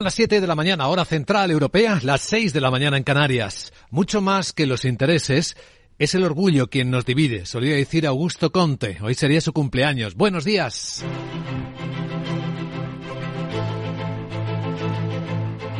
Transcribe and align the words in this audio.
Las 0.00 0.14
7 0.14 0.40
de 0.40 0.46
la 0.46 0.54
mañana, 0.54 0.86
hora 0.86 1.04
central 1.04 1.50
europea, 1.50 1.98
las 2.04 2.20
6 2.20 2.52
de 2.52 2.60
la 2.60 2.70
mañana 2.70 2.96
en 2.96 3.02
Canarias. 3.02 3.72
Mucho 3.90 4.20
más 4.20 4.52
que 4.52 4.64
los 4.64 4.84
intereses, 4.84 5.56
es 5.98 6.14
el 6.14 6.22
orgullo 6.22 6.70
quien 6.70 6.88
nos 6.92 7.04
divide, 7.04 7.46
solía 7.46 7.74
decir 7.74 8.06
Augusto 8.06 8.52
Conte. 8.52 8.98
Hoy 9.02 9.14
sería 9.14 9.40
su 9.40 9.52
cumpleaños. 9.52 10.14
Buenos 10.14 10.44
días. 10.44 11.04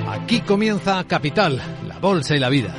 Aquí 0.08 0.40
comienza 0.40 1.04
Capital, 1.04 1.62
la 1.86 2.00
bolsa 2.00 2.34
y 2.34 2.40
la 2.40 2.48
vida. 2.48 2.74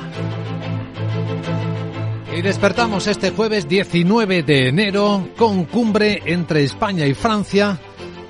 Y 2.36 2.42
despertamos 2.42 3.06
este 3.06 3.30
jueves 3.30 3.66
19 3.66 4.42
de 4.42 4.68
enero 4.68 5.30
con 5.38 5.64
cumbre 5.64 6.20
entre 6.26 6.64
España 6.64 7.06
y 7.06 7.14
Francia 7.14 7.80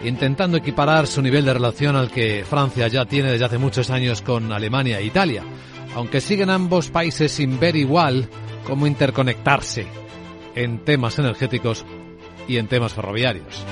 intentando 0.03 0.57
equiparar 0.57 1.07
su 1.07 1.23
nivel 1.23 1.45
de 1.45 1.55
relación 1.55 1.97
al 1.97 2.11
que 2.11 2.45
Francia 2.49 2.89
ya 2.89 3.05
tiene 3.05 3.33
desde 3.33 3.45
hace 3.45 3.59
muchos 3.59 3.91
años 3.91 4.23
con 4.23 4.53
Alemania 4.53 4.99
e 4.99 5.05
Italia, 5.05 5.45
aunque 5.95 6.21
siguen 6.21 6.51
ambos 6.51 6.91
países 6.91 7.33
sin 7.33 7.59
ver 7.59 7.77
igual 7.77 8.29
cómo 8.65 8.87
interconectarse 8.87 9.87
en 10.55 10.85
temas 10.85 11.19
energéticos 11.19 11.85
y 12.49 12.57
en 12.57 12.69
temas 12.69 12.93
ferroviarios. 12.93 13.65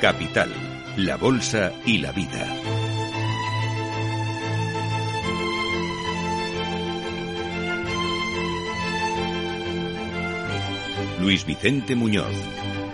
Capital, 0.00 0.50
la 0.96 1.16
Bolsa 1.18 1.72
y 1.84 1.98
la 1.98 2.10
Vida. 2.12 2.69
Luis 11.20 11.44
Vicente 11.44 11.94
Muñoz. 11.94 12.32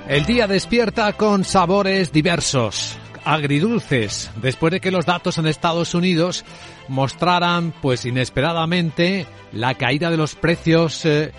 El 0.08 0.24
día 0.24 0.46
despierta 0.46 1.12
con 1.12 1.44
sabores 1.44 2.12
diversos, 2.12 2.98
agridulces, 3.24 4.30
después 4.40 4.72
de 4.72 4.80
que 4.80 4.90
los 4.90 5.06
datos 5.06 5.38
en 5.38 5.46
Estados 5.46 5.94
Unidos 5.94 6.44
mostraran, 6.88 7.72
pues 7.80 8.04
inesperadamente, 8.04 9.26
la 9.52 9.74
caída 9.74 10.10
de 10.10 10.16
los 10.16 10.34
precios 10.34 11.04
eh, 11.04 11.32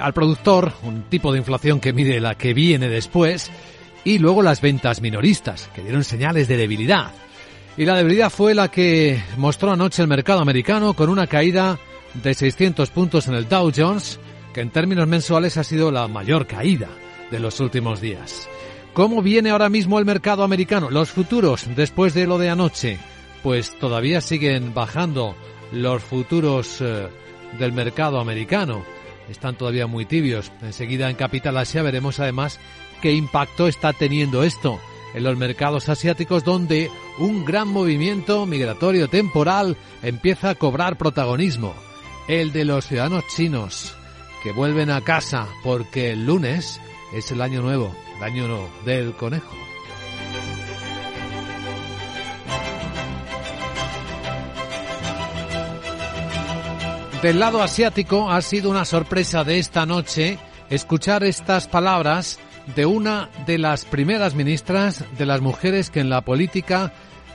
al 0.00 0.12
productor, 0.12 0.72
un 0.82 1.04
tipo 1.04 1.32
de 1.32 1.38
inflación 1.38 1.80
que 1.80 1.92
mide 1.92 2.20
la 2.20 2.34
que 2.34 2.54
viene 2.54 2.88
después, 2.88 3.50
y 4.04 4.18
luego 4.18 4.42
las 4.42 4.60
ventas 4.60 5.00
minoristas, 5.00 5.70
que 5.74 5.82
dieron 5.82 6.04
señales 6.04 6.48
de 6.48 6.56
debilidad. 6.56 7.12
Y 7.76 7.84
la 7.84 7.96
debilidad 7.96 8.30
fue 8.30 8.54
la 8.54 8.68
que 8.68 9.22
mostró 9.36 9.70
anoche 9.72 10.02
el 10.02 10.08
mercado 10.08 10.40
americano 10.40 10.94
con 10.94 11.08
una 11.08 11.26
caída 11.26 11.78
de 12.14 12.34
600 12.34 12.90
puntos 12.90 13.28
en 13.28 13.34
el 13.34 13.48
Dow 13.48 13.70
Jones, 13.74 14.18
en 14.60 14.70
términos 14.70 15.06
mensuales 15.06 15.56
ha 15.56 15.64
sido 15.64 15.90
la 15.90 16.08
mayor 16.08 16.46
caída 16.46 16.88
de 17.30 17.40
los 17.40 17.60
últimos 17.60 18.00
días. 18.00 18.48
¿Cómo 18.94 19.22
viene 19.22 19.50
ahora 19.50 19.68
mismo 19.68 19.98
el 19.98 20.04
mercado 20.04 20.42
americano? 20.42 20.90
Los 20.90 21.10
futuros, 21.10 21.66
después 21.76 22.14
de 22.14 22.26
lo 22.26 22.38
de 22.38 22.50
anoche, 22.50 22.98
pues 23.42 23.78
todavía 23.78 24.20
siguen 24.20 24.74
bajando 24.74 25.36
los 25.72 26.02
futuros 26.02 26.80
eh, 26.80 27.08
del 27.58 27.72
mercado 27.72 28.18
americano. 28.18 28.84
Están 29.28 29.56
todavía 29.56 29.86
muy 29.86 30.06
tibios. 30.06 30.50
Enseguida 30.62 31.10
en 31.10 31.16
Capital 31.16 31.56
Asia 31.58 31.82
veremos 31.82 32.18
además 32.18 32.58
qué 33.02 33.12
impacto 33.12 33.68
está 33.68 33.92
teniendo 33.92 34.42
esto 34.42 34.80
en 35.14 35.22
los 35.22 35.36
mercados 35.36 35.88
asiáticos 35.88 36.44
donde 36.44 36.90
un 37.18 37.44
gran 37.44 37.68
movimiento 37.68 38.46
migratorio 38.46 39.08
temporal 39.08 39.76
empieza 40.02 40.50
a 40.50 40.54
cobrar 40.54 40.96
protagonismo. 40.96 41.74
El 42.26 42.52
de 42.52 42.64
los 42.64 42.86
ciudadanos 42.86 43.24
chinos 43.28 43.97
que 44.48 44.54
vuelven 44.54 44.88
a 44.88 45.02
casa 45.02 45.46
porque 45.62 46.12
el 46.12 46.24
lunes 46.24 46.80
es 47.12 47.30
el 47.32 47.42
año 47.42 47.60
nuevo, 47.60 47.94
el 48.16 48.22
año 48.22 48.66
del 48.86 49.12
conejo. 49.14 49.54
Del 57.20 57.38
lado 57.38 57.62
asiático 57.62 58.30
ha 58.30 58.40
sido 58.40 58.70
una 58.70 58.86
sorpresa 58.86 59.44
de 59.44 59.58
esta 59.58 59.84
noche 59.84 60.38
escuchar 60.70 61.24
estas 61.24 61.68
palabras 61.68 62.38
de 62.74 62.86
una 62.86 63.28
de 63.44 63.58
las 63.58 63.84
primeras 63.84 64.34
ministras 64.34 65.04
de 65.18 65.26
las 65.26 65.42
mujeres 65.42 65.90
que 65.90 66.00
en 66.00 66.08
la 66.08 66.22
política 66.22 66.94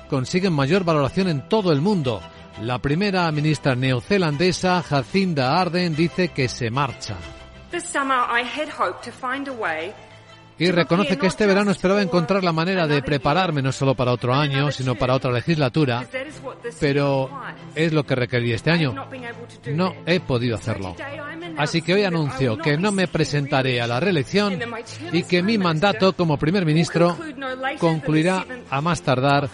consiguen 0.09 0.53
mayor 0.53 0.83
valoración 0.83 1.27
en 1.27 1.47
todo 1.47 1.73
el 1.73 1.81
mundo. 1.81 2.23
La 2.61 2.77
primera 2.77 3.31
ministra 3.31 3.75
neozelandesa, 3.75 4.83
Jacinda 4.83 5.59
Arden, 5.59 5.95
dice 5.95 6.29
que 6.29 6.47
se 6.47 6.69
marcha. 6.69 7.15
Y 10.59 10.69
reconoce 10.69 11.17
que 11.17 11.27
este 11.27 11.47
verano 11.47 11.71
esperaba 11.71 12.03
encontrar 12.03 12.43
la 12.43 12.51
manera 12.51 12.85
de 12.85 13.01
prepararme 13.01 13.63
no 13.63 13.71
solo 13.71 13.95
para 13.95 14.11
otro 14.11 14.35
año, 14.35 14.71
sino 14.71 14.93
para 14.93 15.15
otra 15.15 15.31
legislatura, 15.31 16.07
pero 16.79 17.29
es 17.73 17.91
lo 17.91 18.03
que 18.05 18.15
requería 18.15 18.55
este 18.55 18.69
año. 18.69 18.93
No 19.71 19.95
he 20.05 20.19
podido 20.19 20.55
hacerlo. 20.55 20.95
Así 21.57 21.81
que 21.81 21.95
hoy 21.95 22.03
anuncio 22.03 22.57
que 22.59 22.77
no 22.77 22.91
me 22.91 23.07
presentaré 23.07 23.81
a 23.81 23.87
la 23.87 23.99
reelección 23.99 24.59
y 25.11 25.23
que 25.23 25.41
mi 25.41 25.57
mandato 25.57 26.13
como 26.13 26.37
primer 26.37 26.65
ministro 26.65 27.17
concluirá 27.79 28.45
a 28.69 28.79
más 28.79 29.01
tardar 29.01 29.49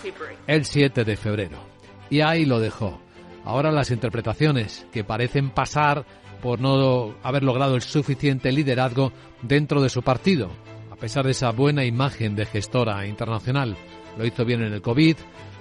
el 0.48 0.66
7 0.66 1.06
de 1.06 1.16
febrero 1.16 1.69
y 2.10 2.22
ahí 2.22 2.46
lo 2.46 2.60
dejó. 2.60 3.00
Ahora 3.46 3.72
las 3.72 3.92
interpretaciones 3.92 4.86
que 4.92 5.04
parecen 5.04 5.50
pasar 5.50 6.06
por 6.42 6.60
no 6.60 7.16
haber 7.24 7.44
logrado 7.44 7.76
el 7.76 7.82
suficiente 7.82 8.52
liderazgo 8.52 9.12
dentro 9.42 9.82
de 9.82 9.90
su 9.90 10.02
partido, 10.02 10.50
a 10.92 10.96
pesar 10.96 11.26
de 11.26 11.32
esa 11.32 11.52
buena 11.52 11.86
imagen 11.86 12.36
de 12.36 12.46
gestora 12.46 13.06
internacional. 13.06 13.76
Lo 14.18 14.26
hizo 14.26 14.46
bien 14.46 14.62
en 14.62 14.74
el 14.74 14.82
COVID, 14.82 15.16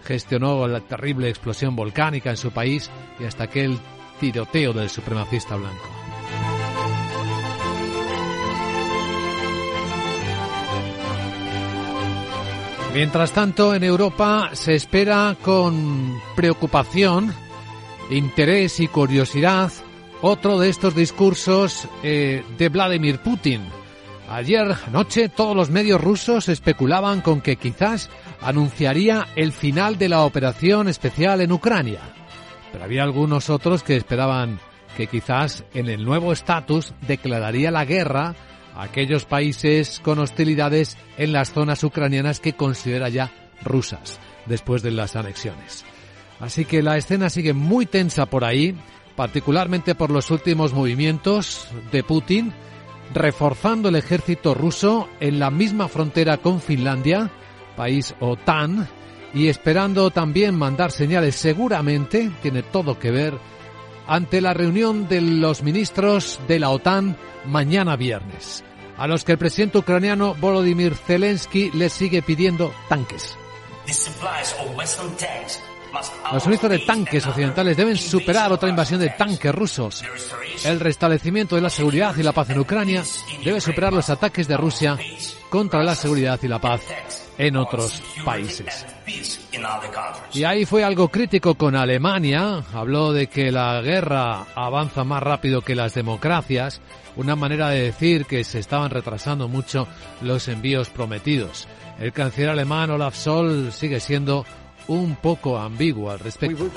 gestionó 0.04 0.66
la 0.68 0.80
terrible 0.80 1.28
explosión 1.28 1.76
volcánica 1.76 2.30
en 2.30 2.36
su 2.36 2.50
país 2.50 2.90
y 3.18 3.24
hasta 3.24 3.44
aquel 3.44 3.78
tiroteo 4.20 4.72
del 4.72 4.88
supremacista 4.88 5.56
blanco. 5.56 5.97
Mientras 12.94 13.32
tanto, 13.32 13.74
en 13.74 13.84
Europa 13.84 14.50
se 14.54 14.74
espera 14.74 15.36
con 15.42 16.18
preocupación, 16.34 17.32
interés 18.10 18.80
y 18.80 18.88
curiosidad 18.88 19.70
otro 20.22 20.58
de 20.58 20.68
estos 20.68 20.94
discursos 20.94 21.86
eh, 22.02 22.42
de 22.56 22.68
Vladimir 22.68 23.20
Putin. 23.20 23.62
Ayer 24.30 24.74
noche 24.90 25.28
todos 25.28 25.54
los 25.54 25.70
medios 25.70 26.00
rusos 26.00 26.48
especulaban 26.48 27.20
con 27.20 27.40
que 27.40 27.56
quizás 27.56 28.10
anunciaría 28.40 29.28
el 29.36 29.52
final 29.52 29.96
de 29.96 30.08
la 30.08 30.22
operación 30.22 30.88
especial 30.88 31.40
en 31.40 31.52
Ucrania. 31.52 32.00
Pero 32.72 32.84
había 32.84 33.04
algunos 33.04 33.48
otros 33.48 33.82
que 33.82 33.96
esperaban 33.96 34.60
que 34.96 35.06
quizás 35.06 35.64
en 35.72 35.88
el 35.88 36.04
nuevo 36.04 36.32
estatus 36.32 36.92
declararía 37.06 37.70
la 37.70 37.84
guerra 37.84 38.34
aquellos 38.78 39.24
países 39.24 40.00
con 40.02 40.20
hostilidades 40.20 40.96
en 41.18 41.32
las 41.32 41.52
zonas 41.52 41.82
ucranianas 41.82 42.40
que 42.40 42.54
considera 42.54 43.08
ya 43.08 43.32
rusas 43.62 44.20
después 44.46 44.82
de 44.82 44.92
las 44.92 45.16
anexiones. 45.16 45.84
Así 46.40 46.64
que 46.64 46.82
la 46.82 46.96
escena 46.96 47.28
sigue 47.28 47.52
muy 47.52 47.86
tensa 47.86 48.26
por 48.26 48.44
ahí, 48.44 48.76
particularmente 49.16 49.96
por 49.96 50.10
los 50.10 50.30
últimos 50.30 50.72
movimientos 50.72 51.66
de 51.90 52.04
Putin, 52.04 52.52
reforzando 53.12 53.88
el 53.88 53.96
ejército 53.96 54.54
ruso 54.54 55.08
en 55.18 55.40
la 55.40 55.50
misma 55.50 55.88
frontera 55.88 56.36
con 56.36 56.60
Finlandia, 56.60 57.30
país 57.76 58.14
OTAN, 58.20 58.88
y 59.34 59.48
esperando 59.48 60.10
también 60.10 60.54
mandar 60.54 60.92
señales 60.92 61.34
seguramente, 61.34 62.30
tiene 62.42 62.62
todo 62.62 62.98
que 62.98 63.10
ver, 63.10 63.34
ante 64.08 64.40
la 64.40 64.54
reunión 64.54 65.06
de 65.06 65.20
los 65.20 65.62
ministros 65.62 66.40
de 66.48 66.58
la 66.58 66.70
OTAN 66.70 67.16
mañana 67.44 67.96
viernes 67.96 68.64
a 68.98 69.06
los 69.06 69.24
que 69.24 69.32
el 69.32 69.38
presidente 69.38 69.78
ucraniano 69.78 70.34
Volodymyr 70.34 70.94
Zelensky 70.94 71.70
le 71.70 71.88
sigue 71.88 72.20
pidiendo 72.20 72.74
tanques. 72.88 73.38
Los 76.32 76.42
suministros 76.42 76.72
de 76.72 76.78
tanques 76.80 77.26
occidentales 77.26 77.76
deben 77.76 77.96
superar 77.96 78.52
otra 78.52 78.68
invasión 78.68 79.00
de 79.00 79.10
tanques 79.10 79.54
rusos. 79.54 80.04
El 80.64 80.80
restablecimiento 80.80 81.54
de 81.54 81.62
la 81.62 81.70
seguridad 81.70 82.14
y 82.16 82.22
la 82.22 82.32
paz 82.32 82.50
en 82.50 82.58
Ucrania 82.58 83.04
debe 83.44 83.60
superar 83.60 83.92
los 83.92 84.10
ataques 84.10 84.48
de 84.48 84.56
Rusia 84.56 84.98
contra 85.48 85.82
la 85.82 85.94
seguridad 85.94 86.38
y 86.42 86.48
la 86.48 86.58
paz 86.58 86.82
en 87.38 87.56
otros 87.56 88.02
países. 88.24 88.84
Y 90.34 90.44
ahí 90.44 90.66
fue 90.66 90.84
algo 90.84 91.08
crítico 91.08 91.54
con 91.54 91.76
Alemania. 91.76 92.62
Habló 92.74 93.12
de 93.12 93.28
que 93.28 93.50
la 93.52 93.80
guerra 93.80 94.44
avanza 94.54 95.04
más 95.04 95.22
rápido 95.22 95.62
que 95.62 95.74
las 95.74 95.94
democracias. 95.94 96.80
Una 97.16 97.36
manera 97.36 97.70
de 97.70 97.82
decir 97.82 98.26
que 98.26 98.44
se 98.44 98.58
estaban 98.58 98.90
retrasando 98.90 99.48
mucho 99.48 99.86
los 100.20 100.48
envíos 100.48 100.90
prometidos. 100.90 101.68
El 101.98 102.12
canciller 102.12 102.50
alemán 102.50 102.90
Olaf 102.90 103.16
Scholz 103.16 103.74
sigue 103.74 104.00
siendo 104.00 104.44
un 104.88 105.16
poco 105.16 105.58
ambiguo 105.58 106.10
al 106.10 106.18
respecto. 106.18 106.70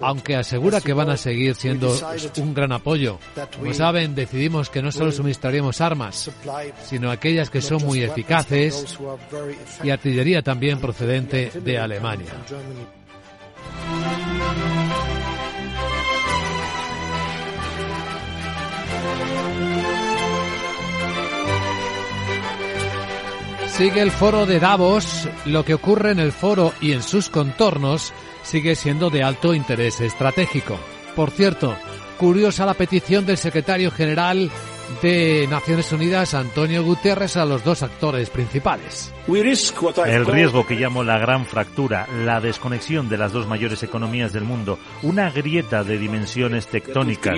Aunque 0.00 0.36
asegura 0.36 0.80
que 0.80 0.92
van 0.92 1.10
a 1.10 1.16
seguir 1.16 1.54
siendo 1.54 1.96
un 2.38 2.54
gran 2.54 2.72
apoyo. 2.72 3.18
Como 3.58 3.72
saben, 3.72 4.14
decidimos 4.14 4.68
que 4.68 4.82
no 4.82 4.92
solo 4.92 5.12
suministraríamos 5.12 5.80
armas, 5.80 6.30
sino 6.84 7.10
aquellas 7.10 7.50
que 7.50 7.60
son 7.60 7.84
muy 7.84 8.02
eficaces 8.02 8.98
y 9.82 9.90
artillería 9.90 10.42
también 10.42 10.80
procedente 10.80 11.50
de 11.54 11.78
Alemania. 11.78 12.32
Sigue 23.76 24.02
el 24.02 24.12
foro 24.12 24.46
de 24.46 24.60
Davos. 24.60 25.28
Lo 25.46 25.64
que 25.64 25.74
ocurre 25.74 26.12
en 26.12 26.20
el 26.20 26.30
foro 26.30 26.72
y 26.80 26.92
en 26.92 27.02
sus 27.02 27.28
contornos 27.28 28.12
sigue 28.44 28.76
siendo 28.76 29.10
de 29.10 29.24
alto 29.24 29.52
interés 29.52 30.00
estratégico. 30.00 30.78
Por 31.16 31.32
cierto, 31.32 31.76
curiosa 32.16 32.66
la 32.66 32.74
petición 32.74 33.26
del 33.26 33.36
secretario 33.36 33.90
general 33.90 34.48
de 35.02 35.46
Naciones 35.48 35.92
Unidas, 35.92 36.34
Antonio 36.34 36.82
Guterres, 36.82 37.36
a 37.36 37.44
los 37.44 37.64
dos 37.64 37.82
actores 37.82 38.30
principales. 38.30 39.12
El 40.06 40.26
riesgo 40.26 40.66
que 40.66 40.74
llamo 40.74 41.02
la 41.02 41.18
gran 41.18 41.46
fractura, 41.46 42.06
la 42.24 42.40
desconexión 42.40 43.08
de 43.08 43.18
las 43.18 43.32
dos 43.32 43.46
mayores 43.46 43.82
economías 43.82 44.32
del 44.32 44.44
mundo, 44.44 44.78
una 45.02 45.30
grieta 45.30 45.84
de 45.84 45.98
dimensiones 45.98 46.66
tectónicas 46.66 47.34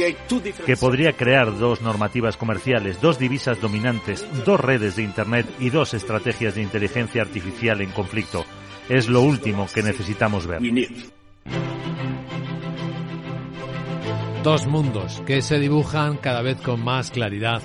que 0.64 0.76
podría 0.76 1.12
crear 1.12 1.56
dos 1.58 1.80
normativas 1.80 2.36
comerciales, 2.36 3.00
dos 3.00 3.18
divisas 3.18 3.60
dominantes, 3.60 4.26
dos 4.44 4.60
redes 4.60 4.96
de 4.96 5.02
Internet 5.02 5.46
y 5.58 5.70
dos 5.70 5.94
estrategias 5.94 6.54
de 6.54 6.62
inteligencia 6.62 7.22
artificial 7.22 7.80
en 7.80 7.90
conflicto. 7.90 8.44
Es 8.88 9.08
lo 9.08 9.22
último 9.22 9.66
que 9.72 9.82
necesitamos 9.82 10.46
ver. 10.46 10.60
Dos 14.46 14.68
mundos 14.68 15.20
que 15.26 15.42
se 15.42 15.58
dibujan 15.58 16.18
cada 16.18 16.40
vez 16.40 16.60
con 16.60 16.80
más 16.80 17.10
claridad 17.10 17.60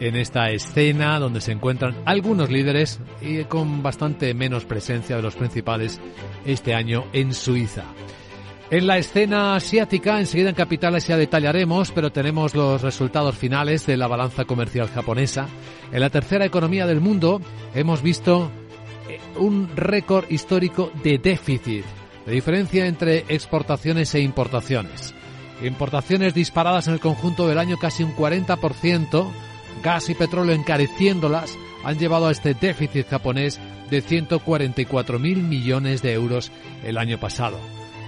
en 0.00 0.16
esta 0.16 0.48
escena 0.50 1.18
donde 1.18 1.42
se 1.42 1.52
encuentran 1.52 1.94
algunos 2.06 2.50
líderes 2.50 3.00
y 3.20 3.44
con 3.44 3.82
bastante 3.82 4.32
menos 4.32 4.64
presencia 4.64 5.16
de 5.16 5.20
los 5.20 5.36
principales 5.36 6.00
este 6.46 6.74
año 6.74 7.04
en 7.12 7.34
Suiza. 7.34 7.84
En 8.70 8.86
la 8.86 8.96
escena 8.96 9.56
asiática, 9.56 10.18
enseguida 10.18 10.48
en 10.48 10.54
capitales 10.54 11.06
ya 11.06 11.18
detallaremos, 11.18 11.90
pero 11.90 12.10
tenemos 12.10 12.54
los 12.54 12.80
resultados 12.80 13.36
finales 13.36 13.84
de 13.84 13.98
la 13.98 14.06
balanza 14.06 14.46
comercial 14.46 14.88
japonesa. 14.88 15.48
En 15.92 16.00
la 16.00 16.08
tercera 16.08 16.46
economía 16.46 16.86
del 16.86 17.02
mundo 17.02 17.42
hemos 17.74 18.00
visto 18.00 18.50
eh, 19.10 19.20
un 19.38 19.68
récord 19.76 20.24
histórico 20.30 20.90
de 21.04 21.18
déficit, 21.18 21.84
de 22.24 22.32
diferencia 22.32 22.86
entre 22.86 23.26
exportaciones 23.28 24.14
e 24.14 24.20
importaciones. 24.20 25.14
Importaciones 25.62 26.34
disparadas 26.34 26.86
en 26.86 26.94
el 26.94 27.00
conjunto 27.00 27.48
del 27.48 27.58
año 27.58 27.78
casi 27.78 28.02
un 28.02 28.14
40%, 28.14 29.30
gas 29.82 30.08
y 30.10 30.14
petróleo 30.14 30.54
encareciéndolas, 30.54 31.56
han 31.84 31.98
llevado 31.98 32.26
a 32.28 32.32
este 32.32 32.54
déficit 32.54 33.08
japonés 33.08 33.60
de 33.90 34.02
144.000 34.02 35.18
millones 35.36 36.02
de 36.02 36.12
euros 36.12 36.50
el 36.84 36.98
año 36.98 37.18
pasado. 37.18 37.58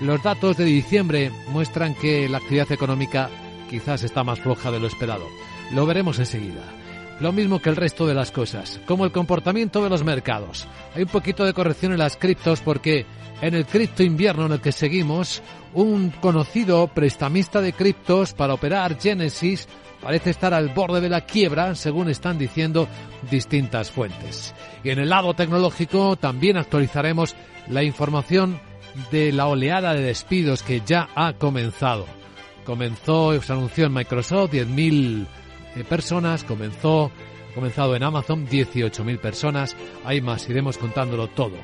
Los 0.00 0.22
datos 0.22 0.56
de 0.56 0.64
diciembre 0.64 1.30
muestran 1.48 1.94
que 1.94 2.28
la 2.28 2.38
actividad 2.38 2.70
económica 2.70 3.30
quizás 3.70 4.02
está 4.02 4.24
más 4.24 4.40
floja 4.40 4.70
de 4.70 4.80
lo 4.80 4.86
esperado. 4.86 5.26
Lo 5.72 5.86
veremos 5.86 6.18
enseguida. 6.18 6.77
Lo 7.20 7.32
mismo 7.32 7.58
que 7.58 7.68
el 7.68 7.76
resto 7.76 8.06
de 8.06 8.14
las 8.14 8.30
cosas, 8.30 8.80
como 8.86 9.04
el 9.04 9.10
comportamiento 9.10 9.82
de 9.82 9.90
los 9.90 10.04
mercados. 10.04 10.68
Hay 10.94 11.02
un 11.02 11.08
poquito 11.08 11.44
de 11.44 11.52
corrección 11.52 11.92
en 11.92 11.98
las 11.98 12.16
criptos 12.16 12.60
porque 12.60 13.06
en 13.40 13.54
el 13.54 13.66
cripto 13.66 14.02
invierno 14.02 14.46
en 14.46 14.52
el 14.52 14.60
que 14.60 14.72
seguimos, 14.72 15.42
un 15.74 16.10
conocido 16.10 16.86
prestamista 16.88 17.60
de 17.60 17.72
criptos 17.72 18.34
para 18.34 18.54
operar 18.54 19.00
Genesis 19.00 19.68
parece 20.00 20.30
estar 20.30 20.54
al 20.54 20.68
borde 20.68 21.00
de 21.00 21.08
la 21.08 21.22
quiebra, 21.22 21.74
según 21.74 22.08
están 22.08 22.38
diciendo 22.38 22.88
distintas 23.30 23.90
fuentes. 23.90 24.54
Y 24.84 24.90
en 24.90 25.00
el 25.00 25.08
lado 25.08 25.34
tecnológico 25.34 26.16
también 26.16 26.56
actualizaremos 26.56 27.34
la 27.68 27.82
información 27.82 28.60
de 29.10 29.32
la 29.32 29.46
oleada 29.46 29.94
de 29.94 30.02
despidos 30.02 30.62
que 30.62 30.82
ya 30.86 31.08
ha 31.14 31.32
comenzado. 31.34 32.06
Comenzó, 32.64 33.40
se 33.40 33.52
anunció 33.52 33.86
en 33.86 33.94
Microsoft 33.94 34.52
10.000 34.52 35.22
eh, 35.22 35.26
personas, 35.84 36.44
comenzó, 36.44 37.10
comenzado 37.54 37.96
en 37.96 38.02
Amazon 38.02 38.46
18.000 38.46 39.18
personas, 39.18 39.76
hay 40.04 40.20
más, 40.20 40.48
iremos 40.48 40.78
contándolo 40.78 41.28
todo 41.28 41.56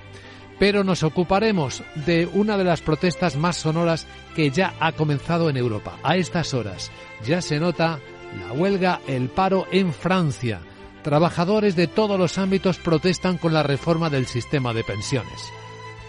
pero 0.59 0.85
nos 0.85 1.03
ocuparemos 1.03 1.83
de 2.07 2.27
una 2.27 2.57
de 2.57 2.65
las 2.65 2.81
protestas 2.81 3.37
más 3.37 3.57
sonoras 3.57 4.07
que 4.35 4.51
ya 4.51 4.75
ha 4.81 4.93
comenzado 4.93 5.51
en 5.51 5.57
Europa. 5.57 5.99
A 6.03 6.17
estas 6.17 6.55
horas 6.55 6.91
ya 7.25 7.43
se 7.43 7.59
nota 7.59 7.99
la 8.39 8.53
huelga, 8.53 9.01
el 9.07 9.29
paro 9.29 9.67
en 9.71 9.93
Francia. 9.93 10.61
Trabajadores 11.03 11.77
de 11.77 11.87
todos 11.87 12.19
los 12.19 12.39
ámbitos 12.39 12.79
protestan 12.79 13.37
con 13.37 13.53
la 13.53 13.63
reforma 13.63 14.11
del 14.11 14.27
sistema 14.27 14.73
de 14.73 14.85
pensiones. 14.85 15.53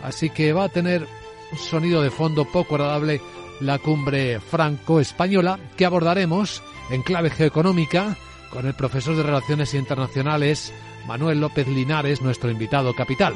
Así 0.01 0.29
que 0.29 0.53
va 0.53 0.65
a 0.65 0.69
tener 0.69 1.07
un 1.51 1.57
sonido 1.57 2.01
de 2.01 2.11
fondo 2.11 2.45
poco 2.45 2.75
agradable 2.75 3.21
la 3.59 3.79
cumbre 3.79 4.39
franco-española 4.39 5.59
que 5.77 5.85
abordaremos 5.85 6.61
en 6.89 7.01
clave 7.01 7.29
geoeconómica 7.29 8.17
con 8.49 8.65
el 8.65 8.73
profesor 8.73 9.15
de 9.15 9.23
Relaciones 9.23 9.73
Internacionales 9.73 10.73
Manuel 11.07 11.39
López 11.39 11.67
Linares, 11.67 12.21
nuestro 12.21 12.49
invitado 12.49 12.93
capital. 12.93 13.33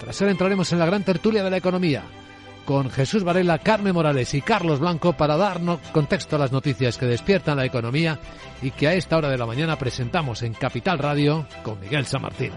Tras 0.00 0.20
él 0.22 0.28
entraremos 0.28 0.72
en 0.72 0.78
la 0.78 0.86
gran 0.86 1.04
tertulia 1.04 1.44
de 1.44 1.50
la 1.50 1.56
economía 1.56 2.02
con 2.64 2.90
Jesús 2.90 3.24
Varela, 3.24 3.58
Carmen 3.58 3.94
Morales 3.94 4.32
y 4.34 4.40
Carlos 4.40 4.80
Blanco 4.80 5.12
para 5.12 5.36
darnos 5.36 5.80
contexto 5.92 6.36
a 6.36 6.38
las 6.38 6.52
noticias 6.52 6.96
que 6.96 7.06
despiertan 7.06 7.58
la 7.58 7.66
economía 7.66 8.18
y 8.62 8.70
que 8.70 8.88
a 8.88 8.94
esta 8.94 9.16
hora 9.16 9.28
de 9.28 9.38
la 9.38 9.46
mañana 9.46 9.76
presentamos 9.76 10.42
en 10.42 10.54
Capital 10.54 10.98
Radio 10.98 11.46
con 11.62 11.78
Miguel 11.80 12.06
San 12.06 12.22
Martín. 12.22 12.52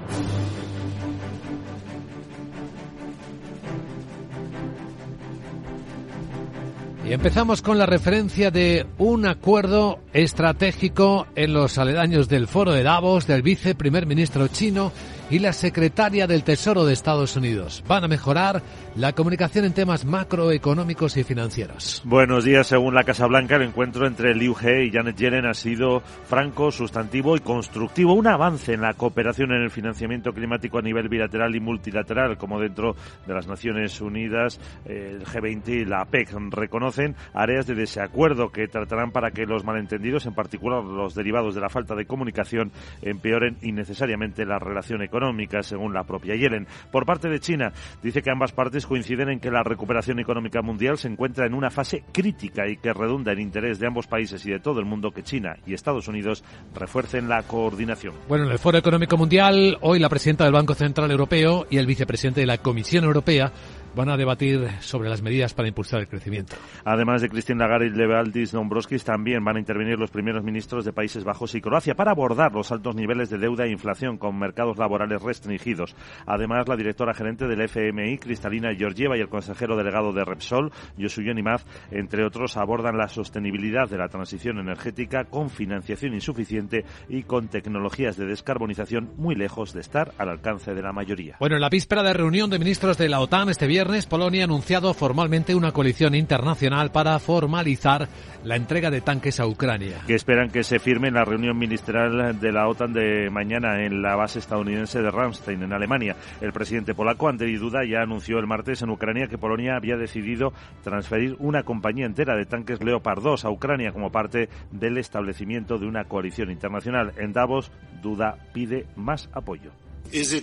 Y 7.08 7.14
empezamos 7.14 7.62
con 7.62 7.78
la 7.78 7.86
referencia 7.86 8.52
de 8.52 8.86
un 8.98 9.26
acuerdo 9.26 10.00
estratégico 10.12 11.26
en 11.38 11.54
los 11.54 11.78
aledaños 11.78 12.28
del 12.28 12.48
foro 12.48 12.74
de 12.74 12.84
Davos 12.84 13.28
del 13.28 13.44
viceprimer 13.44 14.06
ministro 14.06 14.50
chino 14.50 14.92
y 15.30 15.40
la 15.40 15.52
secretaria 15.52 16.26
del 16.26 16.44
Tesoro 16.44 16.86
de 16.86 16.94
Estados 16.94 17.36
Unidos. 17.36 17.84
Van 17.88 18.04
a 18.04 18.08
mejorar 18.08 18.62
la 18.96 19.12
comunicación 19.14 19.66
en 19.66 19.74
temas 19.74 20.06
macroeconómicos 20.06 21.18
y 21.18 21.24
financieros. 21.24 22.02
Buenos 22.06 22.46
días. 22.46 22.68
Según 22.68 22.96
la 22.96 23.04
Casa 23.04 23.28
Blanca, 23.28 23.58
el 23.58 23.64
encuentro 23.64 24.08
entre 24.08 24.34
Liu 24.34 24.56
He 24.62 24.86
y 24.86 24.92
Janet 24.92 25.18
Yellen 25.18 25.46
ha 25.46 25.54
sido 25.54 26.02
franco, 26.02 26.72
sustantivo 26.72 27.36
y 27.36 27.42
constructivo. 27.42 28.14
Un 28.14 28.28
avance 28.28 28.74
en 28.74 28.82
la 28.82 28.94
cooperación 28.94 29.52
en 29.52 29.64
el 29.64 29.70
financiamiento 29.70 30.32
climático 30.32 30.78
a 30.80 30.82
nivel 30.82 31.10
bilateral 31.10 31.56
y 31.56 31.60
multilateral, 31.60 32.38
como 32.38 32.60
dentro 32.60 32.96
de 33.26 33.34
las 33.34 33.48
Naciones 33.48 34.00
Unidas, 34.00 34.60
el 34.86 35.26
G20 35.26 35.68
y 35.68 35.86
la 35.86 36.02
APEC 36.02 36.32
reconocen 36.52 37.16
áreas 37.34 37.68
de 37.68 37.76
desacuerdo 37.76 38.50
que 38.50 38.68
tratarán 38.68 39.12
para 39.12 39.32
que 39.32 39.46
los 39.46 39.66
malentendidos, 39.66 40.26
en 40.26 40.34
particular 40.34 40.84
los 40.84 41.16
derivados 41.16 41.54
de 41.54 41.62
la 41.62 41.70
falta 41.70 41.96
de 41.96 42.06
comunicación, 42.06 42.72
empeoren 43.02 43.58
innecesariamente 43.62 44.46
la 44.46 44.60
relación 44.60 45.02
económica 45.02 45.17
económica, 45.18 45.64
según 45.64 45.94
la 45.94 46.04
propia 46.04 46.36
Yellen. 46.36 46.68
Por 46.92 47.06
parte 47.06 47.30
de 47.30 47.40
China, 47.40 47.72
dice 48.02 48.22
que 48.22 48.32
ambas 48.32 48.52
partes 48.52 48.86
coinciden 48.86 49.30
en 49.30 49.40
que 49.40 49.52
la 49.52 49.64
recuperación 49.64 50.20
económica 50.20 50.62
mundial 50.62 50.98
se 50.98 51.08
encuentra 51.08 51.46
en 51.46 51.54
una 51.54 51.70
fase 51.70 52.04
crítica 52.12 52.68
y 52.68 52.78
que 52.78 52.94
redunda 52.94 53.32
en 53.32 53.40
interés 53.40 53.80
de 53.80 53.88
ambos 53.88 54.08
países 54.08 54.46
y 54.46 54.52
de 54.52 54.60
todo 54.60 54.80
el 54.80 54.86
mundo 54.86 55.12
que 55.12 55.24
China 55.24 55.56
y 55.66 55.74
Estados 55.74 56.08
Unidos 56.08 56.44
refuercen 56.74 57.28
la 57.28 57.44
coordinación. 57.44 58.14
Bueno, 58.28 58.46
en 58.46 58.52
el 58.52 58.60
Foro 58.60 58.78
Económico 58.78 59.18
Mundial, 59.18 59.78
hoy 59.82 60.00
la 60.00 60.10
presidenta 60.10 60.44
del 60.44 60.54
Banco 60.54 60.74
Central 60.74 61.12
Europeo 61.12 61.66
y 61.70 61.78
el 61.78 61.86
vicepresidente 61.86 62.42
de 62.42 62.48
la 62.48 62.60
Comisión 62.60 63.04
Europea 63.04 63.52
van 63.98 64.10
a 64.10 64.16
debatir 64.16 64.70
sobre 64.80 65.10
las 65.10 65.24
medidas 65.24 65.56
para 65.56 65.68
impulsar 65.68 66.00
el 66.00 66.08
crecimiento. 66.08 66.56
Además 66.86 67.22
de 67.22 67.30
Christine 67.30 67.60
Lagarde 67.60 67.88
y 67.88 67.90
Levaldis 67.90 68.52
Dombrovskis, 68.52 69.04
también 69.04 69.44
van 69.44 69.58
a 69.58 69.60
intervenir 69.60 69.98
los 69.98 70.12
primeros 70.12 70.44
ministros 70.44 70.86
de 70.86 70.94
Países 70.94 71.24
Bajos 71.24 71.56
y 71.56 71.62
Croacia 71.62 71.96
para 71.96 72.12
abordar 72.12 72.54
los 72.54 72.72
altos 72.72 72.96
niveles 72.96 73.32
de 73.32 73.40
deuda 73.40 73.66
e 73.66 73.72
inflación 73.72 74.18
con 74.18 74.38
mercados 74.38 74.78
laborales 74.78 75.22
restringidos. 75.22 75.96
Además, 76.28 76.68
la 76.68 76.76
directora 76.76 77.16
gerente 77.16 77.48
del 77.48 77.62
FMI, 77.62 78.20
Cristalina 78.20 78.74
Georgieva, 78.76 79.18
y 79.18 79.22
el 79.22 79.30
consejero 79.30 79.76
delegado 79.76 80.14
de 80.14 80.24
Repsol, 80.24 80.72
Yosuyo 80.96 81.34
Nimaz, 81.34 81.66
entre 81.90 82.24
otros, 82.24 82.56
abordan 82.56 82.98
la 82.98 83.08
sostenibilidad 83.08 83.90
de 83.90 83.98
la 83.98 84.10
transición 84.10 84.60
energética 84.60 85.26
con 85.26 85.50
financiación 85.50 86.14
insuficiente 86.14 86.86
y 87.10 87.24
con 87.24 87.48
tecnologías 87.48 88.16
de 88.16 88.28
descarbonización 88.28 89.14
muy 89.18 89.34
lejos 89.34 89.74
de 89.74 89.82
estar 89.82 90.14
al 90.20 90.30
alcance 90.30 90.76
de 90.76 90.84
la 90.84 90.94
mayoría. 90.94 91.38
Bueno, 91.40 91.56
en 91.56 91.62
la 91.62 91.70
víspera 91.70 92.04
de 92.04 92.14
reunión 92.14 92.52
de 92.52 92.60
ministros 92.60 92.98
de 93.00 93.10
la 93.10 93.20
OTAN 93.22 93.50
este 93.50 93.66
viernes, 93.66 93.87
viernes, 93.88 94.06
Polonia 94.06 94.42
ha 94.42 94.44
anunciado 94.44 94.94
formalmente 94.94 95.56
una 95.56 95.72
coalición 95.72 96.14
internacional 96.14 96.92
para 96.92 97.18
formalizar 97.20 98.10
la 98.44 98.58
entrega 98.58 98.92
de 98.92 99.00
tanques 99.00 99.40
a 99.40 99.48
Ucrania. 99.48 100.02
Que 100.06 100.16
esperan 100.16 100.50
que 100.50 100.66
se 100.66 100.80
firme 100.80 101.08
en 101.08 101.14
la 101.14 101.24
reunión 101.24 101.58
ministerial 101.58 102.38
de 102.38 102.52
la 102.52 102.68
OTAN 102.68 102.92
de 102.92 103.30
mañana 103.30 103.86
en 103.86 104.02
la 104.02 104.18
base 104.18 104.40
estadounidense 104.40 105.02
de 105.02 105.10
Ramstein, 105.10 105.64
en 105.64 105.72
Alemania. 105.72 106.18
El 106.42 106.52
presidente 106.52 106.96
polaco, 106.96 107.30
ante 107.30 107.46
duda, 107.58 107.86
ya 107.86 108.02
anunció 108.02 108.40
el 108.40 108.48
martes 108.48 108.82
en 108.82 108.90
Ucrania 108.90 109.28
que 109.28 109.38
Polonia 109.38 109.78
había 109.78 109.96
decidido 109.96 110.52
transferir 110.84 111.38
una 111.40 111.64
compañía 111.64 112.06
entera 112.06 112.36
de 112.36 112.46
tanques 112.46 112.84
Leopard 112.84 113.24
2 113.24 113.46
a 113.46 113.50
Ucrania 113.50 113.94
como 113.94 114.12
parte 114.12 114.50
del 114.70 114.98
establecimiento 114.98 115.78
de 115.78 115.88
una 115.88 116.04
coalición 116.04 116.52
internacional. 116.52 117.14
En 117.18 117.32
Davos, 117.32 117.72
Duda 118.02 118.38
pide 118.54 118.86
más 118.98 119.30
apoyo. 119.32 119.72
¿Es 120.12 120.34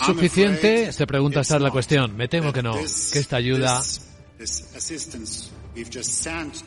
suficiente? 0.00 0.92
Se 0.92 1.06
pregunta 1.06 1.40
esta 1.40 1.56
es 1.56 1.62
la 1.62 1.70
cuestión. 1.70 2.16
Me 2.16 2.28
temo 2.28 2.52
que 2.52 2.62
no, 2.62 2.74
que 2.74 3.18
esta 3.18 3.36
ayuda 3.36 3.80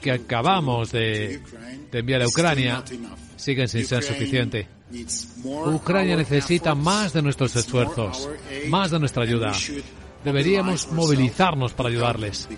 que 0.02 0.12
acabamos 0.12 0.92
de, 0.92 1.42
de 1.92 2.00
enviar 2.00 2.22
a 2.22 2.28
Ucrania 2.28 2.84
sigue 3.36 3.68
sin 3.68 3.86
ser 3.86 4.04
suficiente. 4.04 4.68
Ucrania 5.44 6.16
necesita 6.16 6.76
más 6.76 7.14
de 7.14 7.22
nuestros 7.22 7.56
esfuerzos, 7.56 8.30
más 8.68 8.92
de 8.92 9.00
nuestra 9.00 9.24
ayuda 9.24 9.54
deberíamos 10.28 10.92
movilizarnos 10.92 11.74
para 11.74 11.88
ayudarles, 11.88 12.50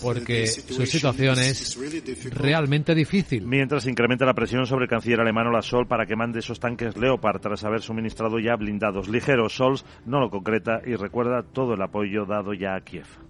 porque 0.00 0.46
su 0.46 0.86
situación 0.86 1.38
es 1.40 1.76
realmente 2.30 2.94
difícil. 2.94 3.44
Mientras 3.44 3.86
incrementa 3.86 4.24
la 4.24 4.34
presión 4.34 4.66
sobre 4.66 4.84
el 4.84 4.90
canciller 4.90 5.20
alemán 5.20 5.48
Olaf 5.48 5.66
Scholz 5.66 5.88
para 5.88 6.06
que 6.06 6.14
mande 6.14 6.38
esos 6.38 6.60
tanques 6.60 6.96
Leopard 6.96 7.40
tras 7.40 7.64
haber 7.64 7.82
suministrado 7.82 8.38
ya 8.38 8.54
blindados 8.54 9.08
ligeros. 9.08 9.54
Scholz 9.54 9.84
no 10.06 10.20
lo 10.20 10.30
concreta 10.30 10.80
y 10.86 10.94
recuerda 10.94 11.42
todo 11.42 11.74
el 11.74 11.82
apoyo 11.82 12.24
dado 12.24 12.54
ya 12.54 12.76
a 12.76 12.80
Kiev. 12.82 13.27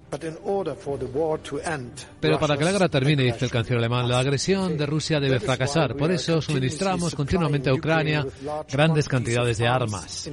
Pero 2.20 2.38
para 2.38 2.56
que 2.56 2.64
la 2.64 2.72
guerra 2.72 2.88
termine, 2.88 3.24
dice 3.24 3.44
el 3.44 3.50
canciller 3.50 3.78
alemán, 3.78 4.08
la 4.08 4.18
agresión 4.18 4.76
de 4.76 4.86
Rusia 4.86 5.20
debe 5.20 5.40
fracasar. 5.40 5.94
Por 5.96 6.10
eso 6.10 6.40
suministramos 6.40 7.14
continuamente 7.14 7.70
a 7.70 7.74
Ucrania 7.74 8.26
grandes 8.70 9.08
cantidades 9.08 9.58
de 9.58 9.68
armas, 9.68 10.30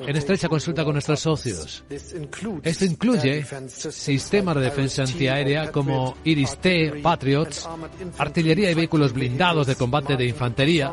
en 0.00 0.16
estrecha 0.16 0.48
consulta 0.48 0.84
con 0.84 0.94
nuestros 0.94 1.20
socios. 1.20 1.84
Esto 2.62 2.84
incluye 2.84 3.44
sistemas 3.68 4.56
de 4.56 4.62
defensa 4.62 5.02
antiaérea 5.02 5.72
como 5.72 6.16
Iris-T, 6.24 7.00
Patriots, 7.02 7.68
artillería 8.18 8.70
y 8.70 8.74
vehículos 8.74 9.12
blindados 9.12 9.66
de 9.66 9.76
combate 9.76 10.16
de 10.16 10.26
infantería, 10.26 10.92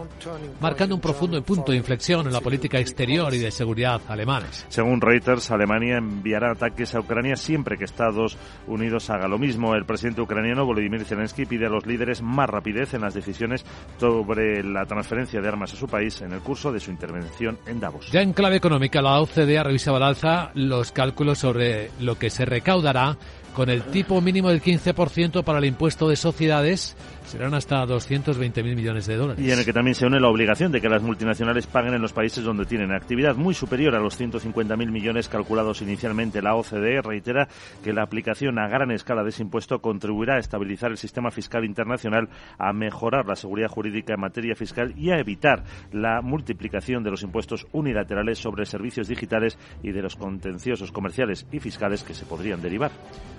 marcando 0.60 0.96
un 0.96 1.02
profundo 1.02 1.42
punto 1.44 1.72
de 1.72 1.78
inflexión 1.78 2.26
en 2.26 2.34
la 2.34 2.42
política 2.42 2.80
exterior 2.80 3.34
y 3.34 3.40
de 3.40 3.52
seguridad 3.52 4.02
alemanes. 4.08 4.66
Según 4.70 5.02
Reuters, 5.02 5.52
Alemania 5.52 5.98
enviará 5.98 6.52
ataques 6.52 6.96
a 6.96 7.00
Ucrania 7.00 7.36
siempre 7.36 7.78
que 7.78 7.86
Estados 8.10 8.38
Unidos 8.68 9.10
haga 9.10 9.28
lo 9.28 9.38
mismo. 9.38 9.76
El 9.76 9.86
presidente 9.86 10.22
ucraniano 10.22 10.66
Volodymyr 10.66 11.06
Zelensky 11.06 11.46
pide 11.46 11.66
a 11.66 11.70
los 11.70 11.86
líderes 11.86 12.22
más 12.22 12.50
rapidez 12.50 12.94
en 12.94 13.02
las 13.02 13.14
decisiones 13.14 13.66
sobre 14.00 14.64
la 14.64 14.86
transferencia 14.86 15.42
de 15.42 15.48
armas 15.48 15.74
a 15.74 15.78
su 15.78 15.88
país 15.88 16.22
en 16.22 16.34
el 16.34 16.40
curso 16.40 16.72
de 16.72 16.80
su 16.80 16.92
intervención 16.92 17.58
en 17.66 17.80
Davos. 17.80 18.12
Ya 18.12 18.22
en 18.22 18.34
clave 18.34 18.56
económica, 18.56 19.02
la 19.02 19.20
OCDE 19.20 19.58
ha 19.58 19.64
revisado 19.64 19.98
al 19.98 20.04
alza 20.04 20.52
los 20.54 20.92
cálculos 20.92 21.40
sobre 21.40 21.92
lo 22.00 22.18
que 22.18 22.30
se 22.30 22.46
recaudará 22.46 23.18
con 23.54 23.70
el 23.70 23.82
tipo 23.84 24.22
mínimo 24.22 24.50
del 24.50 24.62
15% 24.62 25.44
para 25.44 25.58
el 25.58 25.66
impuesto 25.66 26.08
de 26.08 26.16
sociedades 26.16 26.96
serán 27.28 27.54
hasta 27.54 27.86
220.000 27.86 28.76
millones 28.76 29.06
de 29.06 29.16
dólares. 29.16 29.46
Y 29.46 29.52
en 29.52 29.60
el 29.60 29.66
que 29.66 29.74
también 29.74 29.96
se 29.96 30.06
une 30.06 30.20
la 30.20 30.30
obligación 30.30 30.72
de 30.72 30.82
que 30.82 30.90
las 30.90 31.02
multinacionales 31.02 31.68
paguen 31.68 31.94
en 31.94 32.02
los 32.02 32.14
países 32.14 32.44
donde 32.44 32.66
tienen 32.66 32.92
actividad, 32.92 33.36
muy 33.36 33.54
superior 33.54 33.96
a 33.96 34.00
los 34.00 34.20
150.000 34.20 34.90
millones 34.90 35.28
calculados 35.28 35.82
inicialmente. 35.82 36.42
La 36.42 36.56
OCDE 36.56 37.02
reitera 37.02 37.48
que 37.84 37.94
la 37.94 38.04
aplicación 38.04 38.58
a 38.60 38.68
gran 38.68 38.92
escala 38.92 39.24
de 39.24 39.30
ese 39.30 39.44
impuesto 39.44 39.80
contribuirá 39.80 40.36
a 40.36 40.40
estabilizar 40.40 40.92
el 40.92 40.98
sistema 40.98 41.30
fiscal 41.32 41.66
internacional, 41.66 42.30
a 42.58 42.74
mejorar 42.74 43.26
la 43.26 43.36
seguridad 43.36 43.68
jurídica 43.70 44.14
en 44.14 44.22
materia 44.22 44.56
fiscal 44.56 44.94
y 44.98 45.12
a 45.12 45.20
evitar 45.20 45.64
la 45.92 46.22
multiplicación 46.22 47.04
de 47.04 47.12
los 47.12 47.24
impuestos 47.24 47.68
unilaterales 47.74 48.40
sobre 48.40 48.66
servicios 48.66 49.08
digitales 49.08 49.58
y 49.84 49.92
de 49.92 50.02
los 50.02 50.16
contenciosos 50.16 50.92
comerciales 50.92 51.46
y 51.52 51.60
fiscales 51.60 52.04
que 52.04 52.14
se 52.14 52.26
podrían 52.26 52.62
derivar. 52.62 52.92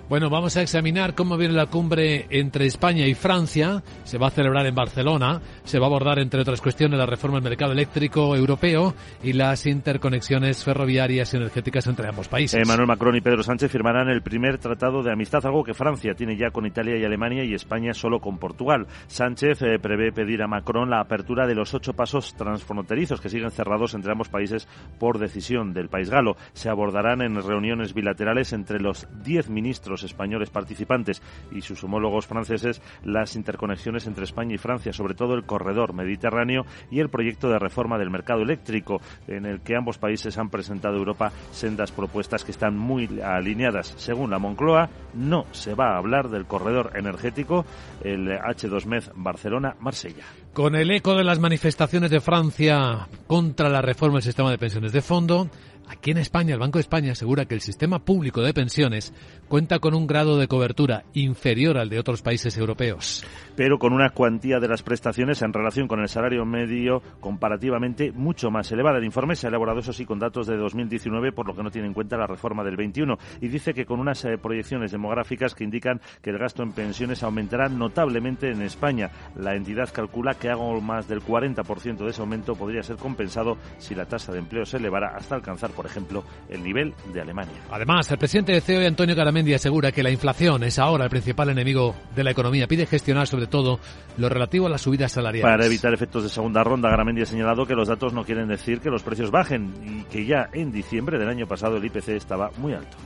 Bueno, 0.09 0.31
vamos 0.31 0.57
a 0.57 0.63
examinar 0.63 1.13
cómo 1.13 1.37
viene 1.37 1.53
la 1.53 1.67
cumbre 1.67 2.25
entre 2.31 2.65
España 2.65 3.05
y 3.05 3.13
Francia. 3.13 3.78
Se 4.03 4.17
va 4.17 4.27
a 4.27 4.31
celebrar 4.31 4.65
en 4.65 4.75
Barcelona. 4.75 5.41
Se 5.63 5.79
va 5.79 5.85
a 5.85 5.89
abordar, 5.89 6.19
entre 6.19 6.41
otras 6.41 6.61
cuestiones, 6.61 6.97
la 6.97 7.05
reforma 7.05 7.37
del 7.37 7.49
mercado 7.49 7.71
eléctrico 7.71 8.35
europeo 8.35 8.93
y 9.23 9.33
las 9.33 9.65
interconexiones 9.65 10.63
ferroviarias 10.63 11.33
y 11.33 11.37
energéticas 11.37 11.87
entre 11.87 12.07
ambos 12.07 12.27
países. 12.27 12.61
Emmanuel 12.61 12.87
Macron 12.87 13.15
y 13.15 13.21
Pedro 13.21 13.43
Sánchez 13.43 13.71
firmarán 13.71 14.09
el 14.09 14.21
primer 14.21 14.57
tratado 14.57 15.03
de 15.03 15.11
amistad, 15.11 15.45
algo 15.45 15.63
que 15.63 15.73
Francia 15.73 16.13
tiene 16.15 16.37
ya 16.37 16.51
con 16.51 16.65
Italia 16.65 16.97
y 16.97 17.05
Alemania 17.05 17.43
y 17.43 17.53
España 17.53 17.93
solo 17.93 18.19
con 18.19 18.37
Portugal. 18.37 18.87
Sánchez 19.07 19.61
eh, 19.61 19.79
prevé 19.79 20.11
pedir 20.11 20.41
a 20.41 20.47
Macron 20.47 20.89
la 20.89 20.99
apertura 20.99 21.47
de 21.47 21.55
los 21.55 21.73
ocho 21.73 21.93
pasos 21.93 22.35
transfronterizos 22.35 23.21
que 23.21 23.29
siguen 23.29 23.51
cerrados 23.51 23.93
entre 23.93 24.11
ambos 24.11 24.29
países 24.29 24.67
por 24.99 25.19
decisión 25.19 25.73
del 25.73 25.89
país 25.89 26.09
galo. 26.09 26.35
Se 26.53 26.69
abordarán 26.69 27.21
en 27.21 27.35
reuniones 27.35 27.93
bilaterales 27.93 28.53
entre 28.53 28.79
los 28.79 29.07
diez 29.23 29.49
ministros 29.49 30.03
españoles 30.03 30.49
participantes 30.49 31.21
y 31.51 31.61
sus 31.61 31.83
homólogos 31.83 32.27
franceses 32.27 32.81
las 33.03 33.35
interconexiones 33.35 33.68
entre 33.71 34.23
España 34.23 34.55
y 34.55 34.57
Francia, 34.57 34.93
sobre 34.93 35.13
todo 35.13 35.33
el 35.33 35.45
corredor 35.45 35.93
mediterráneo 35.93 36.65
y 36.91 36.99
el 36.99 37.09
proyecto 37.09 37.49
de 37.49 37.59
reforma 37.59 37.97
del 37.97 38.09
mercado 38.09 38.41
eléctrico, 38.41 39.01
en 39.27 39.45
el 39.45 39.61
que 39.61 39.75
ambos 39.75 39.97
países 39.97 40.37
han 40.37 40.49
presentado 40.49 40.95
a 40.95 40.99
Europa 40.99 41.31
sendas 41.51 41.91
propuestas 41.91 42.43
que 42.43 42.51
están 42.51 42.77
muy 42.77 43.21
alineadas. 43.21 43.93
Según 43.97 44.31
la 44.31 44.39
Moncloa, 44.39 44.89
no 45.13 45.45
se 45.51 45.75
va 45.75 45.93
a 45.93 45.97
hablar 45.97 46.29
del 46.29 46.45
corredor 46.45 46.91
energético, 46.95 47.65
el 48.03 48.27
H2MED 48.27 49.11
Barcelona-Marsella. 49.15 50.23
Con 50.53 50.75
el 50.75 50.91
eco 50.91 51.15
de 51.15 51.23
las 51.23 51.39
manifestaciones 51.39 52.11
de 52.11 52.21
Francia 52.21 53.07
contra 53.27 53.69
la 53.69 53.81
reforma 53.81 54.15
del 54.15 54.23
sistema 54.23 54.51
de 54.51 54.57
pensiones 54.57 54.91
de 54.91 55.01
fondo, 55.01 55.49
Aquí 55.89 56.11
en 56.11 56.19
España, 56.19 56.53
el 56.53 56.59
Banco 56.59 56.77
de 56.77 56.81
España 56.81 57.13
asegura 57.13 57.45
que 57.45 57.55
el 57.55 57.61
sistema 57.61 58.05
público 58.05 58.43
de 58.43 58.53
pensiones 58.53 59.11
cuenta 59.49 59.79
con 59.79 59.93
un 59.93 60.07
grado 60.07 60.37
de 60.37 60.47
cobertura 60.47 61.03
inferior 61.13 61.77
al 61.77 61.89
de 61.89 61.99
otros 61.99 62.21
países 62.21 62.57
europeos. 62.57 63.25
Pero 63.55 63.77
con 63.77 63.91
una 63.91 64.11
cuantía 64.11 64.59
de 64.59 64.67
las 64.69 64.83
prestaciones 64.83 65.41
en 65.41 65.51
relación 65.51 65.87
con 65.87 65.99
el 65.99 66.07
salario 66.07 66.45
medio 66.45 67.01
comparativamente 67.19 68.11
mucho 68.13 68.51
más 68.51 68.71
elevada. 68.71 68.99
El 68.99 69.05
informe 69.05 69.35
se 69.35 69.47
ha 69.47 69.49
elaborado, 69.49 69.79
eso 69.79 69.91
sí, 69.91 70.05
con 70.05 70.19
datos 70.19 70.47
de 70.47 70.55
2019, 70.55 71.31
por 71.33 71.47
lo 71.47 71.55
que 71.55 71.63
no 71.63 71.71
tiene 71.71 71.87
en 71.87 71.93
cuenta 71.93 72.15
la 72.15 72.27
reforma 72.27 72.63
del 72.63 72.77
21. 72.77 73.17
Y 73.41 73.49
dice 73.49 73.73
que 73.73 73.85
con 73.85 73.99
unas 73.99 74.23
eh, 74.23 74.37
proyecciones 74.41 74.91
demográficas 74.91 75.55
que 75.55 75.63
indican 75.63 75.99
que 76.21 76.29
el 76.29 76.37
gasto 76.37 76.63
en 76.63 76.71
pensiones 76.71 77.23
aumentará 77.23 77.67
notablemente 77.67 78.49
en 78.49 78.61
España. 78.61 79.09
La 79.35 79.55
entidad 79.55 79.89
calcula 79.91 80.35
que 80.35 80.49
algo 80.49 80.79
más 80.79 81.07
del 81.07 81.21
40% 81.21 81.97
de 81.97 82.09
ese 82.09 82.21
aumento 82.21 82.55
podría 82.55 82.83
ser 82.83 82.95
compensado 82.97 83.57
si 83.77 83.95
la 83.95 84.05
tasa 84.05 84.31
de 84.31 84.39
empleo 84.39 84.65
se 84.65 84.77
elevara 84.77 85.15
hasta 85.15 85.35
alcanzar 85.35 85.71
por 85.71 85.85
ejemplo, 85.85 86.23
el 86.49 86.63
nivel 86.63 86.93
de 87.13 87.21
Alemania. 87.21 87.55
Además, 87.71 88.11
el 88.11 88.17
presidente 88.17 88.51
de 88.51 88.61
CEO, 88.61 88.85
Antonio 88.85 89.15
Garamendi, 89.39 89.53
asegura 89.53 89.93
que 89.93 90.03
la 90.03 90.11
inflación 90.11 90.63
es 90.63 90.79
ahora 90.79 91.05
el 91.05 91.09
principal 91.09 91.49
enemigo 91.49 91.95
de 92.13 92.25
la 92.25 92.31
economía. 92.31 92.67
Pide 92.67 92.85
gestionar 92.85 93.25
sobre 93.25 93.47
todo 93.47 93.79
lo 94.17 94.27
relativo 94.27 94.67
a 94.67 94.69
las 94.69 94.81
subidas 94.81 95.13
salariales. 95.13 95.49
Para 95.49 95.65
evitar 95.65 95.93
efectos 95.93 96.23
de 96.23 96.29
segunda 96.29 96.61
ronda, 96.61 96.89
Garamendi 96.89 97.21
ha 97.21 97.25
señalado 97.25 97.65
que 97.65 97.73
los 97.73 97.87
datos 97.87 98.11
no 98.11 98.25
quieren 98.25 98.49
decir 98.49 98.81
que 98.81 98.89
los 98.89 99.01
precios 99.01 99.31
bajen 99.31 99.73
y 99.81 100.03
que 100.11 100.25
ya 100.25 100.49
en 100.51 100.73
diciembre 100.73 101.17
del 101.17 101.29
año 101.29 101.47
pasado 101.47 101.77
el 101.77 101.85
IPC 101.85 102.09
estaba 102.09 102.51
muy 102.57 102.73
alto 102.73 102.97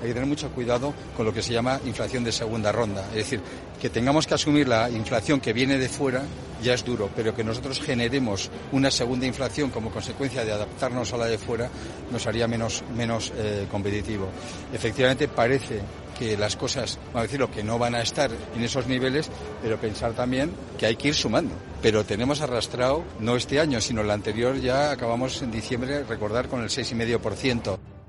hay 0.00 0.08
que 0.08 0.14
tener 0.14 0.28
mucho 0.28 0.50
cuidado 0.50 0.94
con 1.16 1.26
lo 1.26 1.32
que 1.32 1.42
se 1.42 1.52
llama 1.52 1.80
inflación 1.84 2.24
de 2.24 2.32
segunda 2.32 2.72
ronda. 2.72 3.04
Es 3.10 3.16
decir, 3.16 3.40
que 3.80 3.90
tengamos 3.90 4.26
que 4.26 4.34
asumir 4.34 4.68
la 4.68 4.90
inflación 4.90 5.40
que 5.40 5.52
viene 5.52 5.78
de 5.78 5.88
fuera 5.88 6.22
ya 6.62 6.74
es 6.74 6.84
duro, 6.84 7.10
pero 7.16 7.34
que 7.34 7.42
nosotros 7.42 7.80
generemos 7.80 8.50
una 8.72 8.90
segunda 8.90 9.26
inflación 9.26 9.70
como 9.70 9.90
consecuencia 9.90 10.44
de 10.44 10.52
adaptarnos 10.52 11.12
a 11.12 11.16
la 11.16 11.26
de 11.26 11.38
fuera 11.38 11.70
nos 12.10 12.26
haría 12.26 12.46
menos, 12.46 12.84
menos 12.94 13.32
eh, 13.36 13.66
competitivo. 13.70 14.28
Efectivamente, 14.72 15.28
parece 15.28 15.80
que 16.18 16.36
las 16.36 16.56
cosas, 16.56 16.98
vamos 17.06 17.20
a 17.20 17.22
decirlo, 17.22 17.50
que 17.50 17.64
no 17.64 17.78
van 17.78 17.94
a 17.94 18.02
estar 18.02 18.30
en 18.54 18.62
esos 18.62 18.86
niveles, 18.86 19.30
pero 19.62 19.78
pensar 19.78 20.12
también 20.12 20.52
que 20.78 20.84
hay 20.84 20.96
que 20.96 21.08
ir 21.08 21.14
sumando. 21.14 21.54
Pero 21.80 22.04
tenemos 22.04 22.42
arrastrado, 22.42 23.04
no 23.20 23.36
este 23.36 23.58
año, 23.58 23.80
sino 23.80 24.02
el 24.02 24.10
anterior, 24.10 24.60
ya 24.60 24.90
acabamos 24.90 25.40
en 25.40 25.50
diciembre, 25.50 26.04
recordar, 26.04 26.48
con 26.48 26.62
el 26.62 26.68
6,5%. 26.68 27.99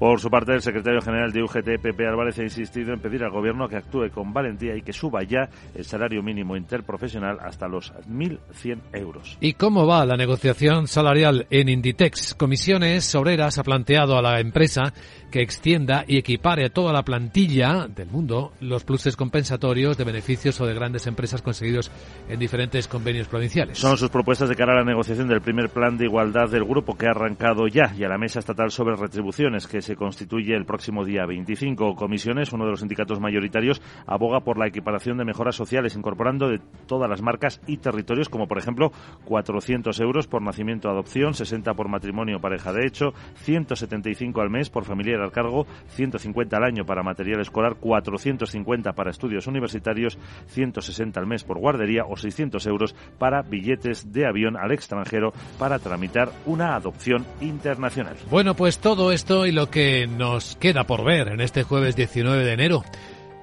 Por 0.00 0.18
su 0.18 0.30
parte, 0.30 0.54
el 0.54 0.62
secretario 0.62 1.02
general 1.02 1.30
de 1.30 1.42
UGT, 1.42 1.78
Pepe 1.78 2.08
Álvarez, 2.08 2.38
ha 2.38 2.42
insistido 2.42 2.94
en 2.94 3.00
pedir 3.00 3.22
al 3.22 3.30
Gobierno 3.30 3.68
que 3.68 3.76
actúe 3.76 4.08
con 4.08 4.32
valentía 4.32 4.74
y 4.74 4.80
que 4.80 4.94
suba 4.94 5.22
ya 5.24 5.50
el 5.74 5.84
salario 5.84 6.22
mínimo 6.22 6.56
interprofesional 6.56 7.36
hasta 7.38 7.68
los 7.68 7.92
1.100 8.08 8.78
euros. 8.94 9.36
¿Y 9.42 9.52
cómo 9.52 9.86
va 9.86 10.06
la 10.06 10.16
negociación 10.16 10.88
salarial 10.88 11.46
en 11.50 11.68
Inditex? 11.68 12.34
Comisiones 12.34 13.14
Obreras 13.14 13.58
ha 13.58 13.62
planteado 13.62 14.16
a 14.16 14.22
la 14.22 14.40
empresa 14.40 14.94
que 15.30 15.42
extienda 15.42 16.04
y 16.08 16.16
equipare 16.16 16.64
a 16.64 16.70
toda 16.70 16.92
la 16.92 17.04
plantilla 17.04 17.86
del 17.86 18.08
mundo 18.08 18.52
los 18.60 18.84
pluses 18.84 19.16
compensatorios 19.16 19.96
de 19.96 20.04
beneficios 20.04 20.60
o 20.60 20.66
de 20.66 20.74
grandes 20.74 21.06
empresas 21.06 21.42
conseguidos 21.42 21.90
en 22.28 22.38
diferentes 22.38 22.88
convenios 22.88 23.28
provinciales. 23.28 23.78
Son 23.78 23.96
sus 23.96 24.10
propuestas 24.10 24.48
de 24.48 24.56
cara 24.56 24.72
a 24.72 24.76
la 24.76 24.84
negociación 24.84 25.28
del 25.28 25.40
primer 25.40 25.68
plan 25.70 25.96
de 25.96 26.06
igualdad 26.06 26.48
del 26.48 26.64
grupo 26.64 26.96
que 26.96 27.06
ha 27.06 27.10
arrancado 27.10 27.68
ya 27.68 27.94
y 27.96 28.02
a 28.02 28.08
la 28.08 28.18
mesa 28.18 28.40
estatal 28.40 28.70
sobre 28.70 28.96
retribuciones 28.96 29.66
que 29.66 29.80
se 29.80 29.89
se 29.90 29.96
constituye 29.96 30.54
el 30.54 30.66
próximo 30.66 31.04
día 31.04 31.26
25. 31.26 31.96
Comisiones, 31.96 32.52
uno 32.52 32.64
de 32.64 32.70
los 32.70 32.78
sindicatos 32.78 33.18
mayoritarios, 33.18 33.82
aboga 34.06 34.38
por 34.38 34.56
la 34.56 34.68
equiparación 34.68 35.18
de 35.18 35.24
mejoras 35.24 35.56
sociales, 35.56 35.96
incorporando 35.96 36.48
de 36.48 36.60
todas 36.86 37.10
las 37.10 37.22
marcas 37.22 37.60
y 37.66 37.78
territorios, 37.78 38.28
como 38.28 38.46
por 38.46 38.58
ejemplo 38.58 38.92
400 39.24 39.98
euros 39.98 40.28
por 40.28 40.42
nacimiento 40.42 40.88
adopción, 40.88 41.34
60 41.34 41.74
por 41.74 41.88
matrimonio 41.88 42.36
o 42.36 42.40
pareja 42.40 42.72
de 42.72 42.86
hecho, 42.86 43.14
175 43.42 44.40
al 44.40 44.48
mes 44.48 44.70
por 44.70 44.84
familiar 44.84 45.20
al 45.22 45.32
cargo, 45.32 45.66
150 45.88 46.56
al 46.56 46.62
año 46.62 46.86
para 46.86 47.02
material 47.02 47.40
escolar, 47.40 47.74
450 47.80 48.92
para 48.92 49.10
estudios 49.10 49.48
universitarios, 49.48 50.18
160 50.50 51.18
al 51.18 51.26
mes 51.26 51.42
por 51.42 51.58
guardería 51.58 52.04
o 52.08 52.16
600 52.16 52.64
euros 52.68 52.94
para 53.18 53.42
billetes 53.42 54.12
de 54.12 54.24
avión 54.24 54.56
al 54.56 54.70
extranjero 54.70 55.32
para 55.58 55.80
tramitar 55.80 56.30
una 56.46 56.76
adopción 56.76 57.26
internacional. 57.40 58.14
Bueno, 58.30 58.54
pues 58.54 58.78
todo 58.78 59.10
esto 59.10 59.46
y 59.46 59.50
lo 59.50 59.68
que 59.68 59.79
nos 60.08 60.56
queda 60.56 60.84
por 60.84 61.04
ver 61.04 61.28
en 61.28 61.40
este 61.40 61.62
jueves 61.62 61.96
19 61.96 62.44
de 62.44 62.52
enero. 62.52 62.84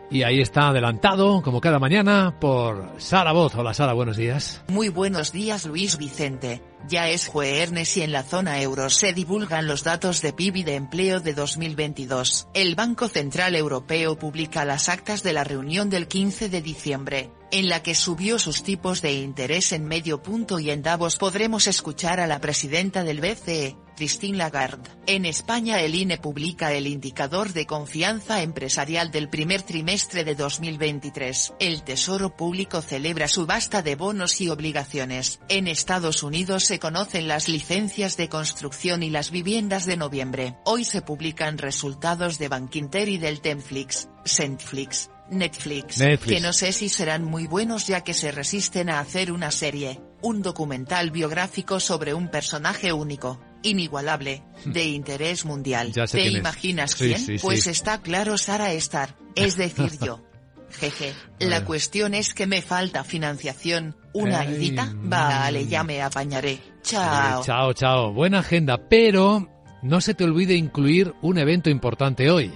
Y 0.10 0.24
ahí 0.24 0.40
está 0.40 0.70
adelantado, 0.70 1.42
como 1.42 1.60
cada 1.60 1.80
mañana, 1.80 2.36
por 2.40 2.94
Sara 2.98 3.34
Voz. 3.34 3.56
Hola 3.56 3.74
Sara, 3.74 3.94
buenos 3.94 4.16
días. 4.16 4.64
Muy 4.68 4.90
buenos 4.90 5.32
días 5.32 5.66
Luis 5.66 5.98
Vicente. 5.98 6.62
Ya 6.88 7.10
es 7.10 7.28
jueves 7.28 7.98
y 7.98 8.02
en 8.02 8.12
la 8.12 8.24
zona 8.24 8.62
euro 8.62 8.90
se 8.90 9.14
divulgan 9.14 9.68
los 9.68 9.84
datos 9.84 10.22
de 10.22 10.34
PIB 10.34 10.58
y 10.58 10.64
de 10.64 10.76
empleo 10.76 11.20
de 11.20 11.34
2022. 11.34 12.48
El 12.54 12.76
Banco 12.76 13.10
Central 13.10 13.56
Europeo 13.56 14.18
publica 14.18 14.64
las 14.64 14.88
actas 14.88 15.24
de 15.24 15.34
la 15.34 15.44
reunión 15.44 15.90
del 15.90 16.08
15 16.08 16.50
de 16.50 16.62
diciembre, 16.62 17.32
en 17.52 17.70
la 17.70 17.82
que 17.82 17.96
subió 17.96 18.40
sus 18.40 18.64
tipos 18.64 19.02
de 19.02 19.14
interés 19.14 19.72
en 19.72 19.86
medio 19.86 20.22
punto 20.22 20.60
y 20.60 20.70
en 20.70 20.82
Davos 20.82 21.18
podremos 21.18 21.68
escuchar 21.68 22.20
a 22.20 22.28
la 22.28 22.40
presidenta 22.40 23.04
del 23.04 23.22
BCE, 23.22 23.76
Christine 23.98 24.38
Lagarde. 24.38 24.90
En 25.08 25.26
España 25.26 25.82
el 25.82 25.96
INE 25.96 26.18
publica 26.18 26.72
el 26.72 26.86
indicador 26.86 27.52
de 27.54 27.66
confianza 27.66 28.44
empresarial 28.44 29.10
del 29.10 29.28
primer 29.28 29.64
trimestre 29.64 30.24
de 30.24 30.36
2023. 30.36 31.54
El 31.60 31.82
Tesoro 31.82 32.36
Público 32.36 32.82
celebra 32.82 33.28
subasta 33.28 33.82
de 33.82 33.96
bonos 33.96 34.40
y 34.40 34.50
obligaciones. 34.50 35.40
En 35.50 35.68
Estados 35.68 36.22
Unidos 36.22 36.67
se 36.68 36.80
conocen 36.80 37.30
las 37.30 37.48
licencias 37.48 38.18
de 38.18 38.28
construcción 38.28 39.02
y 39.02 39.10
las 39.10 39.32
viviendas 39.32 39.86
de 39.86 39.96
noviembre. 39.96 40.58
Hoy 40.66 40.84
se 40.84 41.02
publican 41.02 41.58
resultados 41.58 42.40
de 42.40 42.50
Bankinter 42.50 43.08
y 43.08 43.18
del 43.18 43.40
Temflix, 43.40 44.10
Centflix, 44.26 45.10
Netflix, 45.32 45.98
Netflix. 45.98 46.36
que 46.36 46.42
no 46.42 46.52
sé 46.52 46.74
si 46.74 46.90
serán 46.90 47.24
muy 47.24 47.48
buenos 47.48 47.88
ya 47.88 48.02
que 48.02 48.14
se 48.14 48.34
resisten 48.34 48.90
a 48.90 49.00
hacer 49.00 49.32
una 49.32 49.50
serie, 49.50 50.02
un 50.22 50.42
documental 50.42 51.10
biográfico 51.10 51.80
sobre 51.80 52.14
un 52.14 52.30
personaje 52.30 52.92
único, 52.92 53.40
inigualable, 53.64 54.44
de 54.66 54.88
interés 54.88 55.46
mundial. 55.46 55.94
¿Te 55.94 56.06
quién 56.06 56.36
imaginas 56.36 56.92
Sí, 56.92 57.06
quién? 57.06 57.20
sí, 57.20 57.38
pues 57.42 57.64
sí. 57.64 57.70
está 57.70 58.02
claro 58.02 58.38
Sara 58.38 58.74
Star, 58.74 59.16
es 59.36 59.56
decir 59.56 59.98
yo. 60.04 60.22
Jeje, 60.72 61.14
la 61.40 61.64
cuestión 61.64 62.14
es 62.14 62.34
que 62.34 62.46
me 62.46 62.62
falta 62.62 63.04
financiación, 63.04 63.96
una 64.14 64.42
Ay, 64.42 64.48
ayudita, 64.48 64.92
vale, 64.96 65.66
ya 65.68 65.84
me 65.84 66.02
apañaré. 66.02 66.60
Chao. 66.82 67.42
Eh, 67.42 67.44
chao, 67.46 67.74
chao. 67.74 68.14
Buena 68.14 68.40
agenda, 68.40 68.78
pero 68.90 69.48
no 69.82 70.02
se 70.02 70.14
te 70.14 70.24
olvide 70.24 70.56
incluir 70.56 71.14
un 71.22 71.38
evento 71.38 71.70
importante 71.70 72.30
hoy. 72.30 72.52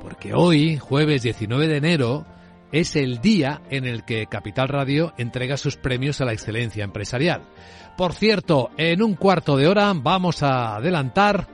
Porque 0.00 0.32
hoy, 0.32 0.78
jueves 0.78 1.22
19 1.22 1.68
de 1.68 1.76
enero, 1.76 2.26
es 2.72 2.96
el 2.96 3.20
día 3.20 3.60
en 3.70 3.84
el 3.84 4.04
que 4.04 4.26
Capital 4.26 4.68
Radio 4.68 5.12
entrega 5.18 5.56
sus 5.56 5.76
premios 5.76 6.20
a 6.20 6.24
la 6.24 6.32
excelencia 6.32 6.84
empresarial. 6.84 7.42
Por 7.96 8.14
cierto, 8.14 8.70
en 8.78 9.02
un 9.02 9.14
cuarto 9.14 9.56
de 9.56 9.66
hora 9.66 9.92
vamos 9.94 10.42
a 10.42 10.76
adelantar 10.76 11.48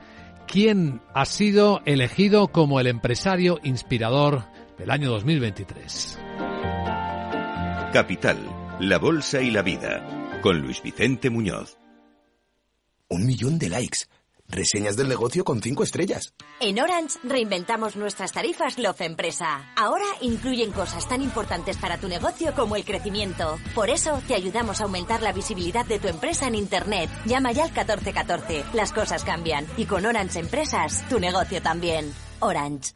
quién 0.47 1.01
ha 1.15 1.25
sido 1.25 1.81
elegido 1.87 2.49
como 2.49 2.79
el 2.79 2.87
empresario 2.87 3.59
inspirador 3.65 4.45
del 4.79 4.91
año 4.91 5.11
2023. 5.11 6.19
Capital, 7.93 8.39
la 8.81 8.99
Bolsa 8.99 9.41
y 9.41 9.51
la 9.51 9.63
Vida, 9.63 10.41
con 10.43 10.61
Luis 10.61 10.83
Vicente 10.83 11.31
Muñoz. 11.31 11.79
Un 13.09 13.25
millón 13.25 13.59
de 13.59 13.69
likes. 13.69 14.01
Reseñas 14.49 14.97
del 14.97 15.09
negocio 15.09 15.45
con 15.45 15.61
cinco 15.61 15.83
estrellas. 15.83 16.33
En 16.61 16.81
Orange 16.81 17.19
reinventamos 17.25 17.97
nuestras 17.97 18.33
tarifas 18.33 18.79
Love 18.79 19.01
Empresa. 19.01 19.73
Ahora 19.77 20.05
incluyen 20.21 20.71
cosas 20.73 21.09
tan 21.09 21.21
importantes 21.21 21.77
para 21.79 21.99
tu 21.99 22.09
negocio 22.09 22.55
como 22.55 22.77
el 22.77 22.85
crecimiento. 22.85 23.59
Por 23.75 23.91
eso 23.91 24.21
te 24.29 24.35
ayudamos 24.35 24.81
a 24.81 24.85
aumentar 24.85 25.23
la 25.23 25.33
visibilidad 25.33 25.85
de 25.85 25.99
tu 25.99 26.09
empresa 26.09 26.47
en 26.47 26.55
Internet. 26.55 27.11
Llama 27.25 27.53
ya 27.53 27.65
al 27.65 27.71
1414. 27.71 28.65
Las 28.73 28.93
cosas 28.93 29.25
cambian. 29.25 29.67
Y 29.77 29.87
con 29.87 30.07
Orange 30.07 30.39
Empresas, 30.39 31.05
tu 31.09 31.19
negocio 31.19 31.61
también. 31.61 32.13
Orange. 32.39 32.96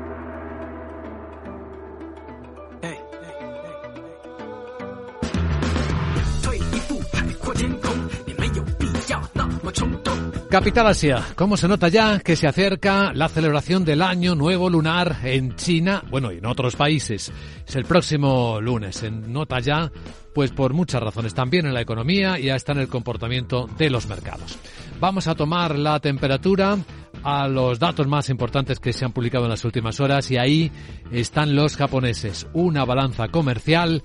Capital 10.51 10.87
Asia, 10.87 11.23
¿cómo 11.35 11.55
se 11.55 11.69
nota 11.69 11.87
ya 11.87 12.19
que 12.19 12.35
se 12.35 12.45
acerca 12.45 13.13
la 13.13 13.29
celebración 13.29 13.85
del 13.85 14.01
Año 14.01 14.35
Nuevo 14.35 14.69
Lunar 14.69 15.19
en 15.23 15.55
China, 15.55 16.03
bueno, 16.09 16.29
y 16.33 16.39
en 16.39 16.45
otros 16.45 16.75
países? 16.75 17.31
Es 17.65 17.75
el 17.77 17.85
próximo 17.85 18.59
lunes. 18.59 18.97
Se 18.97 19.09
nota 19.09 19.61
ya, 19.61 19.89
pues 20.33 20.51
por 20.51 20.73
muchas 20.73 21.01
razones, 21.01 21.33
también 21.33 21.67
en 21.67 21.73
la 21.73 21.79
economía 21.79 22.37
y 22.37 22.49
hasta 22.49 22.73
en 22.73 22.79
el 22.79 22.89
comportamiento 22.89 23.69
de 23.77 23.89
los 23.89 24.07
mercados. 24.07 24.57
Vamos 24.99 25.27
a 25.27 25.35
tomar 25.35 25.79
la 25.79 26.01
temperatura 26.01 26.77
a 27.23 27.47
los 27.47 27.79
datos 27.79 28.07
más 28.07 28.29
importantes 28.29 28.81
que 28.81 28.91
se 28.91 29.05
han 29.05 29.13
publicado 29.13 29.45
en 29.45 29.51
las 29.51 29.63
últimas 29.63 30.01
horas 30.01 30.29
y 30.31 30.37
ahí 30.37 30.69
están 31.13 31.55
los 31.55 31.77
japoneses. 31.77 32.45
Una 32.51 32.83
balanza 32.83 33.29
comercial 33.29 34.03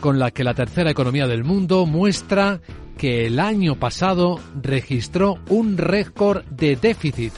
con 0.00 0.18
la 0.18 0.30
que 0.30 0.42
la 0.42 0.54
tercera 0.54 0.90
economía 0.90 1.26
del 1.26 1.44
mundo 1.44 1.84
muestra 1.84 2.62
que 2.96 3.26
el 3.26 3.40
año 3.40 3.76
pasado 3.76 4.40
registró 4.60 5.38
un 5.48 5.76
récord 5.76 6.44
de 6.46 6.76
déficit, 6.76 7.32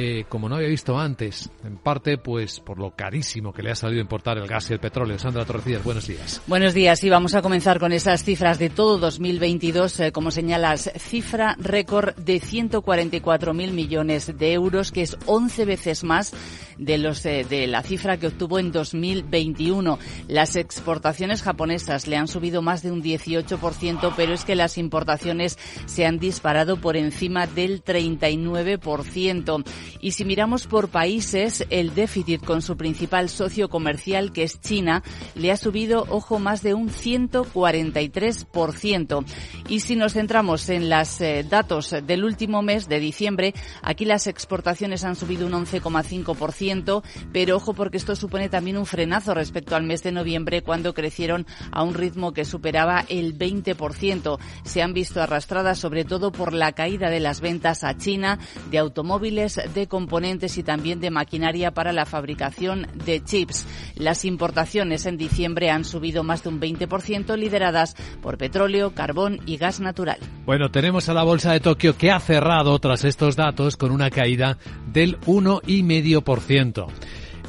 eh, 0.00 0.26
como 0.28 0.48
no 0.48 0.54
había 0.54 0.68
visto 0.68 0.96
antes, 0.96 1.50
en 1.64 1.76
parte 1.76 2.18
pues 2.18 2.60
por 2.60 2.78
lo 2.78 2.92
carísimo 2.92 3.52
que 3.52 3.64
le 3.64 3.72
ha 3.72 3.74
salido 3.74 4.00
importar 4.00 4.38
el 4.38 4.46
gas 4.46 4.70
y 4.70 4.74
el 4.74 4.78
petróleo. 4.78 5.18
Sandra 5.18 5.44
Torrecillas, 5.44 5.82
buenos 5.82 6.06
días. 6.06 6.40
Buenos 6.46 6.72
días 6.72 7.02
y 7.02 7.10
vamos 7.10 7.34
a 7.34 7.42
comenzar 7.42 7.80
con 7.80 7.90
esas 7.90 8.22
cifras 8.22 8.60
de 8.60 8.70
todo 8.70 8.98
2022, 8.98 9.98
eh, 9.98 10.12
como 10.12 10.30
señalas, 10.30 10.92
cifra 10.98 11.56
récord 11.58 12.14
de 12.14 12.40
144.000 12.40 13.72
millones 13.72 14.38
de 14.38 14.52
euros, 14.52 14.92
que 14.92 15.02
es 15.02 15.16
11 15.26 15.64
veces 15.64 16.04
más 16.04 16.32
de 16.78 16.96
los 16.96 17.26
eh, 17.26 17.44
de 17.48 17.66
la 17.66 17.82
cifra 17.82 18.18
que 18.18 18.28
obtuvo 18.28 18.60
en 18.60 18.70
2021. 18.70 19.98
Las 20.28 20.54
exportaciones 20.54 21.42
japonesas 21.42 22.06
le 22.06 22.16
han 22.16 22.28
subido 22.28 22.62
más 22.62 22.82
de 22.82 22.92
un 22.92 23.02
18%, 23.02 24.12
pero 24.16 24.32
es 24.32 24.44
que 24.44 24.54
las 24.54 24.78
importaciones 24.78 25.58
se 25.86 26.06
han 26.06 26.20
disparado 26.20 26.76
por 26.76 26.96
encima 26.96 27.46
del 27.46 27.82
39%. 27.82 29.64
Y 30.00 30.12
si 30.12 30.24
miramos 30.24 30.66
por 30.66 30.88
países, 30.88 31.66
el 31.70 31.94
déficit 31.94 32.44
con 32.44 32.62
su 32.62 32.76
principal 32.76 33.28
socio 33.28 33.68
comercial, 33.68 34.32
que 34.32 34.44
es 34.44 34.60
China, 34.60 35.02
le 35.34 35.50
ha 35.52 35.56
subido, 35.56 36.06
ojo, 36.08 36.38
más 36.38 36.62
de 36.62 36.74
un 36.74 36.90
143%. 36.90 39.24
Y 39.68 39.80
si 39.80 39.96
nos 39.96 40.12
centramos 40.14 40.68
en 40.68 40.88
los 40.88 41.18
datos 41.48 41.94
del 42.06 42.24
último 42.24 42.62
mes 42.62 42.88
de 42.88 43.00
diciembre, 43.00 43.54
aquí 43.82 44.04
las 44.04 44.26
exportaciones 44.26 45.04
han 45.04 45.16
subido 45.16 45.46
un 45.46 45.52
11,5%, 45.52 47.02
pero 47.32 47.56
ojo 47.56 47.74
porque 47.74 47.96
esto 47.96 48.14
supone 48.16 48.48
también 48.48 48.78
un 48.78 48.86
frenazo 48.86 49.34
respecto 49.34 49.76
al 49.76 49.84
mes 49.84 50.02
de 50.02 50.12
noviembre 50.12 50.62
cuando 50.62 50.94
crecieron 50.94 51.46
a 51.70 51.82
un 51.82 51.94
ritmo 51.94 52.32
que 52.32 52.44
superaba 52.44 53.04
el 53.08 53.38
20%. 53.38 54.38
Se 54.64 54.82
han 54.82 54.92
visto 54.92 55.22
arrastradas 55.22 55.78
sobre 55.78 56.04
todo 56.04 56.32
por 56.32 56.52
la 56.52 56.72
caída 56.72 57.10
de 57.10 57.20
las 57.20 57.40
ventas 57.40 57.84
a 57.84 57.96
China 57.96 58.38
de 58.70 58.78
automóviles, 58.78 59.60
de 59.74 59.77
componentes 59.86 60.58
y 60.58 60.62
también 60.62 61.00
de 61.00 61.10
maquinaria 61.10 61.70
para 61.72 61.92
la 61.92 62.06
fabricación 62.06 62.86
de 63.04 63.22
chips. 63.22 63.66
Las 63.94 64.24
importaciones 64.24 65.06
en 65.06 65.16
diciembre 65.16 65.70
han 65.70 65.84
subido 65.84 66.24
más 66.24 66.42
de 66.42 66.48
un 66.48 66.60
20%, 66.60 67.36
lideradas 67.36 67.94
por 68.20 68.38
petróleo, 68.38 68.94
carbón 68.94 69.40
y 69.46 69.56
gas 69.56 69.80
natural. 69.80 70.18
Bueno, 70.44 70.70
tenemos 70.70 71.08
a 71.08 71.14
la 71.14 71.22
bolsa 71.22 71.52
de 71.52 71.60
Tokio 71.60 71.96
que 71.96 72.10
ha 72.10 72.20
cerrado 72.20 72.78
tras 72.78 73.04
estos 73.04 73.36
datos 73.36 73.76
con 73.76 73.90
una 73.90 74.10
caída 74.10 74.58
del 74.92 75.20
1,5%. 75.20 76.88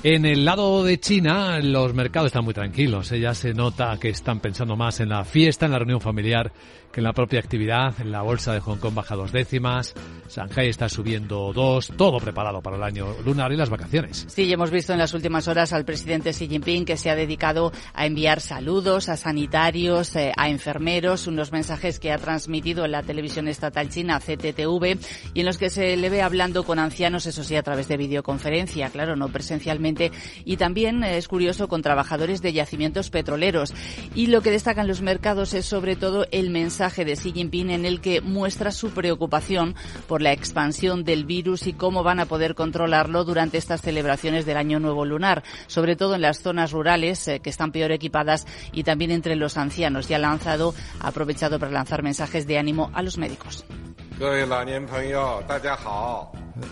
En 0.02 0.26
el 0.26 0.46
lado 0.46 0.86
de 0.86 0.98
China, 0.98 1.60
los 1.60 1.94
mercados 1.94 2.28
están 2.28 2.46
muy 2.46 2.54
tranquilos. 2.54 3.10
Ya 3.10 3.34
se 3.34 3.54
nota 3.54 3.98
que 4.00 4.08
están 4.08 4.40
pensando 4.40 4.78
más 4.78 5.02
en 5.02 5.10
la 5.10 5.26
fiesta, 5.26 5.66
en 5.66 5.74
la 5.74 5.80
reunión 5.80 6.00
familiar, 6.00 6.54
que 6.92 7.00
en 7.02 7.04
la 7.04 7.14
propia 7.14 7.40
actividad. 7.40 7.94
En 8.00 8.12
la 8.12 8.22
bolsa 8.22 8.54
de 8.54 8.60
Hong 8.60 8.78
Kong 8.78 8.94
baja 8.94 9.16
dos 9.16 9.32
décimas, 9.32 9.94
Shanghai 10.30 10.70
está 10.70 10.90
subiendo 10.90 11.52
dos, 11.54 11.92
todo 11.96 12.20
preparado 12.20 12.62
para 12.62 12.78
el 12.78 12.84
año 12.84 13.16
lunar 13.26 13.52
y 13.52 13.58
las 13.58 13.70
vacaciones. 13.70 14.26
Sí, 14.28 14.52
hemos 14.52 14.72
visto 14.72 14.94
en 14.94 15.00
las 15.00 15.14
últimas 15.14 15.48
horas 15.48 15.74
al 15.74 15.86
presidente 15.86 16.32
Xi 16.32 16.48
Jinping 16.48 16.86
que 16.86 16.98
se 16.98 17.10
ha 17.10 17.16
dedicado 17.16 17.72
a 17.94 18.06
enviar 18.06 18.42
saludos 18.42 19.10
a 19.10 19.18
sanitarios, 19.18 20.16
eh, 20.16 20.32
a 20.36 20.50
enfermeros, 20.50 21.28
unos 21.28 21.52
mensajes 21.52 22.00
que 22.00 22.12
ha 22.12 22.18
transmitido 22.18 22.86
en 22.86 22.92
la 22.92 23.04
televisión 23.04 23.48
estatal 23.48 23.90
china 23.90 24.20
CTTV 24.20 24.98
y 25.34 25.40
en 25.42 25.46
los 25.46 25.58
que 25.58 25.70
se 25.70 25.96
le 25.98 26.10
ve 26.10 26.22
hablando 26.22 26.64
con 26.64 26.80
ancianos, 26.80 27.26
eso 27.26 27.44
sí, 27.44 27.56
a 27.56 27.64
través 27.64 27.88
de 27.88 27.98
videoconferencia, 27.98 28.90
claro, 28.90 29.16
no 29.16 29.30
presencialmente 29.30 30.12
y 30.46 30.58
también 30.58 31.04
eh, 31.04 31.18
es 31.18 31.28
curioso 31.28 31.68
con 31.68 31.82
trabajadores 31.82 32.42
de 32.42 32.54
yacimientos 32.54 33.10
petroleros. 33.10 33.74
Y 34.16 34.28
lo 34.28 34.42
que 34.42 34.52
destacan 34.52 34.88
los 34.88 35.02
mercados 35.02 35.54
es 35.54 35.66
sobre 35.66 35.96
todo 35.96 36.26
el 36.32 36.50
mensaje 36.50 36.79
de 36.80 37.16
Xi 37.18 37.34
Jinping 37.34 37.72
en 37.72 37.84
el 37.84 38.00
que 38.00 38.22
muestra 38.22 38.72
su 38.72 38.92
preocupación 38.92 39.76
por 40.08 40.22
la 40.22 40.32
expansión 40.32 41.04
del 41.04 41.26
virus 41.26 41.68
y 41.68 41.74
cómo 41.74 42.04
van 42.04 42.22
a 42.22 42.26
poder 42.26 42.56
controlarlo 42.56 43.26
durante 43.26 43.58
estas 43.58 43.82
celebraciones 43.82 44.46
del 44.46 44.56
Año 44.56 44.80
Nuevo 44.80 45.04
Lunar, 45.04 45.44
sobre 45.68 45.98
todo 45.98 46.16
en 46.16 46.22
las 46.22 46.42
zonas 46.42 46.72
rurales 46.72 47.28
eh, 47.28 47.42
que 47.42 47.50
están 47.50 47.74
peor 47.74 47.92
equipadas 47.92 48.48
y 48.72 48.84
también 48.84 49.12
entre 49.12 49.36
los 49.36 49.58
ancianos. 49.58 50.08
Ya 50.08 50.16
ha 50.16 50.20
lanzado, 50.20 50.74
ha 51.02 51.10
aprovechado 51.10 51.60
para 51.60 51.72
lanzar 51.74 52.02
mensajes 52.02 52.48
de 52.48 52.58
ánimo 52.58 52.92
a 52.94 53.02
los 53.02 53.18
médicos. 53.18 53.66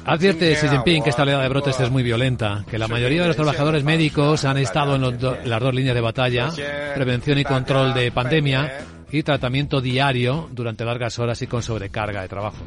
Advierte 0.06 0.56
Xi 0.56 0.70
Jinping 0.70 1.04
que 1.04 1.10
esta 1.10 1.24
oleada 1.24 1.44
de 1.44 1.50
brotes 1.50 1.80
es 1.82 1.90
muy 1.92 2.04
violenta, 2.04 2.64
que 2.70 2.78
la 2.78 2.88
mayoría 2.88 3.24
de 3.24 3.28
los 3.28 3.36
trabajadores 3.36 3.84
médicos 3.84 4.46
han 4.46 4.58
estado 4.58 4.96
en, 4.96 5.04
en 5.04 5.50
las 5.50 5.62
dos 5.62 5.74
líneas 5.74 5.96
de 5.96 6.02
batalla, 6.02 6.50
prevención 6.96 7.40
y 7.40 7.44
control 7.44 7.94
de 7.94 8.12
pandemia 8.12 8.96
y 9.12 9.24
tratamiento 9.24 9.82
diario 9.82 10.50
durante 10.52 10.86
largas 10.86 11.18
horas 11.20 11.42
y 11.42 11.48
con 11.48 11.64
sobrecarga 11.64 12.22
de 12.22 12.28
trabajo. 12.28 12.64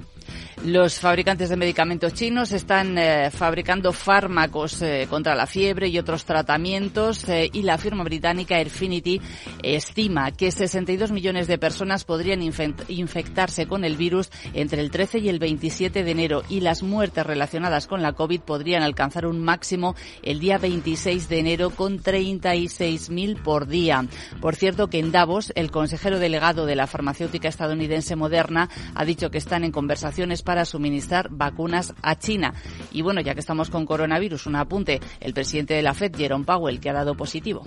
Los 0.64 0.98
fabricantes 0.98 1.48
de 1.48 1.56
medicamentos 1.56 2.12
chinos 2.12 2.52
están 2.52 2.98
eh, 2.98 3.30
fabricando 3.30 3.94
fármacos 3.94 4.82
eh, 4.82 5.06
contra 5.08 5.34
la 5.34 5.46
fiebre 5.46 5.88
y 5.88 5.98
otros 5.98 6.26
tratamientos 6.26 7.26
eh, 7.28 7.48
y 7.50 7.62
la 7.62 7.78
firma 7.78 8.04
británica 8.04 8.56
Airfinity 8.56 9.22
estima 9.62 10.30
que 10.32 10.50
62 10.50 11.12
millones 11.12 11.46
de 11.46 11.56
personas 11.56 12.04
podrían 12.04 12.42
infectarse 12.42 13.66
con 13.66 13.84
el 13.84 13.96
virus 13.96 14.30
entre 14.52 14.82
el 14.82 14.90
13 14.90 15.20
y 15.20 15.28
el 15.30 15.38
27 15.38 16.04
de 16.04 16.10
enero 16.10 16.42
y 16.50 16.60
las 16.60 16.82
muertes 16.82 17.26
relacionadas 17.26 17.86
con 17.86 18.02
la 18.02 18.12
COVID 18.12 18.40
podrían 18.42 18.82
alcanzar 18.82 19.24
un 19.24 19.42
máximo 19.42 19.96
el 20.22 20.40
día 20.40 20.58
26 20.58 21.28
de 21.30 21.38
enero 21.38 21.70
con 21.70 22.02
36.000 22.02 23.42
por 23.42 23.66
día. 23.66 24.04
Por 24.42 24.56
cierto 24.56 24.88
que 24.88 24.98
en 24.98 25.10
Davos 25.10 25.52
el 25.54 25.70
consejero 25.70 26.18
delegado 26.30 26.64
de 26.64 26.76
la 26.76 26.86
farmacéutica 26.86 27.48
estadounidense 27.48 28.14
Moderna 28.14 28.68
ha 28.94 29.04
dicho 29.04 29.32
que 29.32 29.38
están 29.38 29.64
en 29.64 29.72
conversaciones 29.72 30.42
para 30.42 30.64
suministrar 30.64 31.28
vacunas 31.28 31.92
a 32.02 32.16
China. 32.16 32.54
Y 32.92 33.02
bueno, 33.02 33.20
ya 33.20 33.34
que 33.34 33.40
estamos 33.40 33.68
con 33.68 33.84
coronavirus, 33.84 34.46
un 34.46 34.54
apunte. 34.54 35.00
El 35.18 35.34
presidente 35.34 35.74
de 35.74 35.82
la 35.82 35.92
FED, 35.92 36.16
Jerome 36.16 36.44
Powell, 36.44 36.78
que 36.78 36.88
ha 36.88 36.92
dado 36.92 37.16
positivo. 37.16 37.66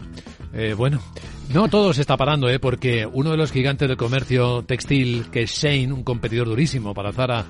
Eh, 0.53 0.75
bueno, 0.77 1.01
no 1.49 1.67
todo 1.67 1.93
se 1.93 2.01
está 2.01 2.15
parando, 2.15 2.47
¿eh? 2.47 2.59
porque 2.59 3.07
uno 3.11 3.31
de 3.31 3.37
los 3.37 3.51
gigantes 3.51 3.87
del 3.87 3.97
comercio 3.97 4.63
textil, 4.63 5.25
que 5.31 5.41
es 5.43 5.51
Shane, 5.51 5.91
un 5.91 6.03
competidor 6.03 6.47
durísimo 6.47 6.93
para 6.93 7.11
Zara 7.11 7.45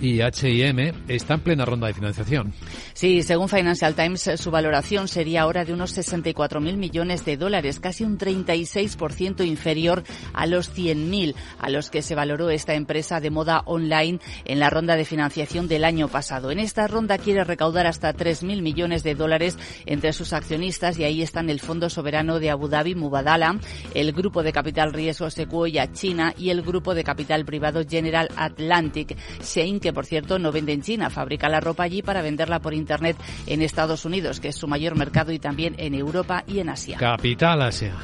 y 0.00 0.20
H&M, 0.20 0.92
está 1.06 1.34
en 1.34 1.40
plena 1.40 1.64
ronda 1.64 1.86
de 1.86 1.94
financiación. 1.94 2.52
Sí, 2.94 3.22
según 3.22 3.48
Financial 3.48 3.94
Times, 3.94 4.30
su 4.36 4.50
valoración 4.50 5.06
sería 5.06 5.42
ahora 5.42 5.64
de 5.64 5.72
unos 5.72 5.96
64.000 5.96 6.76
millones 6.76 7.24
de 7.24 7.36
dólares, 7.36 7.78
casi 7.78 8.04
un 8.04 8.18
36% 8.18 9.46
inferior 9.46 10.02
a 10.34 10.46
los 10.46 10.57
100.000 10.60 11.34
a 11.58 11.70
los 11.70 11.90
que 11.90 12.02
se 12.02 12.14
valoró 12.14 12.50
esta 12.50 12.74
empresa 12.74 13.20
de 13.20 13.30
moda 13.30 13.62
online 13.66 14.20
en 14.44 14.58
la 14.58 14.70
ronda 14.70 14.96
de 14.96 15.04
financiación 15.04 15.68
del 15.68 15.84
año 15.84 16.08
pasado. 16.08 16.50
En 16.50 16.58
esta 16.58 16.86
ronda 16.86 17.18
quiere 17.18 17.44
recaudar 17.44 17.86
hasta 17.86 18.14
3.000 18.14 18.62
millones 18.62 19.02
de 19.02 19.14
dólares 19.14 19.56
entre 19.86 20.12
sus 20.12 20.32
accionistas 20.32 20.98
y 20.98 21.04
ahí 21.04 21.22
están 21.22 21.50
el 21.50 21.60
Fondo 21.60 21.90
Soberano 21.90 22.38
de 22.38 22.50
Abu 22.50 22.68
Dhabi, 22.68 22.94
Mubadala, 22.94 23.58
el 23.94 24.12
Grupo 24.12 24.42
de 24.42 24.52
Capital 24.52 24.92
Riesgo 24.92 25.30
Sequoia 25.30 25.92
China 25.92 26.34
y 26.36 26.50
el 26.50 26.62
Grupo 26.62 26.94
de 26.94 27.04
Capital 27.04 27.44
Privado 27.44 27.82
General 27.88 28.28
Atlantic. 28.36 29.16
Shein, 29.42 29.80
que 29.80 29.92
por 29.92 30.06
cierto 30.06 30.38
no 30.38 30.52
vende 30.52 30.72
en 30.72 30.82
China, 30.82 31.10
fabrica 31.10 31.48
la 31.48 31.60
ropa 31.60 31.84
allí 31.84 32.02
para 32.02 32.22
venderla 32.22 32.60
por 32.60 32.74
Internet 32.74 33.16
en 33.46 33.62
Estados 33.62 34.04
Unidos, 34.04 34.40
que 34.40 34.48
es 34.48 34.56
su 34.56 34.68
mayor 34.68 34.96
mercado, 34.96 35.32
y 35.32 35.38
también 35.38 35.74
en 35.78 35.94
Europa 35.94 36.44
y 36.46 36.60
en 36.60 36.70
Asia. 36.70 36.98
Capital 36.98 37.62
Asia. 37.62 37.94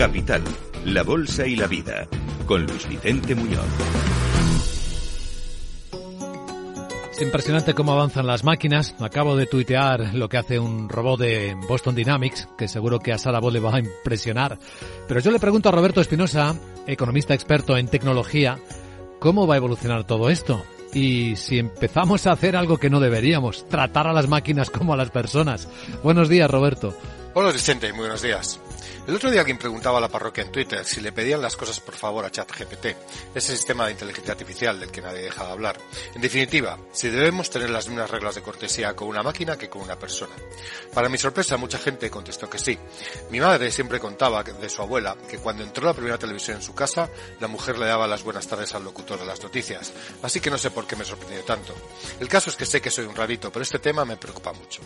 Capital, 0.00 0.42
la 0.86 1.02
Bolsa 1.02 1.46
y 1.46 1.56
la 1.56 1.66
Vida, 1.66 2.08
con 2.46 2.64
Luis 2.64 2.88
Vicente 2.88 3.34
Muñoz. 3.34 3.66
Es 7.12 7.20
impresionante 7.20 7.74
cómo 7.74 7.92
avanzan 7.92 8.26
las 8.26 8.42
máquinas. 8.42 8.94
Acabo 8.98 9.36
de 9.36 9.44
tuitear 9.44 10.14
lo 10.14 10.30
que 10.30 10.38
hace 10.38 10.58
un 10.58 10.88
robot 10.88 11.20
de 11.20 11.54
Boston 11.68 11.94
Dynamics, 11.94 12.48
que 12.56 12.66
seguro 12.66 12.98
que 12.98 13.12
a 13.12 13.18
Sara 13.18 13.40
Ball 13.40 13.52
le 13.52 13.60
va 13.60 13.74
a 13.74 13.80
impresionar. 13.80 14.58
Pero 15.06 15.20
yo 15.20 15.30
le 15.30 15.38
pregunto 15.38 15.68
a 15.68 15.72
Roberto 15.72 16.00
Espinosa, 16.00 16.58
economista 16.86 17.34
experto 17.34 17.76
en 17.76 17.88
tecnología, 17.88 18.58
¿cómo 19.18 19.46
va 19.46 19.56
a 19.56 19.58
evolucionar 19.58 20.04
todo 20.04 20.30
esto? 20.30 20.64
Y 20.94 21.36
si 21.36 21.58
empezamos 21.58 22.26
a 22.26 22.32
hacer 22.32 22.56
algo 22.56 22.78
que 22.78 22.88
no 22.88 23.00
deberíamos, 23.00 23.68
tratar 23.68 24.06
a 24.06 24.14
las 24.14 24.28
máquinas 24.28 24.70
como 24.70 24.94
a 24.94 24.96
las 24.96 25.10
personas. 25.10 25.68
Buenos 26.02 26.30
días, 26.30 26.50
Roberto. 26.50 26.96
Hola 27.34 27.52
Vicente, 27.52 27.92
muy 27.92 28.00
buenos 28.00 28.22
días. 28.22 28.58
El 29.06 29.14
otro 29.14 29.30
día 29.30 29.40
alguien 29.40 29.58
preguntaba 29.58 29.98
a 29.98 30.00
la 30.00 30.08
parroquia 30.08 30.44
en 30.44 30.52
Twitter 30.52 30.84
si 30.84 31.00
le 31.00 31.12
pedían 31.12 31.42
las 31.42 31.56
cosas 31.56 31.80
por 31.80 31.94
favor 31.94 32.24
a 32.24 32.30
ChatGPT, 32.30 32.86
ese 33.34 33.56
sistema 33.56 33.86
de 33.86 33.92
inteligencia 33.92 34.32
artificial 34.32 34.78
del 34.78 34.90
que 34.90 35.00
nadie 35.00 35.22
deja 35.22 35.44
de 35.44 35.50
hablar. 35.50 35.78
En 36.14 36.20
definitiva, 36.20 36.78
si 36.92 37.08
debemos 37.08 37.50
tener 37.50 37.70
las 37.70 37.88
mismas 37.88 38.10
reglas 38.10 38.34
de 38.34 38.42
cortesía 38.42 38.94
con 38.94 39.08
una 39.08 39.22
máquina 39.22 39.56
que 39.56 39.68
con 39.68 39.82
una 39.82 39.98
persona. 39.98 40.34
Para 40.94 41.08
mi 41.08 41.18
sorpresa, 41.18 41.56
mucha 41.56 41.78
gente 41.78 42.10
contestó 42.10 42.48
que 42.48 42.58
sí. 42.58 42.78
Mi 43.30 43.40
madre 43.40 43.70
siempre 43.70 44.00
contaba 44.00 44.42
de 44.42 44.68
su 44.68 44.82
abuela 44.82 45.16
que 45.28 45.38
cuando 45.38 45.62
entró 45.62 45.86
la 45.86 45.94
primera 45.94 46.18
televisión 46.18 46.56
en 46.56 46.62
su 46.62 46.74
casa, 46.74 47.08
la 47.40 47.48
mujer 47.48 47.78
le 47.78 47.86
daba 47.86 48.06
las 48.06 48.22
buenas 48.22 48.46
tardes 48.46 48.74
al 48.74 48.84
locutor 48.84 49.18
de 49.18 49.26
las 49.26 49.42
noticias. 49.42 49.92
Así 50.22 50.40
que 50.40 50.50
no 50.50 50.58
sé 50.58 50.70
por 50.70 50.86
qué 50.86 50.96
me 50.96 51.04
sorprendió 51.04 51.42
tanto. 51.44 51.74
El 52.18 52.28
caso 52.28 52.50
es 52.50 52.56
que 52.56 52.66
sé 52.66 52.80
que 52.80 52.90
soy 52.90 53.06
un 53.06 53.14
rarito, 53.16 53.50
pero 53.52 53.62
este 53.62 53.78
tema 53.78 54.04
me 54.04 54.16
preocupa 54.16 54.52
mucho. 54.52 54.82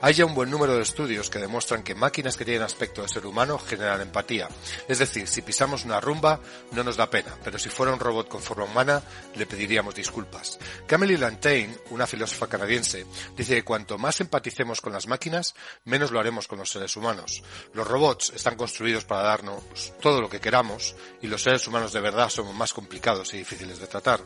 Hay 0.00 0.14
ya 0.14 0.24
un 0.24 0.34
buen 0.34 0.50
número 0.50 0.74
de 0.74 0.82
estudios 0.82 1.30
que 1.30 1.38
demuestran 1.38 1.82
que 1.82 1.94
máquinas 1.94 2.36
que 2.36 2.44
tienen 2.44 2.62
aspecto 2.62 3.02
de 3.02 3.08
ser 3.08 3.26
humano 3.26 3.47
generan 3.56 4.02
empatía. 4.02 4.48
Es 4.88 4.98
decir, 4.98 5.28
si 5.28 5.40
pisamos 5.42 5.84
una 5.84 6.00
rumba 6.00 6.40
no 6.72 6.84
nos 6.84 6.96
da 6.96 7.08
pena, 7.08 7.34
pero 7.42 7.58
si 7.58 7.70
fuera 7.70 7.92
un 7.92 8.00
robot 8.00 8.28
con 8.28 8.42
forma 8.42 8.64
humana 8.64 9.02
le 9.36 9.46
pediríamos 9.46 9.94
disculpas. 9.94 10.58
Camille 10.86 11.16
Lantain, 11.16 11.74
una 11.90 12.06
filósofa 12.06 12.48
canadiense, 12.48 13.06
dice 13.36 13.54
que 13.54 13.64
cuanto 13.64 13.96
más 13.96 14.20
empaticemos 14.20 14.80
con 14.80 14.92
las 14.92 15.06
máquinas, 15.06 15.54
menos 15.84 16.10
lo 16.10 16.20
haremos 16.20 16.46
con 16.46 16.58
los 16.58 16.70
seres 16.70 16.96
humanos. 16.96 17.42
Los 17.72 17.86
robots 17.86 18.32
están 18.34 18.56
construidos 18.56 19.04
para 19.04 19.22
darnos 19.22 19.62
todo 20.02 20.20
lo 20.20 20.28
que 20.28 20.40
queramos 20.40 20.94
y 21.22 21.28
los 21.28 21.42
seres 21.42 21.66
humanos 21.66 21.92
de 21.92 22.00
verdad 22.00 22.28
somos 22.28 22.54
más 22.54 22.72
complicados 22.72 23.32
y 23.32 23.38
difíciles 23.38 23.78
de 23.78 23.86
tratar. 23.86 24.20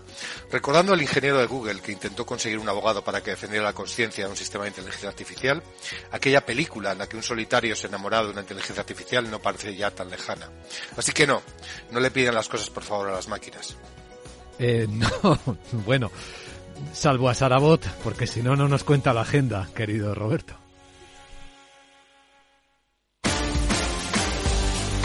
Recordando 0.51 0.93
al 0.93 1.03
ingeniero 1.03 1.39
de 1.39 1.47
Google 1.47 1.81
que 1.81 1.93
intentó 1.93 2.27
conseguir 2.27 2.59
un 2.59 2.69
abogado 2.69 3.05
para 3.05 3.23
que 3.23 3.31
defendiera 3.31 3.65
la 3.65 3.73
conciencia 3.73 4.25
de 4.25 4.31
un 4.31 4.37
sistema 4.37 4.65
de 4.65 4.71
inteligencia 4.71 5.09
artificial, 5.09 5.63
aquella 6.11 6.45
película 6.45 6.93
en 6.93 6.99
la 6.99 7.09
que 7.09 7.17
un 7.17 7.23
solitario 7.23 7.77
se 7.77 7.87
enamorado 7.93 8.27
de 8.27 8.33
una 8.33 8.41
inteligencia 8.41 8.81
artificial 8.81 9.02
no 9.23 9.41
parece 9.41 9.75
ya 9.75 9.91
tan 9.91 10.11
lejana. 10.11 10.49
Así 10.97 11.13
que 11.13 11.27
no, 11.27 11.43
no 11.91 12.01
le 12.01 12.11
pidan 12.11 12.35
las 12.35 12.49
cosas 12.49 12.71
por 12.71 12.83
favor 12.83 13.09
a 13.09 13.13
las 13.13 13.29
máquinas. 13.29 13.77
Eh, 14.59 14.87
no, 14.89 15.39
bueno, 15.85 16.11
salvo 16.93 17.29
a 17.29 17.35
Sarabot, 17.35 17.85
porque 18.03 18.27
si 18.27 18.43
no, 18.43 18.57
no 18.57 18.69
nos 18.69 18.85
cuenta 18.85 19.13
la 19.13 19.23
agenda, 19.23 19.69
querido 19.75 20.15
Roberto. 20.15 20.55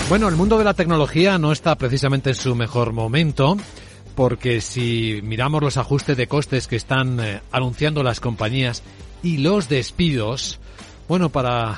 Bueno, 0.09 0.29
el 0.29 0.35
mundo 0.35 0.57
de 0.57 0.63
la 0.63 0.73
tecnología 0.73 1.37
no 1.37 1.51
está 1.51 1.75
precisamente 1.75 2.29
en 2.29 2.35
su 2.35 2.55
mejor 2.55 2.93
momento, 2.93 3.57
porque 4.15 4.61
si 4.61 5.19
miramos 5.21 5.61
los 5.61 5.75
ajustes 5.75 6.15
de 6.15 6.27
costes 6.27 6.67
que 6.67 6.77
están 6.77 7.19
eh, 7.19 7.41
anunciando 7.51 8.03
las 8.03 8.21
compañías 8.21 8.83
y 9.21 9.39
los 9.39 9.67
despidos, 9.67 10.59
bueno, 11.09 11.29
para 11.29 11.77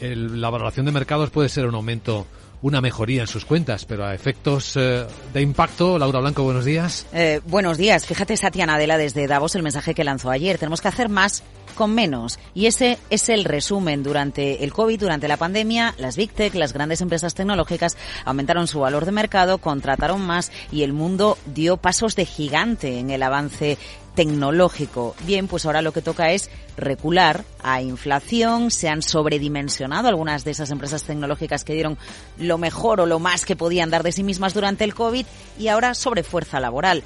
el, 0.00 0.40
la 0.40 0.50
valoración 0.50 0.86
de 0.86 0.92
mercados 0.92 1.30
puede 1.30 1.48
ser 1.48 1.66
un 1.66 1.74
aumento 1.74 2.26
una 2.62 2.80
mejoría 2.80 3.22
en 3.22 3.26
sus 3.26 3.44
cuentas, 3.44 3.84
pero 3.84 4.04
a 4.04 4.14
efectos 4.14 4.76
eh, 4.76 5.06
de 5.32 5.42
impacto, 5.42 5.98
Laura 5.98 6.20
Blanco, 6.20 6.42
buenos 6.42 6.64
días. 6.64 7.06
Eh, 7.12 7.40
buenos 7.46 7.78
días. 7.78 8.06
Fíjate, 8.06 8.36
Satya 8.36 8.66
Nadella, 8.66 8.98
desde 8.98 9.26
Davos, 9.26 9.54
el 9.54 9.62
mensaje 9.62 9.94
que 9.94 10.04
lanzó 10.04 10.30
ayer. 10.30 10.58
Tenemos 10.58 10.80
que 10.80 10.88
hacer 10.88 11.08
más 11.08 11.42
con 11.76 11.94
menos. 11.94 12.38
Y 12.54 12.66
ese 12.66 12.98
es 13.10 13.28
el 13.28 13.44
resumen. 13.44 14.02
Durante 14.02 14.64
el 14.64 14.72
COVID, 14.72 14.98
durante 14.98 15.28
la 15.28 15.36
pandemia, 15.36 15.94
las 15.98 16.16
Big 16.16 16.32
Tech, 16.32 16.54
las 16.54 16.72
grandes 16.72 17.00
empresas 17.02 17.34
tecnológicas, 17.34 17.96
aumentaron 18.24 18.66
su 18.66 18.80
valor 18.80 19.04
de 19.04 19.12
mercado, 19.12 19.58
contrataron 19.58 20.22
más 20.22 20.50
y 20.72 20.82
el 20.82 20.92
mundo 20.92 21.38
dio 21.46 21.76
pasos 21.76 22.16
de 22.16 22.24
gigante 22.24 22.98
en 22.98 23.10
el 23.10 23.22
avance 23.22 23.78
tecnológico. 24.16 25.14
Bien, 25.24 25.46
pues 25.46 25.66
ahora 25.66 25.82
lo 25.82 25.92
que 25.92 26.02
toca 26.02 26.32
es 26.32 26.50
recular 26.76 27.44
a 27.62 27.82
inflación, 27.82 28.72
se 28.72 28.88
han 28.88 29.02
sobredimensionado 29.02 30.08
algunas 30.08 30.42
de 30.42 30.50
esas 30.50 30.70
empresas 30.72 31.04
tecnológicas 31.04 31.62
que 31.62 31.74
dieron 31.74 31.98
lo 32.38 32.58
mejor 32.58 33.00
o 33.00 33.06
lo 33.06 33.20
más 33.20 33.44
que 33.44 33.54
podían 33.54 33.90
dar 33.90 34.02
de 34.02 34.12
sí 34.12 34.24
mismas 34.24 34.54
durante 34.54 34.82
el 34.82 34.94
COVID 34.94 35.24
y 35.58 35.68
ahora 35.68 35.94
sobre 35.94 36.24
fuerza 36.24 36.58
laboral. 36.58 37.04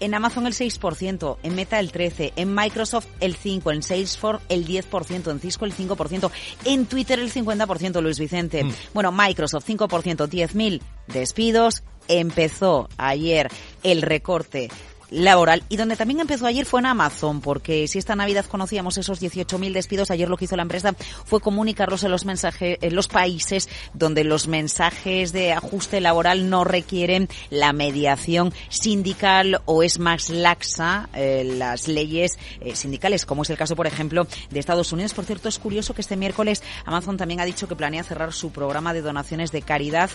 En 0.00 0.14
Amazon 0.14 0.46
el 0.46 0.54
6%, 0.54 1.38
en 1.42 1.54
Meta 1.56 1.80
el 1.80 1.90
13%, 1.90 2.32
en 2.36 2.54
Microsoft 2.54 3.06
el 3.18 3.36
5%, 3.36 3.74
en 3.74 3.82
Salesforce 3.82 4.44
el 4.48 4.64
10%, 4.64 5.30
en 5.32 5.40
Cisco 5.40 5.64
el 5.64 5.74
5%, 5.74 6.30
en 6.66 6.86
Twitter 6.86 7.18
el 7.18 7.32
50%, 7.32 8.00
Luis 8.00 8.20
Vicente. 8.20 8.62
Mm. 8.62 8.72
Bueno, 8.94 9.10
Microsoft 9.10 9.68
5%, 9.68 10.28
10.000 10.28 10.80
despidos. 11.08 11.82
Empezó 12.06 12.88
ayer 12.96 13.50
el 13.82 14.02
recorte 14.02 14.70
laboral 15.10 15.62
y 15.68 15.76
donde 15.76 15.96
también 15.96 16.20
empezó 16.20 16.46
ayer 16.46 16.66
fue 16.66 16.80
en 16.80 16.86
Amazon, 16.86 17.40
porque 17.40 17.88
si 17.88 17.98
esta 17.98 18.16
Navidad 18.16 18.44
conocíamos 18.46 18.98
esos 18.98 19.20
18.000 19.20 19.72
despidos, 19.72 20.10
ayer 20.10 20.28
lo 20.28 20.36
que 20.36 20.44
hizo 20.44 20.56
la 20.56 20.62
empresa 20.62 20.94
fue 21.24 21.40
comunicarlos 21.40 22.04
en 22.04 22.10
los 22.10 22.24
mensajes, 22.24 22.78
en 22.80 22.94
los 22.94 23.08
países 23.08 23.68
donde 23.94 24.24
los 24.24 24.48
mensajes 24.48 25.32
de 25.32 25.52
ajuste 25.52 26.00
laboral 26.00 26.50
no 26.50 26.64
requieren 26.64 27.28
la 27.50 27.72
mediación 27.72 28.52
sindical 28.68 29.60
o 29.64 29.82
es 29.82 29.98
más 29.98 30.30
laxa 30.30 31.08
eh, 31.14 31.44
las 31.44 31.88
leyes 31.88 32.38
eh, 32.60 32.76
sindicales, 32.76 33.26
como 33.26 33.42
es 33.42 33.50
el 33.50 33.56
caso, 33.56 33.76
por 33.76 33.86
ejemplo, 33.86 34.26
de 34.50 34.60
Estados 34.60 34.92
Unidos. 34.92 35.14
Por 35.14 35.24
cierto, 35.24 35.48
es 35.48 35.58
curioso 35.58 35.94
que 35.94 36.02
este 36.02 36.16
miércoles 36.16 36.62
Amazon 36.84 37.16
también 37.16 37.40
ha 37.40 37.44
dicho 37.44 37.68
que 37.68 37.76
planea 37.76 38.04
cerrar 38.04 38.32
su 38.32 38.50
programa 38.50 38.92
de 38.92 39.02
donaciones 39.02 39.52
de 39.52 39.62
caridad 39.62 40.10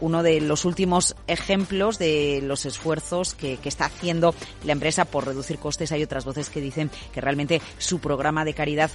uno 0.00 0.22
de 0.22 0.40
los 0.40 0.64
últimos 0.64 1.16
ejemplos 1.26 1.98
de 1.98 2.40
los 2.42 2.66
esfuerzos 2.66 3.34
que, 3.34 3.58
está 3.64 3.86
haciendo 3.86 4.34
la 4.64 4.72
empresa 4.72 5.04
por 5.04 5.26
reducir 5.26 5.58
costes. 5.58 5.92
Hay 5.92 6.02
otras 6.02 6.24
voces 6.24 6.48
que 6.48 6.60
dicen 6.62 6.90
que 7.12 7.20
realmente 7.20 7.60
su 7.76 7.98
programa 7.98 8.46
de 8.46 8.54
caridad 8.54 8.90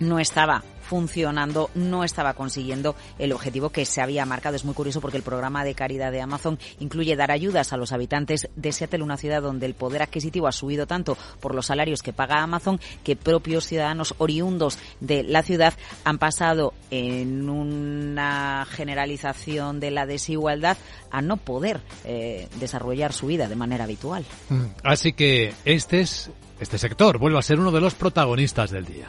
no 0.00 0.18
estaba 0.18 0.62
funcionando, 0.88 1.70
no 1.74 2.02
estaba 2.02 2.32
consiguiendo 2.32 2.96
el 3.18 3.32
objetivo 3.32 3.68
que 3.68 3.84
se 3.84 4.00
había 4.00 4.24
marcado. 4.24 4.56
Es 4.56 4.64
muy 4.64 4.74
curioso 4.74 5.02
porque 5.02 5.18
el 5.18 5.22
programa 5.22 5.62
de 5.62 5.74
caridad 5.74 6.10
de 6.10 6.22
Amazon 6.22 6.58
incluye 6.80 7.14
dar 7.14 7.30
ayudas 7.30 7.74
a 7.74 7.76
los 7.76 7.92
habitantes 7.92 8.48
de 8.56 8.72
Seattle, 8.72 9.02
una 9.02 9.18
ciudad 9.18 9.42
donde 9.42 9.66
el 9.66 9.74
poder 9.74 10.02
adquisitivo 10.02 10.48
ha 10.48 10.52
subido 10.52 10.86
tanto 10.86 11.18
por 11.40 11.54
los 11.54 11.66
salarios 11.66 12.02
que 12.02 12.14
paga 12.14 12.42
Amazon 12.42 12.80
que 13.04 13.16
propios 13.16 13.66
ciudadanos 13.66 14.14
oriundos 14.16 14.78
de 15.00 15.22
la 15.24 15.42
ciudad 15.42 15.74
han 16.04 16.16
pasado 16.16 16.72
en 16.90 17.50
una 17.50 18.66
generalización 18.70 19.80
de 19.80 19.90
la 19.90 20.06
desigualdad 20.06 20.78
a 21.10 21.20
no 21.20 21.36
poder 21.36 21.82
eh, 22.04 22.48
desarrollar 22.60 23.12
su 23.12 23.26
vida 23.26 23.46
de 23.46 23.56
manera 23.56 23.84
habitual. 23.84 24.24
Mm. 24.48 24.64
Así 24.84 25.12
que 25.12 25.52
este 25.66 26.00
es 26.00 26.30
este 26.60 26.78
sector 26.78 27.18
vuelve 27.18 27.38
a 27.38 27.42
ser 27.42 27.60
uno 27.60 27.70
de 27.70 27.80
los 27.80 27.94
protagonistas 27.94 28.70
del 28.70 28.84
día. 28.84 29.06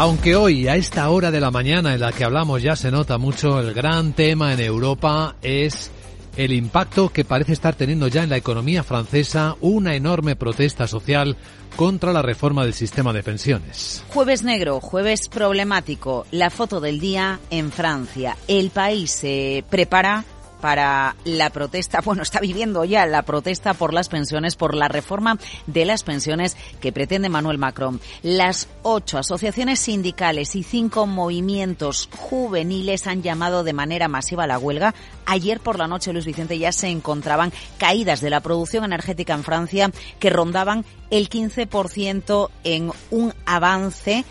Aunque 0.00 0.34
hoy, 0.34 0.66
a 0.66 0.76
esta 0.76 1.10
hora 1.10 1.30
de 1.30 1.40
la 1.40 1.50
mañana 1.50 1.92
en 1.92 2.00
la 2.00 2.10
que 2.10 2.24
hablamos, 2.24 2.62
ya 2.62 2.74
se 2.74 2.90
nota 2.90 3.18
mucho, 3.18 3.60
el 3.60 3.74
gran 3.74 4.14
tema 4.14 4.54
en 4.54 4.60
Europa 4.60 5.36
es 5.42 5.90
el 6.38 6.54
impacto 6.54 7.10
que 7.10 7.26
parece 7.26 7.52
estar 7.52 7.74
teniendo 7.74 8.08
ya 8.08 8.22
en 8.22 8.30
la 8.30 8.38
economía 8.38 8.82
francesa 8.82 9.56
una 9.60 9.94
enorme 9.94 10.36
protesta 10.36 10.86
social 10.86 11.36
contra 11.76 12.14
la 12.14 12.22
reforma 12.22 12.64
del 12.64 12.72
sistema 12.72 13.12
de 13.12 13.22
pensiones. 13.22 14.02
Jueves 14.08 14.42
negro, 14.42 14.80
jueves 14.80 15.28
problemático, 15.28 16.24
la 16.30 16.48
foto 16.48 16.80
del 16.80 16.98
día 16.98 17.38
en 17.50 17.70
Francia. 17.70 18.38
El 18.48 18.70
país 18.70 19.10
se 19.10 19.64
prepara 19.68 20.24
para 20.60 21.16
la 21.24 21.50
protesta, 21.50 22.00
bueno, 22.04 22.22
está 22.22 22.40
viviendo 22.40 22.84
ya 22.84 23.06
la 23.06 23.22
protesta 23.22 23.74
por 23.74 23.92
las 23.92 24.08
pensiones, 24.08 24.56
por 24.56 24.74
la 24.74 24.88
reforma 24.88 25.38
de 25.66 25.84
las 25.84 26.02
pensiones 26.02 26.56
que 26.80 26.92
pretende 26.92 27.28
Manuel 27.28 27.58
Macron. 27.58 28.00
Las 28.22 28.68
ocho 28.82 29.18
asociaciones 29.18 29.80
sindicales 29.80 30.54
y 30.56 30.62
cinco 30.62 31.06
movimientos 31.06 32.08
juveniles 32.16 33.06
han 33.06 33.22
llamado 33.22 33.64
de 33.64 33.72
manera 33.72 34.08
masiva 34.08 34.44
a 34.44 34.46
la 34.46 34.58
huelga. 34.58 34.94
Ayer 35.26 35.60
por 35.60 35.78
la 35.78 35.88
noche, 35.88 36.12
Luis 36.12 36.26
Vicente, 36.26 36.58
ya 36.58 36.72
se 36.72 36.88
encontraban 36.88 37.52
caídas 37.78 38.20
de 38.20 38.30
la 38.30 38.40
producción 38.40 38.84
energética 38.84 39.34
en 39.34 39.44
Francia 39.44 39.90
que 40.18 40.30
rondaban 40.30 40.84
el 41.10 41.28
15% 41.28 42.50
en 42.64 42.92
un 43.10 43.34
avance 43.46 44.24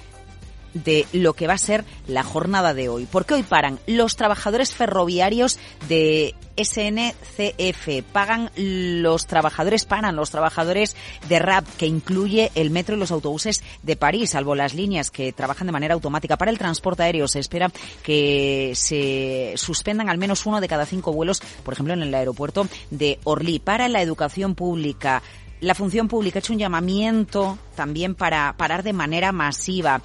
de 0.73 1.05
lo 1.13 1.33
que 1.33 1.47
va 1.47 1.53
a 1.53 1.57
ser 1.57 1.85
la 2.07 2.23
jornada 2.23 2.73
de 2.73 2.89
hoy. 2.89 3.07
Porque 3.09 3.33
hoy 3.33 3.43
paran 3.43 3.79
los 3.87 4.15
trabajadores 4.15 4.73
ferroviarios 4.73 5.59
de 5.87 6.35
SNCF, 6.57 8.03
pagan 8.11 8.51
los 8.55 9.27
trabajadores, 9.27 9.85
paran 9.85 10.15
los 10.15 10.29
trabajadores 10.29 10.95
de 11.27 11.39
RAP, 11.39 11.65
que 11.77 11.87
incluye 11.87 12.51
el 12.55 12.69
metro 12.69 12.95
y 12.95 12.99
los 12.99 13.11
autobuses 13.11 13.63
de 13.83 13.95
París, 13.95 14.31
salvo 14.31 14.55
las 14.55 14.73
líneas 14.73 15.09
que 15.09 15.31
trabajan 15.31 15.67
de 15.67 15.73
manera 15.73 15.93
automática. 15.93 16.37
Para 16.37 16.51
el 16.51 16.57
transporte 16.57 17.03
aéreo 17.03 17.27
se 17.27 17.39
espera 17.39 17.71
que 18.03 18.73
se 18.75 19.53
suspendan 19.55 20.09
al 20.09 20.17
menos 20.17 20.45
uno 20.45 20.59
de 20.59 20.67
cada 20.67 20.85
cinco 20.85 21.13
vuelos, 21.13 21.41
por 21.63 21.73
ejemplo, 21.73 21.93
en 21.93 22.01
el 22.01 22.13
aeropuerto 22.13 22.67
de 22.89 23.19
Orly. 23.23 23.59
Para 23.59 23.87
la 23.87 24.01
educación 24.01 24.55
pública, 24.55 25.21
la 25.61 25.75
función 25.75 26.07
pública 26.07 26.39
ha 26.39 26.41
hecho 26.41 26.53
un 26.53 26.59
llamamiento 26.59 27.57
también 27.75 28.15
para 28.15 28.53
parar 28.57 28.83
de 28.83 28.93
manera 28.93 29.31
masiva 29.31 30.01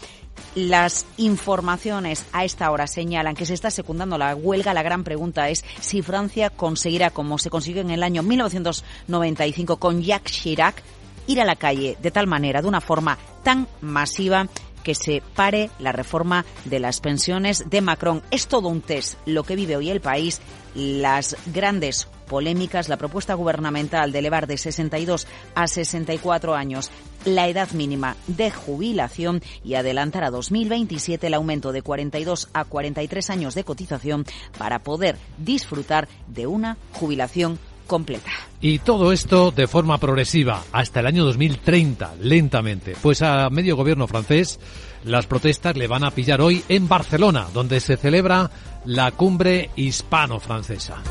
las 0.55 1.07
informaciones 1.16 2.25
a 2.33 2.44
esta 2.44 2.70
hora 2.70 2.87
señalan 2.87 3.35
que 3.35 3.47
se 3.47 3.55
está 3.55 3.70
secundando 3.70 4.18
la 4.18 4.35
huelga. 4.35 4.75
La 4.75 4.83
gran 4.83 5.05
pregunta 5.05 5.49
es 5.49 5.64
si 5.81 6.03
Francia 6.03 6.51
conseguirá, 6.51 7.11
como 7.11 7.38
se 7.38 7.51
consiguió 7.51 7.83
en 7.83 7.90
el 7.90 8.03
año 8.03 8.23
1995 8.23 9.77
con 9.79 10.03
Jacques 10.03 10.33
Chirac, 10.33 10.83
ir 11.27 11.40
a 11.40 11.44
la 11.44 11.57
calle 11.57 11.97
de 12.01 12.11
tal 12.11 12.27
manera, 12.27 12.62
de 12.62 12.68
una 12.68 12.81
forma 12.81 13.18
tan 13.42 13.66
masiva, 13.81 14.49
que 14.85 14.94
se 14.94 15.23
pare 15.35 15.70
la 15.81 15.90
reforma 15.90 16.44
de 16.66 16.79
las 16.79 17.01
pensiones 17.01 17.68
de 17.70 17.81
Macron. 17.81 18.23
Es 18.31 18.47
todo 18.47 18.68
un 18.68 18.83
test 18.83 19.18
lo 19.27 19.42
que 19.42 19.57
vive 19.57 19.77
hoy 19.77 19.90
el 19.90 20.01
país, 20.01 20.40
las 20.75 21.37
grandes 21.47 22.07
polémicas, 22.24 22.88
la 22.88 22.96
propuesta 22.96 23.34
gubernamental 23.34 24.12
de 24.12 24.18
elevar 24.18 24.46
de 24.46 24.58
62 24.58 25.26
a 25.54 25.66
64 25.66 26.54
años 26.54 26.90
la 27.24 27.48
edad 27.48 27.70
mínima 27.72 28.16
de 28.26 28.50
jubilación 28.50 29.42
y 29.64 29.74
adelantar 29.74 30.24
a 30.24 30.30
2027 30.30 31.26
el 31.26 31.34
aumento 31.34 31.72
de 31.72 31.82
42 31.82 32.48
a 32.52 32.64
43 32.64 33.30
años 33.30 33.54
de 33.54 33.64
cotización 33.64 34.24
para 34.58 34.80
poder 34.80 35.16
disfrutar 35.38 36.08
de 36.28 36.46
una 36.46 36.76
jubilación 36.92 37.58
completa. 37.87 38.30
Y 38.60 38.78
todo 38.78 39.12
esto 39.12 39.50
de 39.50 39.66
forma 39.66 39.98
progresiva 39.98 40.62
hasta 40.72 41.00
el 41.00 41.06
año 41.06 41.24
2030, 41.24 42.14
lentamente. 42.20 42.94
Pues 43.00 43.22
a 43.22 43.50
medio 43.50 43.76
gobierno 43.76 44.06
francés 44.06 44.58
las 45.04 45.26
protestas 45.26 45.76
le 45.76 45.87
van 45.87 46.04
a 46.04 46.10
pillar 46.10 46.40
hoy 46.40 46.64
en 46.68 46.88
Barcelona, 46.88 47.46
donde 47.52 47.80
se 47.80 47.96
celebra 47.96 48.50
la 48.87 49.10
cumbre 49.12 49.70
hispano-francesa. 49.76 51.02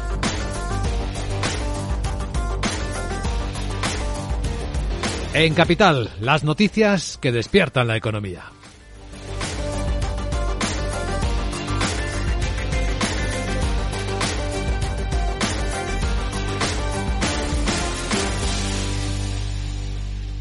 En 5.36 5.56
Capital, 5.56 6.12
las 6.22 6.43
noticias 6.43 7.17
que 7.19 7.32
despiertan 7.32 7.88
la 7.88 7.98
economía. 7.98 8.43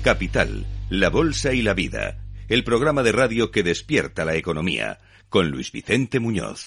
Capital, 0.02 0.66
la 0.90 1.08
Bolsa 1.08 1.54
y 1.54 1.62
la 1.62 1.72
Vida, 1.72 2.18
el 2.48 2.62
programa 2.62 3.02
de 3.02 3.12
radio 3.12 3.50
que 3.50 3.62
despierta 3.62 4.26
la 4.26 4.34
economía, 4.34 4.98
con 5.30 5.48
Luis 5.50 5.72
Vicente 5.72 6.20
Muñoz. 6.20 6.66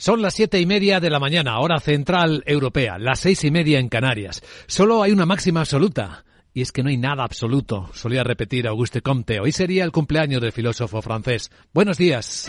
Son 0.00 0.22
las 0.22 0.32
siete 0.32 0.58
y 0.58 0.64
media 0.64 0.98
de 0.98 1.10
la 1.10 1.20
mañana, 1.20 1.58
hora 1.58 1.78
central 1.78 2.42
europea, 2.46 2.96
las 2.98 3.20
seis 3.20 3.44
y 3.44 3.50
media 3.50 3.78
en 3.78 3.90
Canarias. 3.90 4.42
Solo 4.66 5.02
hay 5.02 5.12
una 5.12 5.26
máxima 5.26 5.60
absoluta. 5.60 6.24
Y 6.54 6.62
es 6.62 6.72
que 6.72 6.82
no 6.82 6.88
hay 6.88 6.96
nada 6.96 7.22
absoluto, 7.22 7.90
solía 7.92 8.24
repetir 8.24 8.66
Auguste 8.66 9.02
Comte. 9.02 9.40
Hoy 9.40 9.52
sería 9.52 9.84
el 9.84 9.92
cumpleaños 9.92 10.40
del 10.40 10.52
filósofo 10.52 11.02
francés. 11.02 11.50
Buenos 11.74 11.98
días. 11.98 12.48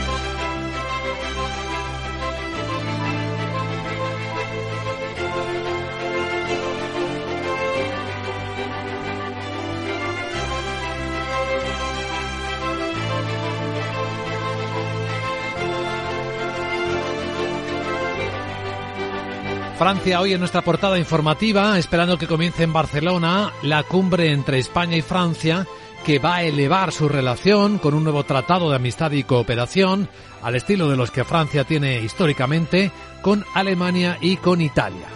Francia 19.81 20.21
hoy 20.21 20.33
en 20.33 20.39
nuestra 20.39 20.61
portada 20.61 20.99
informativa, 20.99 21.79
esperando 21.79 22.15
que 22.15 22.27
comience 22.27 22.61
en 22.61 22.71
Barcelona 22.71 23.51
la 23.63 23.81
cumbre 23.81 24.31
entre 24.31 24.59
España 24.59 24.95
y 24.95 25.01
Francia, 25.01 25.65
que 26.05 26.19
va 26.19 26.35
a 26.35 26.43
elevar 26.43 26.91
su 26.91 27.09
relación 27.09 27.79
con 27.79 27.95
un 27.95 28.03
nuevo 28.03 28.23
tratado 28.23 28.69
de 28.69 28.75
amistad 28.75 29.11
y 29.11 29.23
cooperación, 29.23 30.07
al 30.43 30.53
estilo 30.53 30.87
de 30.87 30.97
los 30.97 31.09
que 31.09 31.23
Francia 31.23 31.63
tiene 31.63 31.99
históricamente 31.99 32.91
con 33.23 33.43
Alemania 33.55 34.19
y 34.21 34.37
con 34.37 34.61
Italia. 34.61 35.07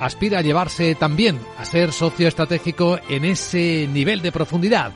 Aspira 0.00 0.40
a 0.40 0.42
llevarse 0.42 0.96
también 0.96 1.38
a 1.56 1.64
ser 1.64 1.92
socio 1.92 2.26
estratégico 2.26 2.98
en 3.08 3.24
ese 3.24 3.86
nivel 3.86 4.20
de 4.20 4.32
profundidad. 4.32 4.90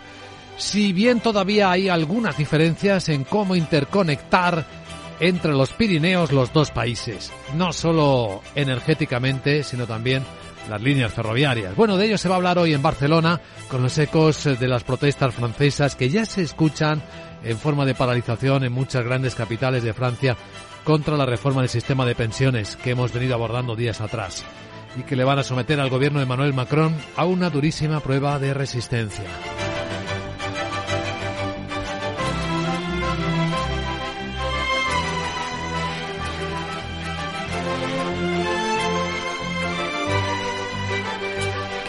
Si 0.56 0.92
bien 0.92 1.20
todavía 1.20 1.70
hay 1.70 1.88
algunas 1.88 2.36
diferencias 2.36 3.08
en 3.08 3.22
cómo 3.22 3.54
interconectar 3.54 4.81
entre 5.22 5.52
los 5.52 5.72
Pirineos 5.72 6.32
los 6.32 6.52
dos 6.52 6.72
países, 6.72 7.32
no 7.54 7.72
solo 7.72 8.42
energéticamente, 8.56 9.62
sino 9.62 9.86
también 9.86 10.24
las 10.68 10.82
líneas 10.82 11.12
ferroviarias. 11.14 11.76
Bueno, 11.76 11.96
de 11.96 12.06
ello 12.06 12.18
se 12.18 12.28
va 12.28 12.34
a 12.34 12.38
hablar 12.38 12.58
hoy 12.58 12.74
en 12.74 12.82
Barcelona 12.82 13.40
con 13.68 13.82
los 13.82 13.96
ecos 13.98 14.42
de 14.44 14.68
las 14.68 14.82
protestas 14.82 15.32
francesas 15.32 15.94
que 15.94 16.10
ya 16.10 16.24
se 16.24 16.42
escuchan 16.42 17.00
en 17.44 17.56
forma 17.56 17.84
de 17.84 17.94
paralización 17.94 18.64
en 18.64 18.72
muchas 18.72 19.04
grandes 19.04 19.36
capitales 19.36 19.84
de 19.84 19.94
Francia 19.94 20.36
contra 20.82 21.16
la 21.16 21.24
reforma 21.24 21.60
del 21.60 21.70
sistema 21.70 22.04
de 22.04 22.16
pensiones 22.16 22.74
que 22.74 22.90
hemos 22.90 23.12
venido 23.12 23.34
abordando 23.34 23.76
días 23.76 24.00
atrás 24.00 24.44
y 24.96 25.02
que 25.02 25.14
le 25.14 25.22
van 25.22 25.38
a 25.38 25.44
someter 25.44 25.78
al 25.78 25.88
gobierno 25.88 26.18
de 26.18 26.24
Emmanuel 26.24 26.52
Macron 26.52 26.96
a 27.16 27.26
una 27.26 27.48
durísima 27.48 28.00
prueba 28.00 28.40
de 28.40 28.54
resistencia. 28.54 29.26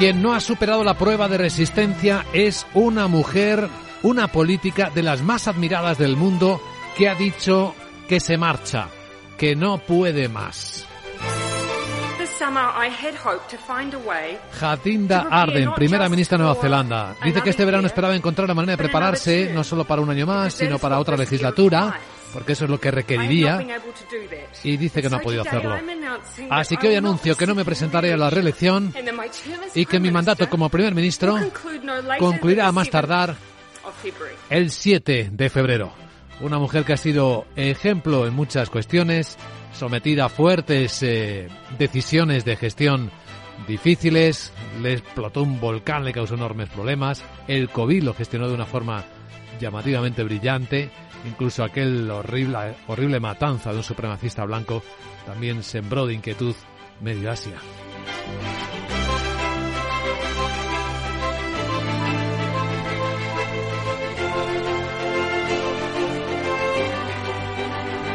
Quien 0.04 0.22
no 0.22 0.34
ha 0.34 0.42
superado 0.42 0.84
la 0.84 0.96
prueba 0.96 1.30
de 1.30 1.38
resistencia 1.38 2.26
es 2.34 2.68
una 2.74 3.08
mujer, 3.08 3.70
una 4.02 4.28
política 4.28 4.90
de 4.94 5.02
las 5.02 5.22
más 5.22 5.48
admiradas 5.48 5.98
del 5.98 6.18
mundo 6.18 6.62
que 6.98 7.08
ha 7.08 7.16
dicho 7.16 7.74
que 8.10 8.20
se 8.20 8.36
marcha, 8.38 8.90
que 9.38 9.56
no 9.56 9.78
puede 9.78 10.28
más. 10.28 10.86
Jacinda 14.52 15.28
Arden, 15.32 15.74
primera 15.74 16.10
ministra 16.10 16.38
de 16.38 16.44
Nueva 16.44 16.60
Zelanda, 16.60 17.16
dice 17.24 17.42
que 17.42 17.52
este 17.52 17.64
verano 17.64 17.88
esperaba 17.88 18.14
encontrar 18.14 18.50
la 18.50 18.56
manera 18.56 18.74
de 18.74 18.84
prepararse 18.84 19.54
no 19.54 19.64
solo 19.64 19.86
para 19.86 20.02
un 20.02 20.10
año 20.10 20.26
más, 20.26 20.54
sino 20.54 20.80
para 20.80 21.00
otra 21.00 21.16
legislatura, 21.16 21.98
porque 22.34 22.54
eso 22.54 22.66
es 22.66 22.72
lo 22.72 22.80
que 22.80 22.92
requeriría, 22.92 23.66
y 24.64 24.78
dice 24.78 25.02
que 25.02 25.10
no 25.10 25.18
ha 25.18 25.20
podido 25.20 25.44
hacerlo. 25.44 25.78
Así 26.50 26.76
que 26.78 26.90
hoy 26.90 26.96
anuncio 26.96 27.38
que 27.38 27.46
no 27.46 27.56
me 27.56 27.64
presentaré 27.64 28.12
a 28.12 28.18
la 28.18 28.30
reelección 28.30 28.94
y 29.76 29.86
que 29.86 30.00
mi 30.00 30.12
mandato 30.12 30.50
como 30.50 30.70
primer 30.70 30.96
ministro 30.96 31.38
concluirá 32.18 32.68
a 32.68 32.72
más 32.72 32.90
tardar 32.90 33.36
el 34.50 34.72
7 34.72 35.30
de 35.32 35.50
febrero. 35.50 35.94
Una 36.42 36.58
mujer 36.58 36.84
que 36.84 36.94
ha 36.94 36.98
sido 36.98 37.46
ejemplo 37.56 38.26
en 38.26 38.34
muchas 38.34 38.70
cuestiones, 38.70 39.38
sometida 39.72 40.26
a 40.26 40.30
fuertes 40.30 41.02
eh, 41.04 41.48
decisiones 41.78 42.44
de 42.44 42.56
gestión 42.56 43.12
difíciles, 43.68 44.52
le 44.82 44.94
explotó 44.94 45.44
un 45.44 45.60
volcán, 45.60 46.04
le 46.04 46.12
causó 46.12 46.34
enormes 46.34 46.70
problemas, 46.70 47.24
el 47.48 47.70
COVID 47.70 48.04
lo 48.04 48.14
gestionó 48.14 48.48
de 48.48 48.56
una 48.56 48.66
forma 48.66 49.04
llamativamente 49.60 50.24
brillante, 50.24 50.90
incluso 51.26 51.64
aquel 51.64 52.10
horrible, 52.10 52.76
horrible 52.88 53.20
matanza 53.20 53.72
de 53.72 53.78
un 53.78 53.84
supremacista 53.84 54.46
blanco 54.46 54.84
también 55.26 55.64
sembró 55.64 56.06
de 56.06 56.16
inquietud 56.16 56.56
medio 57.02 57.32
Asia. 57.32 57.58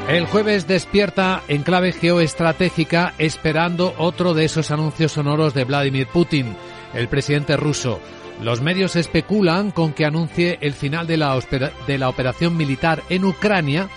El 0.08 0.24
jueves 0.24 0.66
despierta 0.66 1.42
en 1.48 1.62
clave 1.62 1.92
geoestratégica 1.92 3.12
esperando 3.18 3.94
otro 3.98 4.32
de 4.32 4.46
esos 4.46 4.70
anuncios 4.70 5.12
sonoros 5.12 5.52
de 5.52 5.64
Vladimir 5.64 6.06
Putin, 6.06 6.56
el 6.94 7.08
presidente 7.08 7.58
ruso. 7.58 8.00
Los 8.42 8.60
medios 8.60 8.94
especulan 8.94 9.72
con 9.72 9.92
que 9.92 10.04
anuncie 10.04 10.58
el 10.60 10.72
final 10.72 11.06
de 11.08 11.16
la, 11.16 12.08
operación 12.08 12.56
militar 12.56 13.02
en 13.08 13.24
Ucrania, 13.24 13.88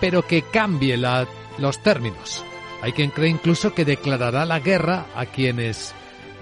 pero 0.00 0.26
que 0.26 0.42
cambie 0.42 0.98
los 0.98 1.82
términos. 1.82 2.44
Hay 2.82 2.92
quien 2.92 3.10
cree 3.10 3.30
incluso 3.30 3.72
que 3.72 3.86
declarará 3.86 4.44
la 4.44 4.60
guerra 4.60 5.06
a 5.16 5.24
quienes 5.26 5.94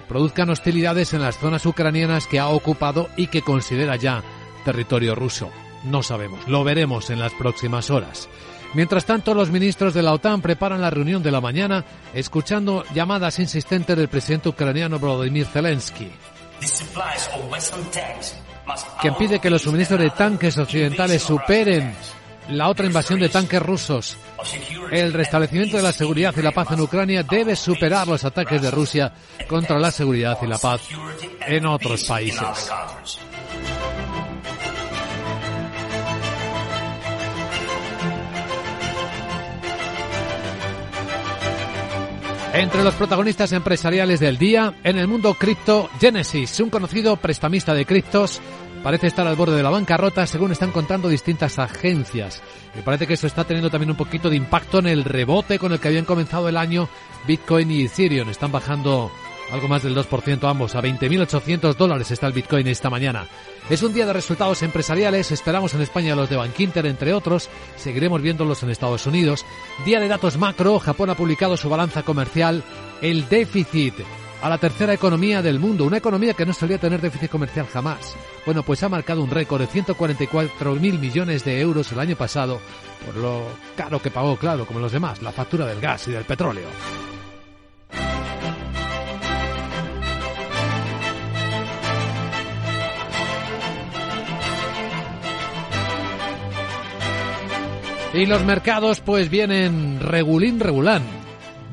produzcan 0.09 0.49
hostilidades 0.49 1.13
en 1.13 1.21
las 1.21 1.37
zonas 1.37 1.65
ucranianas 1.65 2.27
que 2.27 2.39
ha 2.39 2.49
ocupado 2.49 3.09
y 3.15 3.27
que 3.27 3.41
considera 3.41 3.95
ya 3.95 4.23
territorio 4.65 5.15
ruso. 5.15 5.49
No 5.85 6.03
sabemos, 6.03 6.47
lo 6.47 6.65
veremos 6.65 7.09
en 7.09 7.19
las 7.19 7.33
próximas 7.33 7.89
horas. 7.89 8.27
Mientras 8.73 9.05
tanto, 9.05 9.33
los 9.33 9.49
ministros 9.49 9.93
de 9.93 10.03
la 10.03 10.11
OTAN 10.11 10.41
preparan 10.41 10.81
la 10.81 10.89
reunión 10.89 11.23
de 11.23 11.31
la 11.31 11.39
mañana, 11.39 11.85
escuchando 12.13 12.83
llamadas 12.93 13.39
insistentes 13.39 13.95
del 13.95 14.09
presidente 14.09 14.49
ucraniano 14.49 14.99
Volodymyr 14.99 15.45
Zelensky, 15.45 16.11
quien 19.01 19.15
pide 19.15 19.39
que 19.39 19.49
los 19.49 19.61
suministros 19.61 19.99
de 19.99 20.09
tanques 20.09 20.57
occidentales 20.57 21.21
superen 21.21 21.95
la 22.49 22.69
otra 22.69 22.85
invasión 22.85 23.19
de 23.19 23.29
tanques 23.29 23.61
rusos. 23.61 24.17
El 24.91 25.13
restablecimiento 25.13 25.77
de 25.77 25.83
la 25.83 25.91
seguridad 25.91 26.33
y 26.37 26.41
la 26.41 26.51
paz 26.51 26.71
en 26.71 26.81
Ucrania 26.81 27.23
debe 27.23 27.55
superar 27.55 28.07
los 28.07 28.23
ataques 28.23 28.61
de 28.61 28.71
Rusia 28.71 29.13
contra 29.47 29.77
la 29.79 29.91
seguridad 29.91 30.37
y 30.41 30.47
la 30.47 30.57
paz 30.57 30.81
en 31.45 31.65
otros 31.65 32.03
países. 32.05 32.71
Entre 42.53 42.83
los 42.83 42.95
protagonistas 42.95 43.51
empresariales 43.51 44.19
del 44.19 44.37
día, 44.37 44.73
en 44.83 44.97
el 44.97 45.07
mundo 45.07 45.33
cripto, 45.35 45.89
Genesis, 45.99 46.59
un 46.59 46.69
conocido 46.69 47.15
prestamista 47.17 47.73
de 47.73 47.85
criptos, 47.85 48.41
parece 48.83 49.07
estar 49.07 49.27
al 49.27 49.35
borde 49.35 49.57
de 49.57 49.63
la 49.63 49.69
bancarrota, 49.69 50.25
según 50.25 50.51
están 50.51 50.71
contando 50.71 51.09
distintas 51.09 51.59
agencias. 51.59 52.41
Me 52.73 52.81
parece 52.81 53.05
que 53.05 53.13
eso 53.13 53.27
está 53.27 53.43
teniendo 53.43 53.69
también 53.69 53.91
un 53.91 53.97
poquito 53.97 54.29
de 54.29 54.37
impacto 54.37 54.79
en 54.79 54.87
el 54.87 55.03
rebote 55.03 55.59
con 55.59 55.71
el 55.71 55.79
que 55.79 55.89
habían 55.89 56.05
comenzado 56.05 56.49
el 56.49 56.57
año 56.57 56.89
Bitcoin 57.27 57.69
y 57.69 57.83
Ethereum. 57.83 58.29
Están 58.29 58.51
bajando 58.51 59.11
algo 59.51 59.67
más 59.67 59.83
del 59.83 59.95
2% 59.95 60.49
ambos. 60.49 60.75
A 60.75 60.81
20.800 60.81 61.75
dólares 61.75 62.11
está 62.11 62.27
el 62.27 62.33
Bitcoin 62.33 62.67
esta 62.67 62.89
mañana. 62.89 63.27
Es 63.69 63.83
un 63.83 63.93
día 63.93 64.05
de 64.05 64.13
resultados 64.13 64.63
empresariales. 64.63 65.31
Esperamos 65.31 65.73
en 65.73 65.81
España 65.81 66.15
los 66.15 66.29
de 66.29 66.37
Bankinter, 66.37 66.85
entre 66.85 67.13
otros. 67.13 67.49
Seguiremos 67.75 68.21
viéndolos 68.21 68.63
en 68.63 68.69
Estados 68.69 69.05
Unidos. 69.05 69.45
Día 69.83 69.99
de 69.99 70.07
datos 70.07 70.37
macro. 70.37 70.79
Japón 70.79 71.09
ha 71.09 71.15
publicado 71.15 71.57
su 71.57 71.67
balanza 71.67 72.03
comercial. 72.03 72.63
El 73.01 73.27
déficit 73.27 73.95
a 74.41 74.49
la 74.49 74.57
tercera 74.57 74.93
economía 74.93 75.41
del 75.41 75.59
mundo, 75.59 75.85
una 75.85 75.97
economía 75.97 76.33
que 76.33 76.45
no 76.45 76.53
solía 76.53 76.77
tener 76.77 77.01
déficit 77.01 77.29
comercial 77.29 77.67
jamás. 77.67 78.15
Bueno, 78.45 78.63
pues 78.63 78.83
ha 78.83 78.89
marcado 78.89 79.21
un 79.21 79.31
récord 79.31 79.61
de 79.61 79.67
144.000 79.67 80.79
millones 80.99 81.43
de 81.43 81.59
euros 81.59 81.91
el 81.91 81.99
año 81.99 82.15
pasado, 82.15 82.61
por 83.05 83.15
lo 83.15 83.43
caro 83.75 84.01
que 84.01 84.11
pagó, 84.11 84.37
claro, 84.37 84.65
como 84.65 84.79
los 84.79 84.91
demás, 84.91 85.21
la 85.21 85.31
factura 85.31 85.65
del 85.65 85.81
gas 85.81 86.07
y 86.07 86.11
del 86.11 86.23
petróleo. 86.23 86.67
Y 98.17 98.25
los 98.25 98.43
mercados 98.43 98.99
pues 98.99 99.29
vienen 99.29 99.99
regulín 99.99 100.59
regulán. 100.59 101.03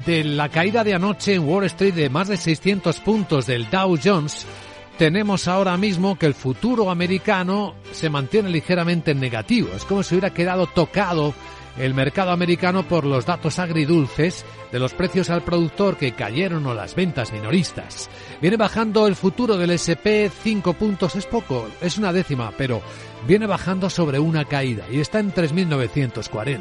De 0.05 0.23
la 0.25 0.51
caída 0.51 0.85
de 0.85 0.93
anoche 0.93 1.33
en 1.33 1.49
Wall 1.49 1.65
Street 1.65 1.95
de 1.95 2.11
más 2.11 2.29
de 2.29 2.37
600 2.37 3.01
puntos 3.01 3.47
del 3.47 3.71
Dow 3.71 3.99
Jones, 4.05 4.45
tenemos 4.99 5.49
ahora 5.49 5.79
mismo 5.79 6.19
que 6.19 6.27
el 6.27 6.35
futuro 6.35 6.91
americano 6.91 7.75
se 7.93 8.11
mantiene 8.11 8.51
ligeramente 8.51 9.15
negativo. 9.15 9.71
Es 9.75 9.87
como 9.87 10.03
si 10.03 10.17
hubiera 10.17 10.35
quedado 10.35 10.67
tocado 10.67 11.33
el 11.77 11.95
mercado 11.95 12.31
americano 12.31 12.87
por 12.87 13.05
los 13.05 13.27
datos 13.27 13.59
agridulces 13.59 14.45
de 14.70 14.79
los 14.79 14.95
precios 14.95 15.31
al 15.31 15.43
productor 15.43 15.97
que 15.97 16.12
cayeron 16.12 16.66
o 16.66 16.75
las 16.75 16.95
ventas 16.95 17.33
minoristas. 17.33 18.09
Viene 18.41 18.57
bajando 18.57 19.07
el 19.07 19.16
futuro 19.16 19.57
del 19.57 19.70
SP 19.75 20.31
5 20.31 20.75
puntos, 20.75 21.16
es 21.16 21.27
poco, 21.27 21.66
es 21.81 21.99
una 21.99 22.12
décima, 22.12 22.53
pero 22.57 22.81
viene 23.27 23.47
bajando 23.47 23.91
sobre 23.91 24.18
una 24.18 24.45
caída 24.45 24.85
y 24.91 25.01
está 25.01 25.20
en 25.20 25.33
3.940. 25.33 26.61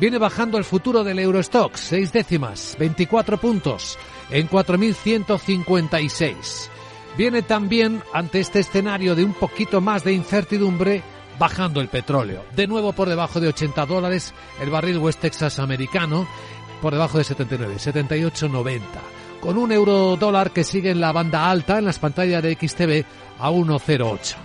Viene 0.00 0.18
bajando 0.18 0.58
el 0.58 0.64
futuro 0.64 1.04
del 1.04 1.20
Eurostox, 1.20 1.78
seis 1.78 2.12
décimas, 2.12 2.76
24 2.78 3.38
puntos, 3.38 3.98
en 4.30 4.48
4.156. 4.48 6.70
Viene 7.16 7.42
también, 7.42 8.02
ante 8.12 8.40
este 8.40 8.58
escenario 8.60 9.14
de 9.14 9.22
un 9.22 9.34
poquito 9.34 9.80
más 9.80 10.02
de 10.02 10.14
incertidumbre, 10.14 11.04
bajando 11.38 11.80
el 11.80 11.88
petróleo. 11.88 12.44
De 12.54 12.66
nuevo 12.66 12.92
por 12.92 13.08
debajo 13.08 13.40
de 13.40 13.48
80 13.48 13.86
dólares 13.86 14.34
el 14.60 14.70
barril 14.70 14.98
West 14.98 15.20
Texas 15.20 15.58
americano, 15.58 16.26
por 16.80 16.92
debajo 16.92 17.18
de 17.18 17.24
79, 17.24 17.74
78,90. 17.76 18.80
Con 19.40 19.58
un 19.58 19.72
euro 19.72 20.16
dólar 20.16 20.52
que 20.52 20.64
sigue 20.64 20.90
en 20.90 21.00
la 21.00 21.12
banda 21.12 21.50
alta 21.50 21.78
en 21.78 21.84
las 21.84 21.98
pantallas 21.98 22.42
de 22.42 22.54
XTV 22.54 23.04
a 23.38 23.50
1,08. 23.50 24.36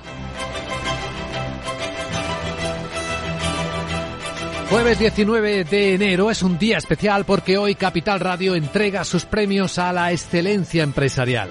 Jueves 4.69 4.99
19 4.99 5.63
de 5.63 5.93
enero 5.93 6.29
es 6.29 6.43
un 6.43 6.57
día 6.57 6.77
especial 6.77 7.23
porque 7.23 7.57
hoy 7.57 7.75
Capital 7.75 8.19
Radio 8.19 8.53
entrega 8.53 9.05
sus 9.05 9.23
premios 9.23 9.79
a 9.79 9.93
la 9.93 10.11
excelencia 10.11 10.83
empresarial. 10.83 11.49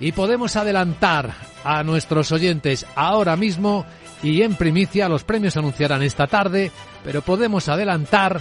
Y 0.00 0.12
podemos 0.12 0.54
adelantar 0.54 1.32
a 1.64 1.82
nuestros 1.82 2.30
oyentes 2.30 2.84
ahora 2.94 3.36
mismo 3.36 3.86
y 4.22 4.42
en 4.42 4.54
primicia 4.54 5.08
los 5.08 5.24
premios 5.24 5.54
se 5.54 5.58
anunciarán 5.60 6.02
esta 6.02 6.26
tarde, 6.26 6.70
pero 7.04 7.22
podemos 7.22 7.68
adelantar 7.68 8.40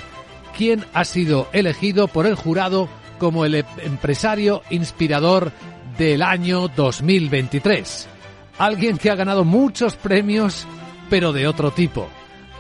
quién 0.56 0.86
ha 0.94 1.06
sido 1.06 1.48
elegido 1.54 2.08
por 2.08 2.26
el 2.26 2.36
jurado 2.36 2.90
como 3.20 3.46
el 3.46 3.66
empresario 3.84 4.62
inspirador 4.70 5.52
del 5.98 6.22
año 6.22 6.68
2023. 6.68 8.08
Alguien 8.58 8.98
que 8.98 9.10
ha 9.10 9.16
ganado 9.16 9.44
muchos 9.44 9.96
premios, 9.96 10.66
pero 11.10 11.32
de 11.32 11.48
otro 11.48 11.72
tipo. 11.72 12.08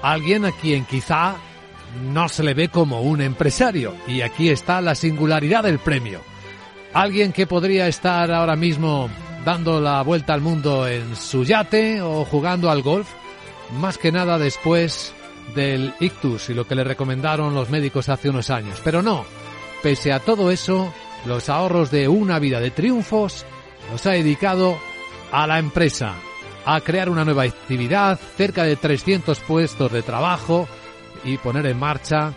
Alguien 0.01 0.45
a 0.45 0.51
quien 0.51 0.86
quizá 0.86 1.36
no 2.11 2.30
se 2.30 2.43
le 2.43 2.53
ve 2.53 2.70
como 2.70 3.01
un 3.01 3.22
empresario. 3.22 3.95
Y 4.07 4.22
aquí 4.22 4.49
está 4.49 4.80
la 4.82 4.95
singularidad 4.95 5.63
del 5.63 5.80
premio. 5.80 6.22
Alguien 6.93 7.34
que 7.34 7.47
podría 7.47 7.88
estar 7.88 8.32
ahora 8.32 8.55
mismo 8.55 9.09
dando 9.47 9.79
la 9.79 10.01
vuelta 10.01 10.33
al 10.33 10.41
mundo 10.41 10.89
en 10.89 11.15
su 11.15 11.45
yate 11.45 12.01
o 12.01 12.25
jugando 12.25 12.69
al 12.69 12.81
golf, 12.81 13.07
más 13.79 13.97
que 13.97 14.11
nada 14.11 14.37
después 14.37 15.13
del 15.55 15.93
ictus 16.01 16.49
y 16.49 16.53
lo 16.53 16.67
que 16.67 16.75
le 16.75 16.83
recomendaron 16.83 17.55
los 17.55 17.69
médicos 17.69 18.09
hace 18.09 18.29
unos 18.29 18.49
años. 18.49 18.81
Pero 18.83 19.01
no, 19.01 19.23
pese 19.81 20.11
a 20.11 20.19
todo 20.19 20.51
eso, 20.51 20.93
los 21.25 21.47
ahorros 21.47 21.91
de 21.91 22.09
una 22.09 22.39
vida 22.39 22.59
de 22.59 22.71
triunfos 22.71 23.45
los 23.89 24.05
ha 24.05 24.11
dedicado 24.11 24.77
a 25.31 25.47
la 25.47 25.59
empresa, 25.59 26.15
a 26.65 26.81
crear 26.81 27.09
una 27.09 27.23
nueva 27.23 27.43
actividad, 27.43 28.19
cerca 28.35 28.63
de 28.63 28.75
300 28.75 29.39
puestos 29.39 29.93
de 29.93 30.01
trabajo, 30.01 30.67
y 31.23 31.37
poner 31.37 31.67
en 31.67 31.79
marcha 31.79 32.33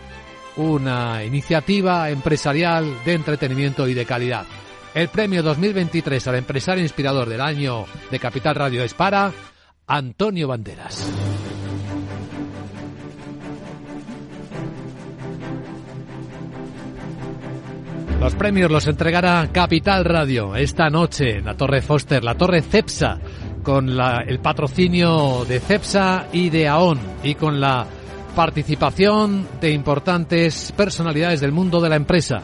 una 0.55 1.25
iniciativa 1.25 2.09
empresarial 2.09 3.03
de 3.05 3.15
entretenimiento 3.15 3.89
y 3.89 3.95
de 3.95 4.07
calidad. 4.07 4.47
El 4.93 5.07
premio 5.07 5.45
2023 5.45 6.27
al 6.27 6.35
empresario 6.35 6.83
inspirador 6.83 7.29
del 7.29 7.41
año 7.41 7.85
de 8.11 8.19
Capital 8.19 8.57
Radio 8.57 8.83
es 8.83 8.93
para 8.93 9.31
Antonio 9.87 10.49
Banderas. 10.49 11.09
Los 18.19 18.35
premios 18.35 18.71
los 18.71 18.87
entregará 18.89 19.49
Capital 19.53 20.05
Radio 20.05 20.57
esta 20.57 20.91
noche 20.91 21.37
en 21.37 21.45
la 21.45 21.57
Torre 21.57 21.83
Foster, 21.83 22.25
la 22.25 22.35
Torre 22.35 22.61
Cepsa, 22.61 23.19
con 23.63 23.89
el 23.89 24.41
patrocinio 24.41 25.45
de 25.45 25.61
Cepsa 25.61 26.27
y 26.33 26.51
de 26.51 26.67
AON 26.67 26.99
y 27.23 27.37
con 27.37 27.61
la 27.61 27.87
participación 28.35 29.47
de 29.61 29.71
importantes 29.71 30.73
personalidades 30.77 31.41
del 31.41 31.53
mundo 31.53 31.81
de 31.81 31.89
la 31.89 31.97
empresa. 31.97 32.43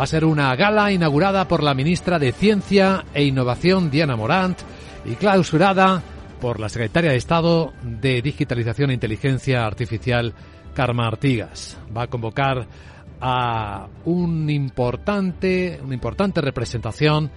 Va 0.00 0.04
a 0.04 0.06
ser 0.06 0.24
una 0.24 0.56
gala 0.56 0.90
inaugurada 0.90 1.46
por 1.46 1.62
la 1.62 1.74
ministra 1.74 2.18
de 2.18 2.32
Ciencia 2.32 3.04
e 3.12 3.22
Innovación, 3.22 3.90
Diana 3.90 4.16
Morant, 4.16 4.58
y 5.04 5.14
clausurada 5.16 6.02
por 6.40 6.58
la 6.58 6.70
secretaria 6.70 7.10
de 7.10 7.18
Estado 7.18 7.74
de 7.82 8.22
Digitalización 8.22 8.88
e 8.88 8.94
Inteligencia 8.94 9.66
Artificial, 9.66 10.32
Karma 10.72 11.06
Artigas. 11.06 11.76
Va 11.94 12.04
a 12.04 12.06
convocar 12.06 12.66
a 13.20 13.88
un 14.06 14.48
importante, 14.48 15.78
una 15.84 15.92
importante 15.92 16.40
representación 16.40 17.30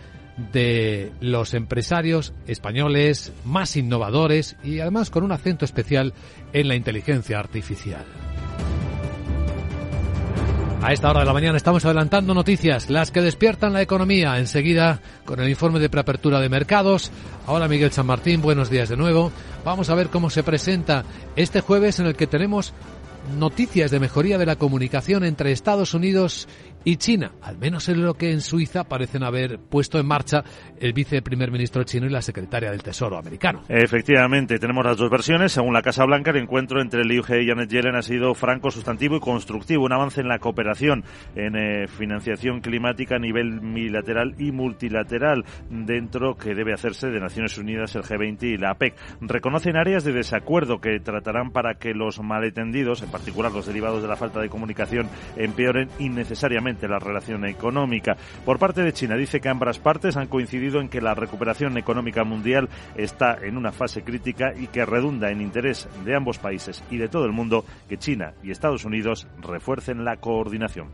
de 0.53 1.11
los 1.19 1.55
empresarios 1.55 2.33
españoles 2.47 3.33
más 3.43 3.75
innovadores 3.75 4.55
y 4.63 4.79
además 4.79 5.09
con 5.09 5.25
un 5.25 5.33
acento 5.33 5.65
especial 5.65 6.13
en 6.53 6.69
la 6.69 6.75
inteligencia 6.75 7.39
artificial. 7.39 8.05
A 10.83 10.91
esta 10.91 11.09
hora 11.09 11.21
de 11.21 11.25
la 11.25 11.31
mañana 11.31 11.55
estamos 11.55 11.85
adelantando 11.85 12.33
noticias, 12.33 12.89
las 12.89 13.09
que 13.09 13.21
despiertan 13.21 13.71
la 13.71 13.81
economía. 13.81 14.37
Enseguida, 14.37 14.99
con 15.23 15.39
el 15.39 15.47
informe 15.47 15.79
de 15.79 15.87
preapertura 15.87 16.41
de 16.41 16.49
mercados. 16.49 17.09
Ahora 17.47 17.69
Miguel 17.69 17.93
San 17.93 18.05
Martín, 18.05 18.41
buenos 18.41 18.69
días 18.69 18.89
de 18.89 18.97
nuevo. 18.97 19.31
Vamos 19.63 19.89
a 19.89 19.95
ver 19.95 20.09
cómo 20.09 20.29
se 20.29 20.43
presenta 20.43 21.05
este 21.37 21.61
jueves 21.61 22.01
en 22.01 22.07
el 22.07 22.17
que 22.17 22.27
tenemos 22.27 22.73
noticias 23.37 23.91
de 23.91 24.01
mejoría 24.01 24.37
de 24.37 24.45
la 24.45 24.57
comunicación 24.57 25.23
entre 25.23 25.53
Estados 25.53 25.93
Unidos 25.93 26.49
y 26.85 26.97
China, 26.97 27.31
al 27.41 27.57
menos 27.57 27.87
en 27.87 28.03
lo 28.03 28.15
que 28.15 28.31
en 28.31 28.41
Suiza 28.41 28.83
parecen 28.83 29.23
haber 29.23 29.59
puesto 29.59 29.99
en 29.99 30.05
marcha 30.05 30.43
el 30.79 30.93
viceprimer 30.93 31.51
ministro 31.51 31.83
chino 31.83 32.07
y 32.07 32.09
la 32.09 32.21
secretaria 32.21 32.71
del 32.71 32.83
Tesoro 32.83 33.17
americano. 33.17 33.63
Efectivamente, 33.69 34.59
tenemos 34.59 34.85
las 34.85 34.97
dos 34.97 35.09
versiones. 35.09 35.53
Según 35.53 35.73
la 35.73 35.81
Casa 35.81 36.03
Blanca, 36.05 36.31
el 36.31 36.37
encuentro 36.37 36.81
entre 36.81 37.05
Liu 37.05 37.23
He 37.27 37.43
y 37.43 37.47
Janet 37.47 37.69
Yellen 37.69 37.95
ha 37.95 38.01
sido 38.01 38.33
franco, 38.33 38.69
sustantivo 38.69 39.15
y 39.15 39.19
constructivo, 39.19 39.85
un 39.85 39.93
avance 39.93 40.21
en 40.21 40.27
la 40.27 40.39
cooperación 40.39 41.03
en 41.35 41.55
eh, 41.55 41.87
financiación 41.87 42.59
climática 42.59 43.15
a 43.15 43.19
nivel 43.19 43.59
bilateral 43.61 44.35
y 44.37 44.51
multilateral 44.51 45.45
dentro 45.69 46.35
que 46.35 46.53
debe 46.53 46.73
hacerse 46.73 47.07
de 47.07 47.19
Naciones 47.19 47.57
Unidas, 47.57 47.95
el 47.95 48.03
G20 48.03 48.43
y 48.43 48.57
la 48.57 48.71
APEC. 48.71 48.95
Reconocen 49.21 49.77
áreas 49.77 50.03
de 50.03 50.11
desacuerdo 50.11 50.81
que 50.81 50.99
tratarán 50.99 51.51
para 51.51 51.75
que 51.75 51.93
los 51.93 52.19
malentendidos, 52.19 53.01
en 53.03 53.11
particular 53.11 53.51
los 53.51 53.67
derivados 53.67 54.01
de 54.01 54.07
la 54.07 54.17
falta 54.17 54.41
de 54.41 54.49
comunicación, 54.49 55.07
empeoren 55.37 55.89
innecesariamente 55.99 56.72
la 56.81 56.99
relación 56.99 57.45
económica. 57.45 58.17
Por 58.45 58.59
parte 58.59 58.81
de 58.81 58.93
China 58.93 59.15
dice 59.15 59.39
que 59.39 59.49
ambas 59.49 59.79
partes 59.79 60.17
han 60.17 60.27
coincidido 60.27 60.81
en 60.81 60.89
que 60.89 61.01
la 61.01 61.15
recuperación 61.15 61.77
económica 61.77 62.23
mundial 62.23 62.69
está 62.95 63.37
en 63.41 63.57
una 63.57 63.71
fase 63.71 64.03
crítica 64.03 64.53
y 64.55 64.67
que 64.67 64.85
redunda 64.85 65.31
en 65.31 65.41
interés 65.41 65.87
de 66.05 66.15
ambos 66.15 66.39
países 66.39 66.83
y 66.89 66.97
de 66.97 67.07
todo 67.07 67.25
el 67.25 67.31
mundo 67.31 67.65
que 67.87 67.97
China 67.97 68.33
y 68.43 68.51
Estados 68.51 68.85
Unidos 68.85 69.27
refuercen 69.41 70.03
la 70.05 70.17
coordinación. 70.17 70.87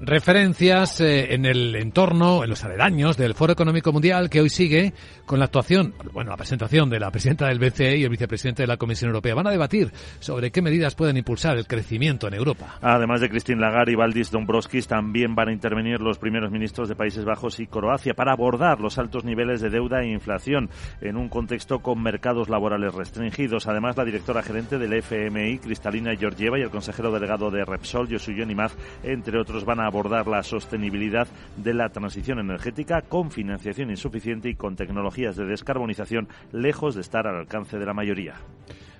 Referencias 0.00 1.00
eh, 1.00 1.34
en 1.34 1.44
el 1.44 1.76
entorno, 1.76 2.42
en 2.42 2.50
los 2.50 2.64
aledaños 2.64 3.16
del 3.16 3.34
Foro 3.34 3.52
Económico 3.52 3.92
Mundial 3.92 4.30
que 4.30 4.40
hoy 4.40 4.48
sigue 4.48 4.94
con 5.26 5.38
la 5.38 5.44
actuación, 5.44 5.94
bueno, 6.12 6.30
la 6.30 6.36
presentación 6.36 6.88
de 6.90 6.98
la 6.98 7.10
presidenta 7.10 7.46
del 7.46 7.58
BCE 7.58 7.98
y 7.98 8.04
el 8.04 8.08
vicepresidente 8.08 8.62
de 8.62 8.66
la 8.66 8.78
Comisión 8.78 9.10
Europea. 9.10 9.34
Van 9.34 9.46
a 9.46 9.50
debatir 9.50 9.92
sobre 10.18 10.50
qué 10.50 10.62
medidas 10.62 10.94
pueden 10.94 11.16
impulsar 11.16 11.56
el 11.56 11.66
crecimiento 11.66 12.26
en 12.26 12.34
Europa. 12.34 12.78
Además 12.80 13.20
de 13.20 13.28
Christine 13.28 13.60
Lagarde 13.60 13.92
y 13.92 13.96
Valdis 13.96 14.30
Dombrovskis, 14.30 14.88
también 14.88 15.34
van 15.34 15.48
a 15.48 15.52
intervenir 15.52 16.00
los 16.00 16.18
primeros 16.18 16.50
ministros 16.50 16.88
de 16.88 16.96
Países 16.96 17.24
Bajos 17.24 17.60
y 17.60 17.66
Croacia 17.66 18.14
para 18.14 18.32
abordar 18.32 18.80
los 18.80 18.98
altos 18.98 19.24
niveles 19.24 19.60
de 19.60 19.70
deuda 19.70 20.00
e 20.02 20.10
inflación 20.10 20.70
en 21.00 21.16
un 21.16 21.28
contexto 21.28 21.80
con 21.80 22.02
mercados 22.02 22.48
laborales 22.48 22.94
restringidos. 22.94 23.68
Además, 23.68 23.96
la 23.96 24.04
directora 24.04 24.42
gerente 24.42 24.78
del 24.78 24.94
FMI, 24.94 25.58
Cristalina 25.58 26.16
Georgieva, 26.16 26.58
y 26.58 26.62
el 26.62 26.70
consejero 26.70 27.12
delegado 27.12 27.50
de 27.50 27.64
Repsol, 27.64 28.08
Yosuyo 28.08 28.46
Nimaz, 28.46 28.74
entre 29.02 29.38
otros, 29.38 29.64
van 29.64 29.80
a 29.80 29.89
abordar 29.90 30.26
la 30.26 30.42
sostenibilidad 30.42 31.28
de 31.56 31.74
la 31.74 31.90
transición 31.90 32.38
energética 32.38 33.02
con 33.02 33.30
financiación 33.30 33.90
insuficiente 33.90 34.48
y 34.48 34.54
con 34.54 34.76
tecnologías 34.76 35.36
de 35.36 35.46
descarbonización 35.46 36.28
lejos 36.52 36.94
de 36.94 37.00
estar 37.00 37.26
al 37.26 37.36
alcance 37.36 37.78
de 37.78 37.86
la 37.86 37.92
mayoría. 37.92 38.34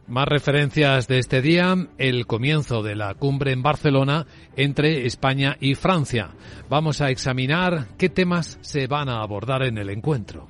Más 0.09 0.26
referencias 0.26 1.07
de 1.07 1.20
este 1.20 1.41
día, 1.41 1.76
el 1.97 2.26
comienzo 2.26 2.82
de 2.82 2.97
la 2.97 3.14
cumbre 3.14 3.53
en 3.53 3.62
Barcelona 3.62 4.26
entre 4.57 5.07
España 5.07 5.57
y 5.61 5.76
Francia. 5.76 6.30
Vamos 6.68 7.01
a 7.01 7.11
examinar 7.11 7.86
qué 7.97 8.09
temas 8.09 8.59
se 8.61 8.88
van 8.88 9.09
a 9.09 9.22
abordar 9.22 9.62
en 9.62 9.78
el 9.78 9.88
encuentro. 9.88 10.49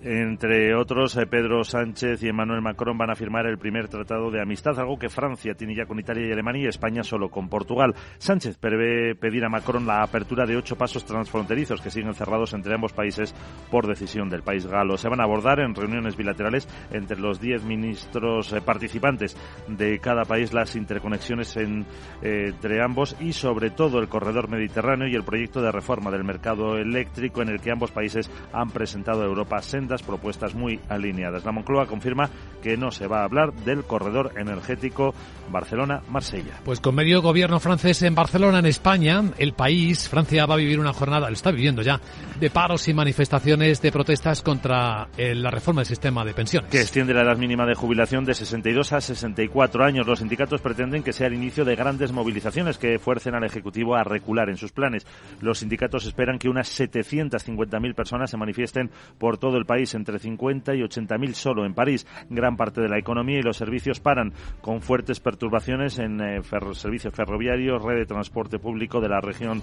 Entre 0.00 0.76
otros, 0.76 1.16
eh, 1.16 1.26
Pedro 1.26 1.64
Sánchez 1.64 2.22
y 2.22 2.28
Emmanuel 2.28 2.62
Macron 2.62 2.96
van 2.96 3.10
a 3.10 3.16
firmar 3.16 3.46
el 3.46 3.58
primer 3.58 3.88
tratado 3.88 4.30
de 4.30 4.40
amistad, 4.40 4.78
algo 4.78 4.96
que 4.96 5.08
Francia 5.08 5.54
tiene 5.54 5.74
ya 5.74 5.86
con 5.86 5.98
Italia 5.98 6.28
y 6.28 6.32
Alemania 6.32 6.62
y 6.62 6.68
España 6.68 7.02
solo 7.02 7.30
con 7.30 7.48
Portugal. 7.48 7.96
Sánchez 8.18 8.58
prevé 8.58 9.16
pedir 9.16 9.44
a 9.44 9.48
Macron 9.48 9.88
la 9.88 10.04
apertura 10.04 10.46
de 10.46 10.56
ocho 10.56 10.76
pasos 10.76 11.04
transfronterizos 11.04 11.80
que 11.80 11.90
siguen 11.90 12.14
cerrados 12.14 12.54
entre 12.54 12.74
ambos 12.74 12.92
países 12.92 13.34
por 13.72 13.88
decisión 13.88 14.28
del 14.28 14.44
país 14.44 14.66
galo. 14.66 14.96
Se 14.96 15.08
van 15.08 15.20
a 15.20 15.24
abordar 15.24 15.58
en 15.58 15.74
reuniones 15.74 16.16
bilaterales 16.16 16.68
entre 16.92 17.18
los 17.18 17.40
diez 17.40 17.64
ministros 17.64 18.52
eh, 18.52 18.60
participantes 18.60 19.36
de 19.66 19.98
cada 19.98 20.24
país 20.24 20.52
las 20.52 20.76
interconexiones 20.76 21.56
eh, 21.56 21.84
entre 22.22 22.84
ambos 22.84 23.16
y 23.18 23.32
sobre 23.32 23.70
todo 23.70 23.98
el 23.98 24.08
corredor 24.08 24.48
mediterráneo 24.48 25.08
y 25.08 25.16
el 25.16 25.24
proyecto 25.24 25.60
de 25.60 25.72
reforma 25.72 26.12
del 26.12 26.22
mercado 26.22 26.76
eléctrico 26.78 27.42
en 27.42 27.48
el 27.48 27.60
que 27.60 27.72
ambos 27.72 27.90
países 27.90 28.30
han 28.52 28.70
presentado 28.70 29.22
a 29.22 29.26
Europa 29.26 29.60
propuestas 30.02 30.54
muy 30.54 30.80
alineadas. 30.88 31.44
La 31.44 31.52
Moncloa 31.52 31.86
confirma 31.86 32.30
que 32.62 32.76
no 32.76 32.90
se 32.90 33.06
va 33.06 33.20
a 33.20 33.24
hablar 33.24 33.52
del 33.52 33.84
corredor 33.84 34.32
energético 34.36 35.14
Barcelona-Marsella. 35.50 36.60
Pues 36.64 36.80
con 36.80 36.94
medio 36.94 37.22
gobierno 37.22 37.60
francés 37.60 38.02
en 38.02 38.14
Barcelona, 38.14 38.58
en 38.58 38.66
España, 38.66 39.22
el 39.38 39.52
país, 39.52 40.08
Francia 40.08 40.46
va 40.46 40.54
a 40.54 40.58
vivir 40.58 40.78
una 40.78 40.92
jornada, 40.92 41.28
lo 41.28 41.34
está 41.34 41.50
viviendo 41.50 41.82
ya, 41.82 42.00
de 42.38 42.50
paros 42.50 42.86
y 42.88 42.94
manifestaciones 42.94 43.80
de 43.80 43.92
protestas 43.92 44.42
contra 44.42 45.08
eh, 45.16 45.34
la 45.34 45.50
reforma 45.50 45.80
del 45.80 45.86
sistema 45.86 46.24
de 46.24 46.34
pensiones. 46.34 46.70
Que 46.70 46.80
extiende 46.80 47.14
la 47.14 47.22
edad 47.22 47.36
mínima 47.36 47.66
de 47.66 47.74
jubilación 47.74 48.24
de 48.24 48.34
62 48.34 48.92
a 48.92 49.00
64 49.00 49.84
años. 49.84 50.06
Los 50.06 50.18
sindicatos 50.18 50.60
pretenden 50.60 51.02
que 51.02 51.12
sea 51.12 51.28
el 51.28 51.34
inicio 51.34 51.64
de 51.64 51.76
grandes 51.76 52.12
movilizaciones 52.12 52.78
que 52.78 52.98
fuercen 52.98 53.34
al 53.34 53.44
Ejecutivo 53.44 53.96
a 53.96 54.04
recular 54.04 54.50
en 54.50 54.56
sus 54.56 54.72
planes. 54.72 55.06
Los 55.40 55.60
sindicatos 55.60 56.06
esperan 56.06 56.38
que 56.38 56.48
unas 56.48 56.78
750.000 56.78 57.94
personas 57.94 58.30
se 58.30 58.36
manifiesten 58.36 58.90
por 59.18 59.38
todo 59.38 59.56
el 59.56 59.64
país 59.64 59.77
entre 59.94 60.18
50 60.18 60.74
y 60.74 60.82
80 60.82 61.18
mil 61.18 61.34
solo 61.34 61.64
en 61.64 61.74
París. 61.74 62.06
Gran 62.28 62.56
parte 62.56 62.80
de 62.80 62.88
la 62.88 62.98
economía 62.98 63.38
y 63.38 63.42
los 63.42 63.56
servicios 63.56 64.00
paran, 64.00 64.32
con 64.60 64.80
fuertes 64.80 65.20
perturbaciones 65.20 65.98
en 65.98 66.20
eh, 66.20 66.40
servicios 66.72 67.14
ferroviarios, 67.14 67.82
red 67.82 67.98
de 67.98 68.06
transporte 68.06 68.58
público 68.58 69.00
de 69.00 69.08
la 69.08 69.20
región 69.20 69.62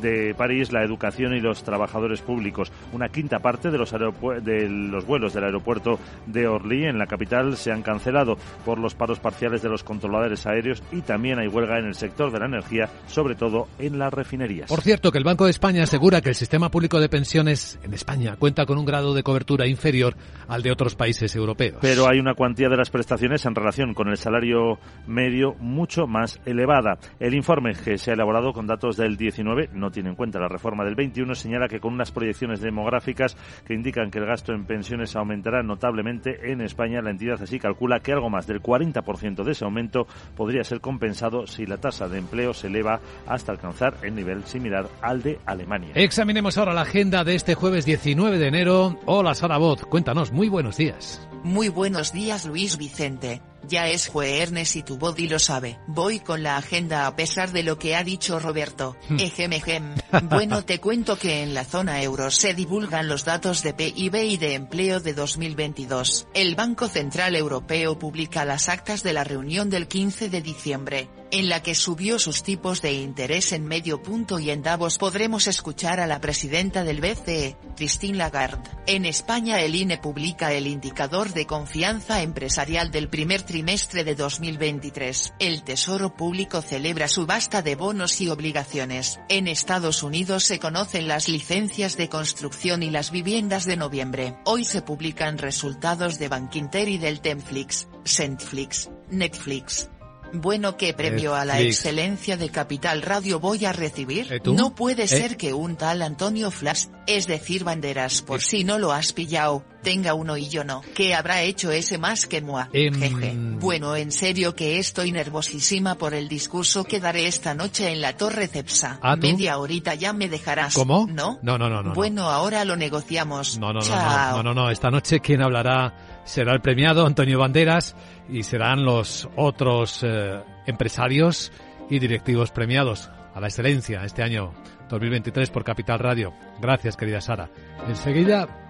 de 0.00 0.34
París, 0.34 0.72
la 0.72 0.82
educación 0.82 1.34
y 1.34 1.40
los 1.40 1.62
trabajadores 1.62 2.20
públicos. 2.20 2.72
Una 2.92 3.08
quinta 3.08 3.38
parte 3.38 3.70
de 3.70 3.78
los, 3.78 3.92
de 3.92 4.68
los 4.68 5.06
vuelos 5.06 5.32
del 5.32 5.44
aeropuerto 5.44 5.98
de 6.26 6.46
Orly, 6.46 6.86
en 6.86 6.98
la 6.98 7.06
capital, 7.06 7.56
se 7.56 7.70
han 7.70 7.82
cancelado 7.82 8.36
por 8.64 8.78
los 8.78 8.94
paros 8.94 9.20
parciales 9.20 9.62
de 9.62 9.68
los 9.68 9.84
controladores 9.84 10.46
aéreos 10.46 10.82
y 10.90 11.02
también 11.02 11.38
hay 11.38 11.48
huelga 11.48 11.78
en 11.78 11.86
el 11.86 11.94
sector 11.94 12.32
de 12.32 12.40
la 12.40 12.46
energía, 12.46 12.88
sobre 13.06 13.34
todo 13.34 13.68
en 13.78 13.98
las 13.98 14.12
refinerías. 14.12 14.68
Por 14.68 14.80
cierto, 14.80 15.12
que 15.12 15.18
el 15.18 15.24
Banco 15.24 15.44
de 15.44 15.50
España 15.50 15.82
asegura 15.84 16.20
que 16.20 16.30
el 16.30 16.34
sistema 16.34 16.70
público 16.70 17.00
de 17.00 17.08
pensiones 17.08 17.78
en 17.82 17.94
España 17.94 18.36
cuenta 18.38 18.66
con 18.66 18.78
un 18.78 18.84
grado 18.84 19.14
de 19.14 19.22
cobertura 19.22 19.51
inferior 19.66 20.16
al 20.48 20.62
de 20.62 20.72
otros 20.72 20.94
países 20.94 21.34
europeos. 21.34 21.78
Pero 21.80 22.08
hay 22.08 22.18
una 22.18 22.34
cuantía 22.34 22.68
de 22.68 22.76
las 22.76 22.90
prestaciones 22.90 23.44
en 23.46 23.54
relación 23.54 23.94
con 23.94 24.08
el 24.08 24.16
salario 24.16 24.78
medio 25.06 25.54
mucho 25.58 26.06
más 26.06 26.40
elevada. 26.44 26.98
El 27.20 27.34
informe 27.34 27.72
que 27.72 27.98
se 27.98 28.10
ha 28.10 28.14
elaborado 28.14 28.52
con 28.52 28.66
datos 28.66 28.96
del 28.96 29.16
19 29.16 29.70
no 29.72 29.90
tiene 29.90 30.10
en 30.10 30.16
cuenta 30.16 30.38
la 30.38 30.48
reforma 30.48 30.84
del 30.84 30.94
21 30.94 31.34
señala 31.34 31.68
que 31.68 31.80
con 31.80 31.94
unas 31.94 32.12
proyecciones 32.12 32.60
demográficas 32.60 33.36
que 33.66 33.74
indican 33.74 34.10
que 34.10 34.18
el 34.18 34.26
gasto 34.26 34.52
en 34.52 34.64
pensiones 34.64 35.16
aumentará 35.16 35.62
notablemente 35.62 36.52
en 36.52 36.60
España, 36.60 37.00
la 37.02 37.10
entidad 37.10 37.42
así 37.42 37.58
calcula 37.58 38.00
que 38.00 38.12
algo 38.12 38.30
más 38.30 38.46
del 38.46 38.62
40% 38.62 39.44
de 39.44 39.52
ese 39.52 39.64
aumento 39.64 40.06
podría 40.36 40.64
ser 40.64 40.80
compensado 40.80 41.46
si 41.46 41.66
la 41.66 41.78
tasa 41.78 42.08
de 42.08 42.18
empleo 42.18 42.54
se 42.54 42.68
eleva 42.68 43.00
hasta 43.26 43.52
alcanzar 43.52 43.94
el 44.02 44.14
nivel 44.14 44.44
similar 44.44 44.86
al 45.00 45.22
de 45.22 45.38
Alemania. 45.46 45.92
Examinemos 45.94 46.58
ahora 46.58 46.74
la 46.74 46.82
agenda 46.82 47.24
de 47.24 47.34
este 47.34 47.54
jueves 47.54 47.84
19 47.84 48.38
de 48.38 48.46
enero. 48.48 48.98
Hola 49.06 49.34
Sara 49.42 49.58
Bot, 49.58 49.88
cuéntanos, 49.88 50.30
muy 50.30 50.48
buenos 50.48 50.76
días. 50.76 51.20
Muy 51.42 51.68
buenos 51.68 52.12
días 52.12 52.46
Luis 52.46 52.76
Vicente. 52.76 53.42
Ya 53.66 53.88
es 53.88 54.06
jueves 54.06 54.76
y 54.76 54.84
tu 54.84 54.98
body 54.98 55.26
lo 55.26 55.40
sabe. 55.40 55.80
Voy 55.88 56.20
con 56.20 56.44
la 56.44 56.56
agenda 56.56 57.08
a 57.08 57.16
pesar 57.16 57.50
de 57.50 57.64
lo 57.64 57.76
que 57.76 57.96
ha 57.96 58.04
dicho 58.04 58.38
Roberto. 58.38 58.96
Hmm. 59.08 59.18
Ejem, 59.18 59.94
Bueno, 60.30 60.64
te 60.64 60.78
cuento 60.78 61.18
que 61.18 61.42
en 61.42 61.54
la 61.54 61.64
zona 61.64 62.00
euro 62.04 62.30
se 62.30 62.54
divulgan 62.54 63.08
los 63.08 63.24
datos 63.24 63.64
de 63.64 63.74
PIB 63.74 64.14
y 64.14 64.36
de 64.36 64.54
empleo 64.54 65.00
de 65.00 65.12
2022. 65.12 66.28
El 66.34 66.54
Banco 66.54 66.86
Central 66.86 67.34
Europeo 67.34 67.98
publica 67.98 68.44
las 68.44 68.68
actas 68.68 69.02
de 69.02 69.12
la 69.12 69.24
reunión 69.24 69.70
del 69.70 69.88
15 69.88 70.30
de 70.30 70.40
diciembre, 70.40 71.08
en 71.32 71.48
la 71.48 71.62
que 71.62 71.74
subió 71.74 72.18
sus 72.18 72.42
tipos 72.42 72.82
de 72.82 72.92
interés 72.92 73.52
en 73.52 73.64
medio 73.64 74.02
punto 74.02 74.38
y 74.38 74.50
en 74.50 74.62
Davos 74.62 74.98
podremos 74.98 75.46
escuchar 75.46 75.98
a 75.98 76.06
la 76.06 76.20
presidenta 76.20 76.84
del 76.84 77.00
BCE, 77.00 77.56
Christine 77.74 78.18
Lagarde. 78.18 78.70
En 78.86 79.06
España 79.06 79.58
el 79.60 79.74
INE 79.74 79.96
publica 79.96 80.52
el 80.52 80.66
indicador 80.66 81.32
de 81.32 81.46
confianza 81.46 82.22
empresarial 82.22 82.90
del 82.90 83.08
primer 83.08 83.42
trimestre 83.42 84.04
de 84.04 84.14
2023. 84.14 85.32
El 85.38 85.62
Tesoro 85.62 86.14
Público 86.14 86.60
celebra 86.60 87.08
subasta 87.08 87.62
de 87.62 87.76
bonos 87.76 88.20
y 88.20 88.28
obligaciones. 88.28 89.18
En 89.30 89.48
Estados 89.48 90.02
Unidos 90.02 90.44
se 90.44 90.58
conocen 90.58 91.08
las 91.08 91.30
licencias 91.30 91.96
de 91.96 92.10
construcción 92.10 92.82
y 92.82 92.90
las 92.90 93.10
viviendas 93.10 93.64
de 93.64 93.78
noviembre. 93.78 94.36
Hoy 94.44 94.66
se 94.66 94.82
publican 94.82 95.38
resultados 95.38 96.18
de 96.18 96.28
Bankinter 96.28 96.90
y 96.90 96.98
del 96.98 97.22
Temflix, 97.22 97.88
Centflix, 98.04 98.90
Netflix, 99.08 99.88
bueno, 100.32 100.76
¿qué 100.76 100.94
premio 100.94 101.34
a 101.34 101.44
la 101.44 101.60
excelencia 101.60 102.36
de 102.36 102.48
Capital 102.48 103.02
Radio 103.02 103.40
voy 103.40 103.64
a 103.64 103.72
recibir? 103.72 104.32
¿Eh, 104.32 104.40
no 104.44 104.74
puede 104.74 105.04
¿Eh? 105.04 105.08
ser 105.08 105.36
que 105.36 105.52
un 105.52 105.76
tal 105.76 106.02
Antonio 106.02 106.50
Flash, 106.50 106.86
es 107.06 107.26
decir, 107.26 107.64
Banderas, 107.64 108.22
por 108.22 108.40
si 108.40 108.64
no 108.64 108.78
lo 108.78 108.92
has 108.92 109.12
pillado, 109.12 109.64
tenga 109.82 110.14
uno 110.14 110.36
y 110.36 110.48
yo 110.48 110.64
no. 110.64 110.82
¿Qué 110.94 111.14
habrá 111.14 111.42
hecho 111.42 111.70
ese 111.70 111.98
más 111.98 112.26
que 112.26 112.40
moi? 112.40 112.64
Em, 112.72 112.94
Jeje. 112.94 113.34
Bueno, 113.36 113.94
en 113.96 114.12
serio 114.12 114.54
que 114.54 114.78
estoy 114.78 115.12
nervosísima 115.12 115.96
por 115.96 116.14
el 116.14 116.28
discurso 116.28 116.84
que 116.84 117.00
daré 117.00 117.26
esta 117.26 117.54
noche 117.54 117.90
en 117.92 118.00
la 118.00 118.16
Torre 118.16 118.48
Cepsa. 118.48 118.98
¿Ah, 119.02 119.16
tú? 119.16 119.26
Media 119.26 119.58
horita 119.58 119.94
ya 119.94 120.12
me 120.12 120.28
dejarás. 120.28 120.74
¿Cómo? 120.74 121.06
¿No? 121.10 121.38
No, 121.42 121.58
no, 121.58 121.68
no, 121.68 121.82
no. 121.82 121.94
Bueno, 121.94 122.30
ahora 122.30 122.64
lo 122.64 122.76
negociamos. 122.76 123.58
No, 123.58 123.68
no, 123.68 123.80
no, 123.80 123.86
Chao. 123.86 124.36
no, 124.38 124.42
no, 124.42 124.54
no, 124.54 124.62
no. 124.62 124.70
Esta 124.70 124.90
noche 124.90 125.20
quien 125.20 125.42
hablará 125.42 126.22
será 126.24 126.52
el 126.52 126.60
premiado 126.60 127.06
Antonio 127.06 127.38
Banderas 127.38 127.94
y 128.28 128.42
serán 128.42 128.84
los 128.84 129.28
otros 129.36 130.00
eh, 130.02 130.40
empresarios 130.66 131.52
y 131.90 131.98
directivos 131.98 132.50
premiados 132.50 133.10
a 133.34 133.40
la 133.40 133.48
excelencia 133.48 134.04
este 134.04 134.22
año 134.22 134.52
2023 134.88 135.50
por 135.50 135.64
Capital 135.64 135.98
Radio. 135.98 136.34
Gracias, 136.60 136.96
querida 136.96 137.20
Sara. 137.20 137.50
Enseguida, 137.88 138.61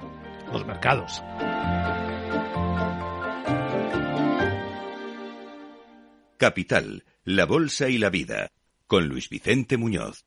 los 0.52 0.66
mercados. 0.66 1.22
Capital, 6.36 7.04
la 7.24 7.46
Bolsa 7.46 7.88
y 7.88 7.98
la 7.98 8.10
Vida, 8.10 8.50
con 8.86 9.06
Luis 9.06 9.28
Vicente 9.28 9.76
Muñoz. 9.76 10.24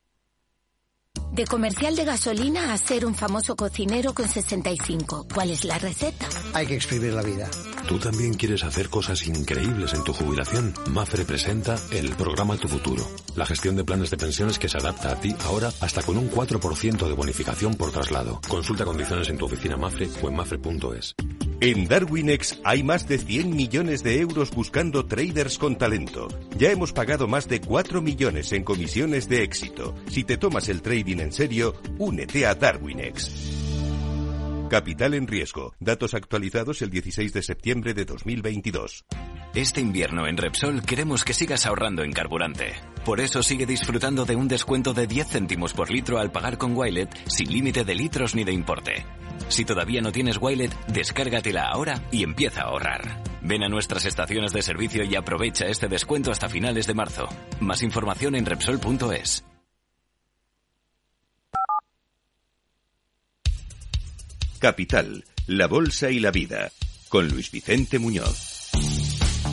De 1.31 1.45
comercial 1.45 1.95
de 1.95 2.05
gasolina 2.05 2.73
a 2.73 2.77
ser 2.77 3.05
un 3.05 3.15
famoso 3.15 3.55
cocinero 3.55 4.13
con 4.13 4.29
65. 4.29 5.27
¿Cuál 5.33 5.51
es 5.51 5.65
la 5.65 5.77
receta? 5.77 6.27
Hay 6.53 6.67
que 6.67 6.75
exprimir 6.75 7.13
la 7.13 7.21
vida. 7.21 7.49
¿Tú 7.87 7.99
también 7.99 8.33
quieres 8.33 8.63
hacer 8.63 8.89
cosas 8.89 9.27
increíbles 9.27 9.93
en 9.93 10.03
tu 10.03 10.11
jubilación? 10.11 10.73
Mafre 10.89 11.23
presenta 11.23 11.75
el 11.91 12.09
programa 12.15 12.57
Tu 12.57 12.67
Futuro, 12.67 13.07
la 13.35 13.45
gestión 13.45 13.75
de 13.75 13.83
planes 13.83 14.09
de 14.09 14.17
pensiones 14.17 14.57
que 14.57 14.67
se 14.67 14.77
adapta 14.77 15.11
a 15.11 15.19
ti 15.19 15.35
ahora 15.45 15.71
hasta 15.81 16.01
con 16.01 16.17
un 16.17 16.31
4% 16.31 17.07
de 17.07 17.13
bonificación 17.13 17.75
por 17.75 17.91
traslado. 17.91 18.41
Consulta 18.47 18.85
condiciones 18.85 19.29
en 19.29 19.37
tu 19.37 19.45
oficina 19.45 19.77
Mafre 19.77 20.09
o 20.23 20.29
en 20.29 20.35
mafre.es. 20.35 21.15
En 21.61 21.87
Darwinex 21.87 22.59
hay 22.63 22.81
más 22.81 23.07
de 23.07 23.19
100 23.19 23.55
millones 23.55 24.03
de 24.03 24.19
euros 24.19 24.51
buscando 24.51 25.05
traders 25.05 25.57
con 25.59 25.77
talento. 25.77 26.27
Ya 26.57 26.71
hemos 26.71 26.91
pagado 26.91 27.27
más 27.27 27.47
de 27.47 27.61
4 27.61 28.01
millones 28.01 28.51
en 28.51 28.63
comisiones 28.63 29.29
de 29.29 29.43
éxito. 29.43 29.93
Si 30.09 30.23
te 30.23 30.37
tomas 30.37 30.69
el 30.69 30.81
trading 30.81 31.19
en 31.19 31.31
serio, 31.31 31.75
únete 31.99 32.47
a 32.47 32.55
Darwinex. 32.55 33.74
Capital 34.75 35.13
en 35.13 35.25
riesgo. 35.25 35.73
Datos 35.79 36.13
actualizados 36.15 36.81
el 36.81 36.89
16 36.89 37.31
de 37.31 37.41
septiembre 37.43 37.93
de 37.93 38.03
2022. 38.03 39.05
Este 39.53 39.79
invierno 39.79 40.27
en 40.27 40.35
Repsol 40.35 40.81
queremos 40.81 41.23
que 41.23 41.33
sigas 41.33 41.65
ahorrando 41.65 42.03
en 42.03 42.11
carburante. 42.11 42.73
Por 43.05 43.21
eso 43.21 43.41
sigue 43.41 43.65
disfrutando 43.65 44.25
de 44.25 44.35
un 44.35 44.49
descuento 44.49 44.93
de 44.93 45.07
10 45.07 45.29
céntimos 45.29 45.71
por 45.71 45.89
litro 45.89 46.19
al 46.19 46.29
pagar 46.29 46.57
con 46.57 46.75
Wilet 46.75 47.09
sin 47.29 47.53
límite 47.53 47.85
de 47.85 47.95
litros 47.95 48.35
ni 48.35 48.43
de 48.43 48.51
importe. 48.51 49.05
Si 49.47 49.63
todavía 49.63 50.01
no 50.01 50.11
tienes 50.11 50.39
Wilet, 50.41 50.75
descárgatela 50.87 51.69
ahora 51.69 52.01
y 52.11 52.23
empieza 52.23 52.63
a 52.63 52.65
ahorrar. 52.65 53.23
Ven 53.43 53.63
a 53.63 53.69
nuestras 53.69 54.03
estaciones 54.03 54.51
de 54.51 54.61
servicio 54.61 55.05
y 55.05 55.15
aprovecha 55.15 55.67
este 55.67 55.87
descuento 55.87 56.31
hasta 56.31 56.49
finales 56.49 56.85
de 56.85 56.95
marzo. 56.95 57.29
Más 57.61 57.81
información 57.81 58.35
en 58.35 58.45
Repsol.es. 58.45 59.45
Capital, 64.59 65.23
la 65.47 65.67
Bolsa 65.67 66.09
y 66.09 66.19
la 66.19 66.31
Vida, 66.31 66.71
con 67.09 67.27
Luis 67.27 67.51
Vicente 67.51 67.99
Muñoz. 67.99 68.71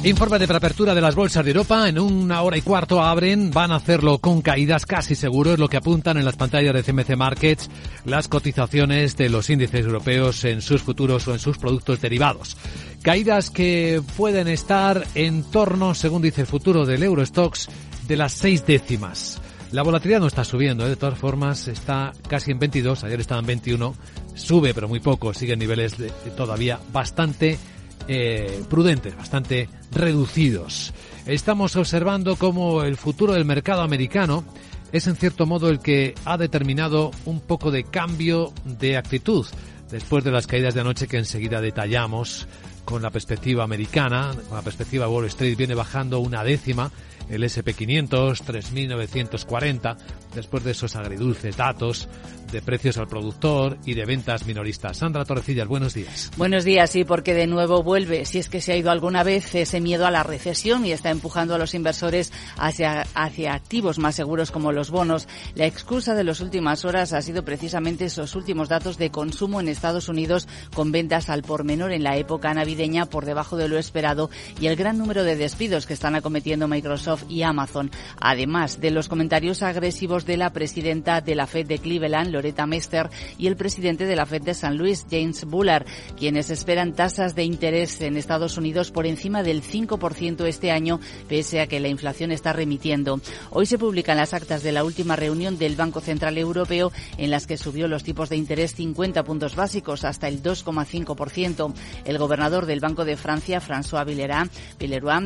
Informe 0.05 0.41
de 0.41 0.49
preapertura 0.49 0.97
de 0.97 1.01
las 1.01 1.15
bolsas 1.15 1.45
de 1.45 1.53
Europa. 1.53 1.89
En 1.89 1.99
una 1.99 2.43
hora 2.43 2.57
y 2.57 2.63
cuarto 2.63 3.01
abren. 3.01 3.51
Van 3.53 3.71
a 3.71 3.77
hacerlo 3.77 4.19
con 4.19 4.43
caídas 4.43 4.85
casi 4.85 5.15
seguro. 5.15 5.53
Es 5.53 5.61
lo 5.61 5.69
que 5.69 5.77
apuntan 5.77 6.17
en 6.17 6.25
las 6.25 6.37
pantallas 6.37 6.75
de 6.75 6.83
CMC 6.83 7.17
Markets 7.17 7.71
las 8.05 8.27
cotizaciones 8.27 9.17
de 9.17 9.29
los 9.29 9.49
índices 9.51 9.85
europeos 9.85 10.45
en 10.45 10.61
sus 10.61 10.83
futuros 10.83 11.29
o 11.29 11.33
en 11.33 11.39
sus 11.39 11.59
productos 11.59 12.01
derivados. 12.01 12.57
Caídas 13.03 13.51
que 13.51 14.03
pueden 14.17 14.49
estar 14.49 15.07
en 15.15 15.45
torno, 15.45 15.95
según 15.95 16.23
dice 16.23 16.43
el 16.43 16.47
futuro 16.49 16.85
del 16.85 17.03
Eurostox, 17.03 17.69
de 18.09 18.17
las 18.17 18.33
seis 18.33 18.67
décimas. 18.67 19.42
La 19.73 19.83
volatilidad 19.83 20.21
no 20.21 20.27
está 20.27 20.45
subiendo, 20.45 20.85
¿eh? 20.85 20.91
de 20.91 20.97
todas 20.97 21.19
formas 21.19 21.67
está 21.67 22.13
casi 22.29 22.51
en 22.51 22.59
22, 22.59 23.05
ayer 23.05 23.21
estaba 23.21 23.41
en 23.41 23.47
21, 23.47 23.95
sube 24.35 24.75
pero 24.75 24.87
muy 24.87 25.01
poco, 25.01 25.33
sigue 25.33 25.55
en 25.55 25.61
niveles 25.61 25.97
todavía 26.37 26.79
bastante 26.93 27.59
eh, 28.07 28.63
prudentes, 28.69 29.17
bastante 29.17 29.71
reducidos. 29.91 30.93
Estamos 31.25 31.75
observando 31.77 32.37
cómo 32.37 32.83
el 32.83 32.99
futuro 32.99 33.33
del 33.33 33.47
mercado 33.47 33.81
americano 33.81 34.45
es 34.93 35.07
en 35.07 35.17
cierto 35.17 35.47
modo 35.47 35.71
el 35.71 35.79
que 35.79 36.15
ha 36.27 36.37
determinado 36.37 37.11
un 37.25 37.41
poco 37.41 37.71
de 37.71 37.85
cambio 37.85 38.53
de 38.67 38.99
actitud 38.99 39.47
después 39.91 40.23
de 40.23 40.33
las 40.33 40.47
caídas 40.47 40.75
de 40.75 40.83
anoche 40.83 41.09
que 41.09 41.17
enseguida 41.17 41.63
detallamos 41.63 42.47
con 42.85 43.01
la 43.01 43.11
perspectiva 43.11 43.65
americana, 43.65 44.35
con 44.49 44.57
la 44.59 44.63
perspectiva 44.63 45.09
Wall 45.09 45.27
Street 45.27 45.57
viene 45.57 45.75
bajando 45.75 46.21
una 46.21 46.45
décima 46.45 46.91
el 47.29 47.43
SP500, 47.45 48.09
3.940, 48.45 49.97
después 50.35 50.65
de 50.65 50.73
esos 50.73 50.97
agridulces 50.97 51.57
datos 51.57 52.09
de 52.53 52.61
precios 52.61 52.99
al 52.99 53.09
productor 53.09 53.79
y 53.87 53.95
de 53.95 54.05
ventas 54.05 54.47
minoristas. 54.47 54.99
Sandra 54.99 55.25
Torrecillas, 55.25 55.67
buenos 55.67 55.95
días. 55.95 56.31
Buenos 56.37 56.65
días, 56.65 56.91
sí, 56.91 57.05
porque 57.05 57.33
de 57.33 57.47
nuevo 57.47 57.83
vuelve, 57.83 58.27
si 58.27 58.39
es 58.39 58.49
que 58.49 58.61
se 58.61 58.73
ha 58.73 58.77
ido 58.77 58.91
alguna 58.91 59.23
vez, 59.23 59.55
ese 59.55 59.81
miedo 59.81 60.07
a 60.07 60.11
la 60.11 60.23
recesión 60.23 60.85
y 60.85 60.93
está 60.93 61.11
empujando 61.11 61.55
a 61.55 61.59
los 61.59 61.75
inversores 61.75 62.31
hacia, 62.59 63.07
hacia 63.15 63.55
activos 63.55 63.99
más 63.99 64.15
seguros 64.15 64.51
como 64.51 64.71
los 64.71 64.91
bonos. 64.91 65.29
La 65.55 65.67
excusa 65.67 66.15
de 66.15 66.25
las 66.25 66.41
últimas 66.41 66.85
horas 66.85 67.15
ha 67.15 67.23
sido 67.23 67.43
precisamente 67.43 68.05
esos 68.05 68.37
últimos 68.37 68.69
datos 68.69 68.99
de 68.99 69.11
consumo 69.11 69.61
en 69.61 69.69
Estados 69.69 70.11
Unidos 70.11 70.47
con 70.75 70.93
ventas 70.93 71.31
al 71.31 71.43
por 71.43 71.65
menor 71.65 71.93
en 71.93 72.03
la 72.03 72.17
época 72.17 72.53
navideña 72.53 73.07
por 73.07 73.25
debajo 73.25 73.57
de 73.57 73.69
lo 73.69 73.79
esperado 73.79 74.29
y 74.61 74.67
el 74.67 74.77
gran 74.77 74.99
número 74.99 75.25
de 75.25 75.37
despidos 75.37 75.87
que 75.87 75.95
están 75.95 76.15
acometiendo 76.15 76.69
Microsoft 76.69 77.25
y 77.31 77.43
Amazon. 77.43 77.91
Además 78.21 78.81
de 78.81 78.91
los 78.91 79.09
comentarios 79.09 79.63
agresivos 79.63 80.22
de 80.27 80.37
la 80.37 80.53
presidenta 80.53 81.21
de 81.21 81.35
la 81.35 81.47
Fed 81.47 81.67
de 81.67 81.79
Cleveland, 81.79 82.31
Loretta 82.31 82.67
Mester, 82.67 83.11
y 83.39 83.47
el 83.47 83.57
presidente 83.57 84.07
de 84.07 84.17
la 84.17 84.27
Fed 84.27 84.43
de 84.43 84.55
San 84.55 84.79
Luis, 84.79 85.07
James 85.11 85.45
Bullard, 85.45 85.87
quienes 86.17 86.51
esperan 86.51 86.95
tasas 86.95 87.35
de 87.35 87.45
interés 87.45 88.01
en 88.01 88.17
Estados 88.17 88.57
Unidos 88.57 88.91
por 88.91 89.07
encima 89.07 89.43
del 89.43 89.63
5% 89.63 90.47
este 90.47 90.71
año, 90.71 91.01
pese 91.29 91.61
a 91.61 91.67
que 91.67 91.81
la 91.81 91.89
inflación 91.89 92.33
está 92.33 92.53
remitiendo. 92.53 93.21
Hoy 93.51 93.67
se 93.67 93.79
publican 93.79 94.17
las 94.17 94.35
actas 94.35 94.63
de 94.63 94.73
la 94.73 94.85
última 94.85 95.17
reunión 95.17 95.59
del 95.59 95.77
Banco 95.77 96.01
Central 96.01 96.39
Europeo 96.39 96.93
en 97.19 97.31
las 97.31 97.47
que 97.47 97.57
subió 97.57 97.89
los 97.89 98.05
tipos 98.05 98.29
de 98.29 98.37
interés 98.37 98.75
50 98.75 99.23
puntos 99.25 99.55
básicos 99.55 100.05
hasta 100.05 100.29
el 100.29 100.43
2,5%. 100.43 101.75
El 102.05 102.19
gobernador 102.19 102.67
del 102.67 102.81
Banco 102.81 103.05
de 103.05 103.17
Francia, 103.17 103.61
François 103.61 104.05
Villeroy, 104.05 104.49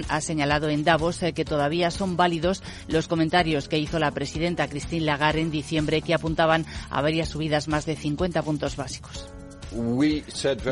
ha 0.09 0.20
señalado 0.20 0.68
en 0.68 0.84
Davos 0.84 1.22
eh, 1.22 1.32
que 1.32 1.44
todavía 1.44 1.90
son 1.90 2.16
válidos 2.16 2.62
los 2.88 3.09
comentarios 3.09 3.68
que 3.68 3.78
hizo 3.78 3.99
la 3.99 4.11
presidenta 4.11 4.64
Christine 4.87 5.07
Lagarde 5.07 5.41
en 5.41 5.51
diciembre 5.51 6.01
que 6.01 6.14
apuntaban 6.14 6.64
a 6.91 7.03
varias 7.03 7.30
subidas 7.30 7.66
más 7.66 7.87
de 7.87 7.97
50 7.97 8.41
puntos 8.43 8.76
básicos. 8.76 9.36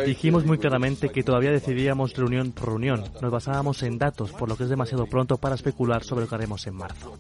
Dijimos 0.07 0.45
muy 0.45 0.59
claramente 0.59 1.09
que 1.09 1.23
todavía 1.23 1.51
decidíamos 1.51 2.15
reunión 2.15 2.53
por 2.53 2.69
reunión. 2.69 3.05
Nos 3.21 3.31
basábamos 3.31 3.83
en 3.83 3.99
datos, 3.99 4.33
por 4.33 4.49
lo 4.49 4.57
que 4.57 4.65
es 4.65 4.71
demasiado 4.71 5.07
pronto 5.07 5.37
para 5.37 5.55
especular 5.55 6.05
sobre 6.05 6.23
lo 6.23 6.29
que 6.29 6.35
haremos 6.35 6.67
en 6.67 6.75
marzo. 6.75 7.17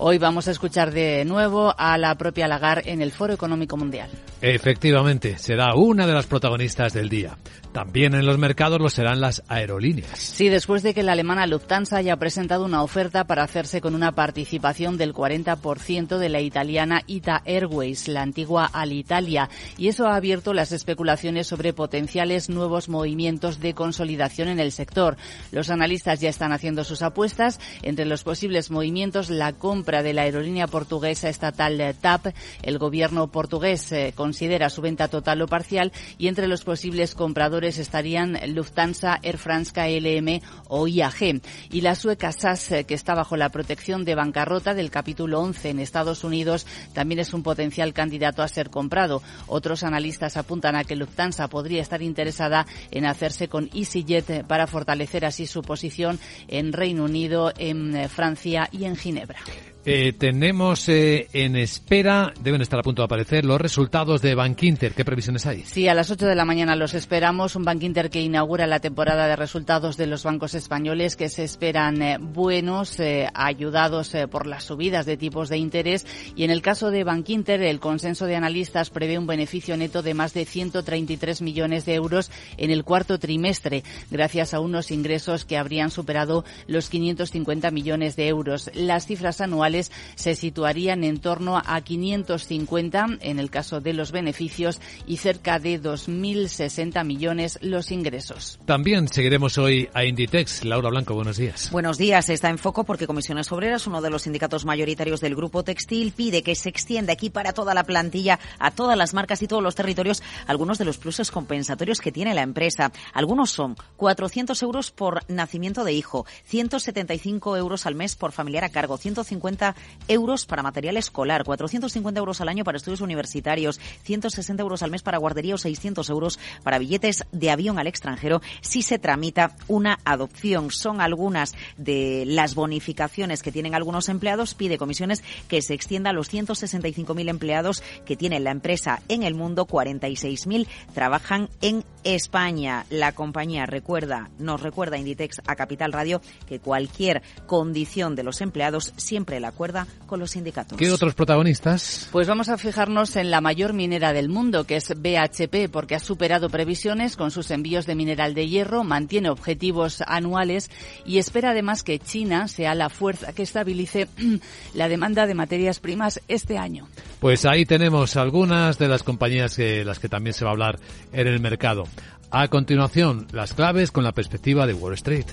Hoy 0.00 0.18
vamos 0.18 0.46
a 0.46 0.52
escuchar 0.52 0.92
de 0.92 1.24
nuevo 1.24 1.74
a 1.76 1.98
la 1.98 2.14
propia 2.14 2.46
Lagarde 2.46 2.92
en 2.92 3.02
el 3.02 3.10
Foro 3.10 3.32
Económico 3.32 3.76
Mundial. 3.76 4.08
Efectivamente, 4.40 5.36
será 5.38 5.74
una 5.74 6.06
de 6.06 6.12
las 6.12 6.26
protagonistas 6.26 6.92
del 6.92 7.08
día. 7.08 7.36
También 7.72 8.14
en 8.14 8.24
los 8.24 8.38
mercados 8.38 8.80
lo 8.80 8.88
serán 8.88 9.20
las 9.20 9.42
aerolíneas. 9.48 10.18
Sí, 10.18 10.48
después 10.48 10.82
de 10.82 10.94
que 10.94 11.02
la 11.02 11.12
alemana 11.12 11.46
Lufthansa 11.46 11.96
haya 11.96 12.16
presentado 12.16 12.64
una 12.64 12.82
oferta 12.82 13.24
para 13.24 13.42
hacerse 13.42 13.80
con 13.80 13.94
una 13.94 14.12
participación 14.12 14.96
del 14.96 15.12
40% 15.12 16.16
de 16.18 16.28
la 16.28 16.40
italiana 16.40 17.02
Ita 17.06 17.42
Airways, 17.44 18.06
la 18.08 18.22
antigua 18.22 18.66
Alitalia, 18.66 19.50
y 19.76 19.88
eso 19.98 20.06
ha 20.06 20.14
abierto 20.14 20.54
las 20.54 20.70
especulaciones 20.70 21.48
sobre 21.48 21.72
potenciales 21.72 22.48
nuevos 22.48 22.88
movimientos 22.88 23.58
de 23.58 23.74
consolidación 23.74 24.46
en 24.46 24.60
el 24.60 24.70
sector. 24.70 25.16
Los 25.50 25.70
analistas 25.70 26.20
ya 26.20 26.28
están 26.28 26.52
haciendo 26.52 26.84
sus 26.84 27.02
apuestas. 27.02 27.58
Entre 27.82 28.04
los 28.04 28.22
posibles 28.22 28.70
movimientos, 28.70 29.28
la 29.28 29.54
compra 29.54 30.04
de 30.04 30.12
la 30.12 30.22
aerolínea 30.22 30.68
portuguesa 30.68 31.28
estatal 31.28 31.82
TAP. 32.00 32.28
El 32.62 32.78
gobierno 32.78 33.26
portugués 33.26 33.90
eh, 33.90 34.12
considera 34.14 34.70
su 34.70 34.82
venta 34.82 35.08
total 35.08 35.42
o 35.42 35.48
parcial 35.48 35.90
y 36.16 36.28
entre 36.28 36.46
los 36.46 36.62
posibles 36.62 37.16
compradores 37.16 37.78
estarían 37.78 38.38
Lufthansa, 38.54 39.18
Air 39.20 39.38
France, 39.38 39.72
KLM 39.72 40.40
o 40.68 40.86
IAG. 40.86 41.40
Y 41.72 41.80
la 41.80 41.96
sueca 41.96 42.30
SAS, 42.30 42.70
eh, 42.70 42.84
que 42.84 42.94
está 42.94 43.16
bajo 43.16 43.36
la 43.36 43.48
protección 43.48 44.04
de 44.04 44.14
bancarrota 44.14 44.74
del 44.74 44.92
capítulo 44.92 45.40
11 45.40 45.70
en 45.70 45.80
Estados 45.80 46.22
Unidos, 46.22 46.68
también 46.92 47.18
es 47.18 47.34
un 47.34 47.42
potencial 47.42 47.92
candidato 47.92 48.44
a 48.44 48.48
ser 48.48 48.70
comprado. 48.70 49.22
Otros 49.48 49.82
analistas 49.88 50.36
apuntan 50.36 50.76
a 50.76 50.84
que 50.84 50.94
Lufthansa 50.94 51.48
podría 51.48 51.82
estar 51.82 52.02
interesada 52.02 52.66
en 52.90 53.06
hacerse 53.06 53.48
con 53.48 53.68
EasyJet 53.74 54.44
para 54.46 54.66
fortalecer 54.66 55.24
así 55.24 55.46
su 55.46 55.62
posición 55.62 56.20
en 56.46 56.72
Reino 56.72 57.04
Unido, 57.04 57.52
en 57.58 57.96
eh, 57.96 58.08
Francia 58.08 58.68
y 58.70 58.84
en 58.84 58.96
Ginebra. 58.96 59.40
Eh, 59.84 60.12
tenemos 60.12 60.88
eh, 60.88 61.28
en 61.32 61.56
espera, 61.56 62.32
deben 62.40 62.60
estar 62.60 62.78
a 62.78 62.82
punto 62.82 63.02
de 63.02 63.06
aparecer, 63.06 63.44
los 63.44 63.60
resultados 63.60 64.20
de 64.20 64.34
Bankinter. 64.34 64.92
¿Qué 64.92 65.04
previsiones 65.04 65.46
hay? 65.46 65.62
Sí, 65.62 65.88
a 65.88 65.94
las 65.94 66.10
8 66.10 66.26
de 66.26 66.34
la 66.34 66.44
mañana 66.44 66.76
los 66.76 66.94
esperamos. 66.94 67.56
Un 67.56 67.64
Bankinter 67.64 68.10
que 68.10 68.20
inaugura 68.20 68.66
la 68.66 68.80
temporada 68.80 69.28
de 69.28 69.36
resultados 69.36 69.96
de 69.96 70.06
los 70.06 70.24
bancos 70.24 70.54
españoles 70.54 71.16
que 71.16 71.28
se 71.28 71.44
esperan 71.44 72.02
eh, 72.02 72.18
buenos, 72.20 72.98
ayudados 73.34 74.12
por 74.30 74.46
las 74.46 74.64
subidas 74.64 75.06
de 75.06 75.16
tipos 75.16 75.48
de 75.48 75.58
interés. 75.58 76.06
Y 76.34 76.44
en 76.44 76.50
el 76.50 76.60
caso 76.60 76.90
de 76.90 77.04
Bankinter, 77.04 77.62
el 77.62 77.80
consenso 77.80 78.26
de 78.26 78.36
analistas 78.36 78.90
prevé 78.90 79.18
un 79.18 79.26
beneficio 79.26 79.76
neto 79.76 80.02
de 80.02 80.14
más 80.14 80.34
de 80.34 80.44
133 80.44 81.40
millones 81.42 81.84
de 81.86 81.94
euros 81.94 82.30
en 82.56 82.70
el 82.70 82.84
cuarto 82.84 83.18
trimestre, 83.18 83.84
gracias 84.10 84.54
a 84.54 84.60
unos 84.60 84.90
ingresos 84.90 85.44
que 85.44 85.56
habrían 85.56 85.90
superado 85.90 86.44
los 86.66 86.88
550 86.88 87.70
millones 87.70 88.16
de 88.16 88.28
euros. 88.28 88.70
Las 88.74 89.06
cifras 89.06 89.40
anuales 89.40 89.67
se 90.14 90.34
situarían 90.34 91.04
en 91.04 91.18
torno 91.18 91.60
a 91.64 91.80
550 91.80 93.06
en 93.20 93.38
el 93.38 93.50
caso 93.50 93.80
de 93.80 93.92
los 93.92 94.12
beneficios 94.12 94.80
y 95.06 95.18
cerca 95.18 95.58
de 95.58 95.80
2.060 95.80 97.04
millones 97.04 97.58
los 97.62 97.90
ingresos. 97.90 98.58
También 98.64 99.08
seguiremos 99.08 99.58
hoy 99.58 99.88
a 99.94 100.04
Inditex. 100.04 100.64
Laura 100.64 100.90
Blanco, 100.90 101.14
buenos 101.14 101.36
días. 101.36 101.70
Buenos 101.70 101.98
días. 101.98 102.28
Está 102.28 102.50
en 102.50 102.58
foco 102.58 102.84
porque 102.84 103.06
Comisiones 103.06 103.50
Obreras, 103.52 103.86
uno 103.86 104.00
de 104.00 104.10
los 104.10 104.22
sindicatos 104.22 104.64
mayoritarios 104.64 105.20
del 105.20 105.34
grupo 105.34 105.64
textil, 105.64 106.12
pide 106.12 106.42
que 106.42 106.54
se 106.54 106.68
extienda 106.68 107.12
aquí 107.12 107.30
para 107.30 107.52
toda 107.52 107.74
la 107.74 107.84
plantilla, 107.84 108.38
a 108.58 108.70
todas 108.70 108.96
las 108.96 109.14
marcas 109.14 109.42
y 109.42 109.46
todos 109.48 109.62
los 109.62 109.74
territorios, 109.74 110.22
algunos 110.46 110.78
de 110.78 110.84
los 110.84 110.98
pluses 110.98 111.30
compensatorios 111.30 112.00
que 112.00 112.12
tiene 112.12 112.34
la 112.34 112.42
empresa. 112.42 112.92
Algunos 113.12 113.50
son 113.50 113.76
400 113.96 114.62
euros 114.62 114.90
por 114.90 115.20
nacimiento 115.28 115.84
de 115.84 115.92
hijo, 115.92 116.26
175 116.44 117.56
euros 117.56 117.86
al 117.86 117.94
mes 117.94 118.16
por 118.16 118.32
familiar 118.32 118.64
a 118.64 118.68
cargo, 118.70 118.96
150 118.96 119.57
460 119.58 119.74
euros 120.08 120.46
para 120.46 120.62
material 120.62 120.96
escolar, 120.96 121.44
450 121.44 122.18
euros 122.18 122.40
al 122.40 122.48
año 122.48 122.64
para 122.64 122.78
estudios 122.78 123.00
universitarios, 123.00 123.80
160 124.04 124.62
euros 124.62 124.82
al 124.82 124.90
mes 124.90 125.02
para 125.02 125.18
guardería 125.18 125.54
o 125.54 125.58
600 125.58 126.08
euros 126.10 126.38
para 126.62 126.78
billetes 126.78 127.24
de 127.32 127.50
avión 127.50 127.78
al 127.78 127.86
extranjero 127.86 128.40
si 128.60 128.82
se 128.82 128.98
tramita 128.98 129.56
una 129.66 129.98
adopción. 130.04 130.70
Son 130.70 131.00
algunas 131.00 131.54
de 131.76 132.24
las 132.26 132.54
bonificaciones 132.54 133.42
que 133.42 133.52
tienen 133.52 133.74
algunos 133.74 134.08
empleados. 134.08 134.54
Pide 134.54 134.78
comisiones 134.78 135.22
que 135.48 135.60
se 135.60 135.74
extienda 135.74 136.10
a 136.10 136.12
los 136.12 136.32
165.000 136.32 137.28
empleados 137.28 137.82
que 138.06 138.16
tiene 138.16 138.40
la 138.40 138.50
empresa 138.50 139.02
en 139.08 139.22
el 139.22 139.34
mundo. 139.34 139.66
46.000 139.66 140.66
trabajan 140.94 141.48
en 141.60 141.84
España. 142.04 142.86
La 142.90 143.12
compañía 143.12 143.66
recuerda, 143.66 144.30
nos 144.38 144.62
recuerda 144.62 144.98
Inditex 144.98 145.42
a 145.46 145.56
Capital 145.56 145.92
Radio 145.92 146.20
que 146.46 146.60
cualquier 146.60 147.22
condición 147.46 148.14
de 148.14 148.22
los 148.22 148.40
empleados 148.40 148.92
siempre 148.96 149.40
la 149.40 149.47
acuerda 149.48 149.86
con 150.06 150.20
los 150.20 150.30
sindicatos. 150.32 150.78
¿Qué 150.78 150.90
otros 150.90 151.14
protagonistas? 151.14 152.08
Pues 152.12 152.28
vamos 152.28 152.48
a 152.48 152.58
fijarnos 152.58 153.16
en 153.16 153.30
la 153.30 153.40
mayor 153.40 153.72
minera 153.72 154.12
del 154.12 154.28
mundo, 154.28 154.64
que 154.64 154.76
es 154.76 154.88
BHP, 154.88 155.70
porque 155.70 155.94
ha 155.94 156.00
superado 156.00 156.48
previsiones 156.50 157.16
con 157.16 157.30
sus 157.30 157.50
envíos 157.50 157.86
de 157.86 157.94
mineral 157.94 158.34
de 158.34 158.48
hierro, 158.48 158.84
mantiene 158.84 159.30
objetivos 159.30 160.02
anuales 160.06 160.70
y 161.04 161.18
espera 161.18 161.50
además 161.50 161.82
que 161.82 161.98
China 161.98 162.48
sea 162.48 162.74
la 162.74 162.88
fuerza 162.88 163.32
que 163.32 163.42
estabilice 163.42 164.08
la 164.74 164.88
demanda 164.88 165.26
de 165.26 165.34
materias 165.34 165.80
primas 165.80 166.20
este 166.28 166.58
año. 166.58 166.88
Pues 167.20 167.44
ahí 167.44 167.64
tenemos 167.64 168.16
algunas 168.16 168.78
de 168.78 168.88
las 168.88 169.02
compañías 169.02 169.56
de 169.56 169.84
las 169.84 169.98
que 169.98 170.08
también 170.08 170.34
se 170.34 170.44
va 170.44 170.50
a 170.50 170.52
hablar 170.52 170.78
en 171.12 171.26
el 171.26 171.40
mercado. 171.40 171.84
A 172.30 172.48
continuación, 172.48 173.26
las 173.32 173.54
claves 173.54 173.90
con 173.90 174.04
la 174.04 174.12
perspectiva 174.12 174.66
de 174.66 174.74
Wall 174.74 174.94
Street. 174.94 175.26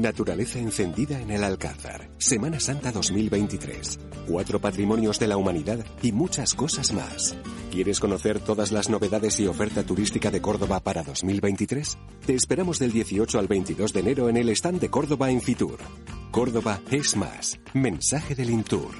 Naturaleza 0.00 0.58
encendida 0.58 1.20
en 1.20 1.30
el 1.30 1.44
Alcázar. 1.44 2.08
Semana 2.18 2.60
Santa 2.60 2.92
2023. 2.92 3.98
Cuatro 4.26 4.60
patrimonios 4.60 5.18
de 5.18 5.26
la 5.26 5.36
humanidad 5.36 5.84
y 6.02 6.12
muchas 6.12 6.54
cosas 6.54 6.92
más. 6.92 7.36
¿Quieres 7.70 8.00
conocer 8.00 8.40
todas 8.40 8.72
las 8.72 8.88
novedades 8.88 9.40
y 9.40 9.46
oferta 9.46 9.82
turística 9.82 10.30
de 10.30 10.40
Córdoba 10.40 10.80
para 10.80 11.02
2023? 11.02 11.98
Te 12.26 12.34
esperamos 12.34 12.78
del 12.78 12.92
18 12.92 13.38
al 13.38 13.48
22 13.48 13.92
de 13.92 14.00
enero 14.00 14.28
en 14.28 14.36
el 14.36 14.48
stand 14.50 14.80
de 14.80 14.90
Córdoba 14.90 15.30
en 15.30 15.40
Fitur. 15.40 15.78
Córdoba 16.30 16.80
es 16.90 17.16
más. 17.16 17.58
Mensaje 17.74 18.34
del 18.34 18.50
Intur. 18.50 18.92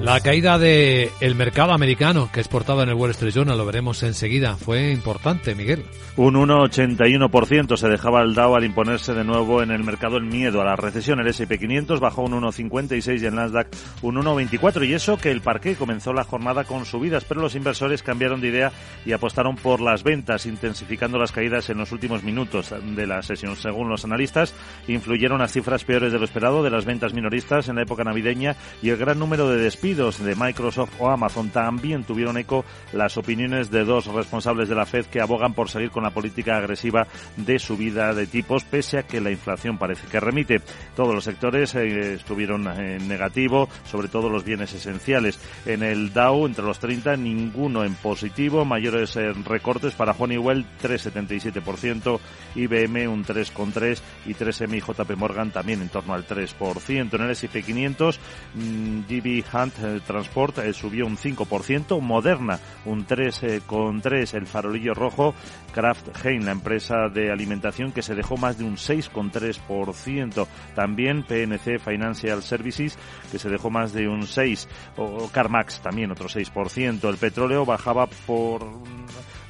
La 0.00 0.20
caída 0.20 0.58
del 0.58 1.10
el 1.20 1.34
mercado 1.34 1.72
americano 1.72 2.30
que 2.30 2.40
exportaba 2.40 2.82
en 2.82 2.90
el 2.90 2.94
Wall 2.94 3.12
Street 3.12 3.32
Journal, 3.32 3.56
lo 3.56 3.64
veremos 3.64 4.02
enseguida, 4.02 4.56
fue 4.56 4.92
importante, 4.92 5.54
Miguel. 5.54 5.84
Un 6.18 6.32
1,81% 6.32 7.76
se 7.76 7.88
dejaba 7.90 8.22
el 8.22 8.32
Dow 8.32 8.56
al 8.56 8.64
imponerse 8.64 9.12
de 9.12 9.22
nuevo 9.22 9.62
en 9.62 9.70
el 9.70 9.84
mercado 9.84 10.16
el 10.16 10.24
miedo 10.24 10.62
a 10.62 10.64
la 10.64 10.74
recesión. 10.74 11.20
El 11.20 11.26
S&P 11.26 11.58
500 11.58 12.00
bajó 12.00 12.22
un 12.22 12.32
1,56 12.32 13.20
y 13.20 13.26
el 13.26 13.34
Nasdaq 13.34 13.68
un 14.00 14.14
1,24 14.14 14.88
y 14.88 14.94
eso 14.94 15.18
que 15.18 15.30
el 15.30 15.42
parque 15.42 15.74
comenzó 15.74 16.14
la 16.14 16.24
jornada 16.24 16.64
con 16.64 16.86
subidas, 16.86 17.26
pero 17.26 17.42
los 17.42 17.54
inversores 17.54 18.02
cambiaron 18.02 18.40
de 18.40 18.48
idea 18.48 18.72
y 19.04 19.12
apostaron 19.12 19.56
por 19.56 19.82
las 19.82 20.04
ventas, 20.04 20.46
intensificando 20.46 21.18
las 21.18 21.32
caídas 21.32 21.68
en 21.68 21.76
los 21.76 21.92
últimos 21.92 22.22
minutos 22.22 22.74
de 22.82 23.06
la 23.06 23.20
sesión. 23.20 23.54
Según 23.54 23.90
los 23.90 24.06
analistas, 24.06 24.54
influyeron 24.88 25.40
las 25.40 25.52
cifras 25.52 25.84
peores 25.84 26.14
de 26.14 26.18
lo 26.18 26.24
esperado 26.24 26.62
de 26.62 26.70
las 26.70 26.86
ventas 26.86 27.12
minoristas 27.12 27.68
en 27.68 27.76
la 27.76 27.82
época 27.82 28.04
navideña 28.04 28.56
y 28.82 28.88
el 28.88 28.96
gran 28.96 29.18
número 29.18 29.50
de 29.50 29.58
despidos 29.58 30.18
de 30.24 30.34
Microsoft 30.34 30.94
o 30.98 31.10
Amazon 31.10 31.50
también 31.50 32.04
tuvieron 32.04 32.38
eco 32.38 32.64
las 32.94 33.18
opiniones 33.18 33.70
de 33.70 33.84
dos 33.84 34.06
responsables 34.06 34.70
de 34.70 34.74
la 34.74 34.86
Fed 34.86 35.04
que 35.04 35.20
abogan 35.20 35.52
por 35.52 35.68
seguir 35.68 35.90
con 35.90 36.05
la 36.06 36.10
política 36.10 36.56
agresiva 36.56 37.06
de 37.36 37.58
subida 37.58 38.14
de 38.14 38.26
tipos 38.26 38.64
pese 38.64 38.98
a 38.98 39.02
que 39.02 39.20
la 39.20 39.30
inflación 39.30 39.76
parece 39.76 40.06
que 40.06 40.20
remite. 40.20 40.60
Todos 40.94 41.14
los 41.14 41.24
sectores 41.24 41.74
eh, 41.74 42.14
estuvieron 42.14 42.66
en 42.68 43.08
negativo, 43.08 43.68
sobre 43.84 44.08
todo 44.08 44.30
los 44.30 44.44
bienes 44.44 44.72
esenciales. 44.72 45.38
En 45.64 45.82
el 45.82 46.12
Dow, 46.12 46.46
entre 46.46 46.64
los 46.64 46.78
30, 46.78 47.16
ninguno 47.16 47.84
en 47.84 47.94
positivo, 47.94 48.64
mayores 48.64 49.16
eh, 49.16 49.32
recortes 49.44 49.94
para 49.94 50.12
Honeywell 50.12 50.64
3,77%, 50.80 52.20
IBM 52.54 53.08
un 53.08 53.24
3,3% 53.24 53.98
y 54.26 54.34
3M 54.34 54.76
y 54.76 54.80
JP 54.80 55.16
Morgan 55.16 55.50
también 55.50 55.82
en 55.82 55.88
torno 55.88 56.14
al 56.14 56.26
3%. 56.26 57.14
En 57.14 57.20
el 57.20 57.30
S&P 57.30 57.62
500, 57.62 58.20
GB 59.08 59.44
Hunt 59.52 59.78
el 59.82 60.02
Transport 60.02 60.58
eh, 60.58 60.72
subió 60.72 61.06
un 61.06 61.16
5%, 61.16 62.00
Moderna 62.00 62.58
un 62.84 63.06
3,3%, 63.06 64.34
el 64.34 64.46
farolillo 64.46 64.94
rojo, 64.94 65.34
Kraft 65.76 66.24
Heinz, 66.24 66.46
la 66.46 66.52
empresa 66.52 67.10
de 67.12 67.30
alimentación 67.30 67.92
que 67.92 68.00
se 68.00 68.14
dejó 68.14 68.38
más 68.38 68.56
de 68.56 68.64
un 68.64 68.76
6,3%, 68.76 70.46
también 70.74 71.22
PNC 71.22 71.78
Financial 71.78 72.42
Services 72.42 72.98
que 73.30 73.38
se 73.38 73.50
dejó 73.50 73.68
más 73.68 73.92
de 73.92 74.08
un 74.08 74.22
6%, 74.22 74.66
o 74.96 75.28
CarMax 75.28 75.80
también 75.80 76.10
otro 76.10 76.30
6%, 76.30 77.06
el 77.06 77.18
petróleo 77.18 77.66
bajaba 77.66 78.06
por 78.06 78.64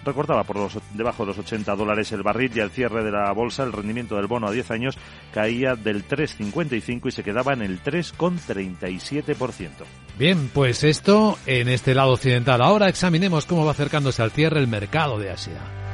recortaba 0.04 0.42
por 0.42 0.56
los, 0.56 0.76
debajo 0.94 1.22
de 1.22 1.28
los 1.28 1.38
80 1.38 1.76
dólares 1.76 2.10
el 2.10 2.24
barril 2.24 2.50
y 2.54 2.60
al 2.60 2.70
cierre 2.70 3.04
de 3.04 3.12
la 3.12 3.30
bolsa 3.32 3.62
el 3.62 3.72
rendimiento 3.72 4.16
del 4.16 4.26
bono 4.26 4.48
a 4.48 4.52
10 4.52 4.70
años 4.72 4.98
caía 5.32 5.76
del 5.76 6.08
3,55 6.08 7.06
y 7.06 7.10
se 7.12 7.22
quedaba 7.22 7.52
en 7.52 7.62
el 7.62 7.80
3,37%. 7.84 9.68
Bien, 10.18 10.50
pues 10.52 10.82
esto 10.82 11.38
en 11.46 11.68
este 11.68 11.94
lado 11.94 12.14
occidental. 12.14 12.62
Ahora 12.62 12.88
examinemos 12.88 13.46
cómo 13.46 13.64
va 13.64 13.70
acercándose 13.70 14.22
al 14.22 14.32
cierre 14.32 14.58
el 14.58 14.66
mercado 14.66 15.20
de 15.20 15.30
Asia. 15.30 15.85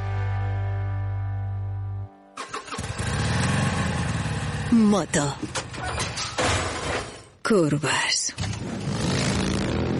Moto. 4.73 5.35
Curvas. 7.47 8.33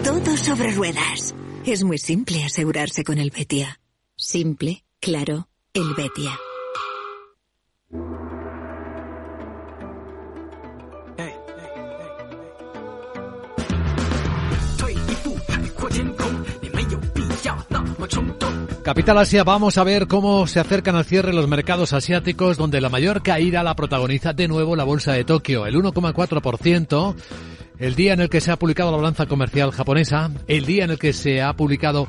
Todo 0.02 0.36
sobre 0.36 0.72
ruedas. 0.72 1.32
Es 1.64 1.84
muy 1.84 1.98
simple 1.98 2.42
asegurarse 2.42 3.04
con 3.04 3.18
el 3.18 3.30
Betia. 3.30 3.78
Simple, 4.16 4.84
claro, 5.00 5.46
el 5.74 5.94
Betia. 5.94 6.36
Capital 18.84 19.16
Asia, 19.16 19.44
vamos 19.44 19.78
a 19.78 19.84
ver 19.84 20.06
cómo 20.06 20.46
se 20.46 20.60
acercan 20.60 20.94
al 20.94 21.06
cierre 21.06 21.32
los 21.32 21.48
mercados 21.48 21.94
asiáticos, 21.94 22.58
donde 22.58 22.82
la 22.82 22.90
mayor 22.90 23.22
caída 23.22 23.62
la 23.62 23.74
protagoniza 23.74 24.34
de 24.34 24.46
nuevo 24.46 24.76
la 24.76 24.84
bolsa 24.84 25.14
de 25.14 25.24
Tokio, 25.24 25.64
el 25.64 25.74
1,4%. 25.76 27.14
El 27.78 27.94
día 27.94 28.12
en 28.12 28.20
el 28.20 28.28
que 28.28 28.42
se 28.42 28.50
ha 28.50 28.58
publicado 28.58 28.90
la 28.90 28.98
balanza 28.98 29.24
comercial 29.24 29.70
japonesa, 29.70 30.30
el 30.48 30.66
día 30.66 30.84
en 30.84 30.90
el 30.90 30.98
que 30.98 31.14
se 31.14 31.40
ha 31.40 31.54
publicado 31.54 32.08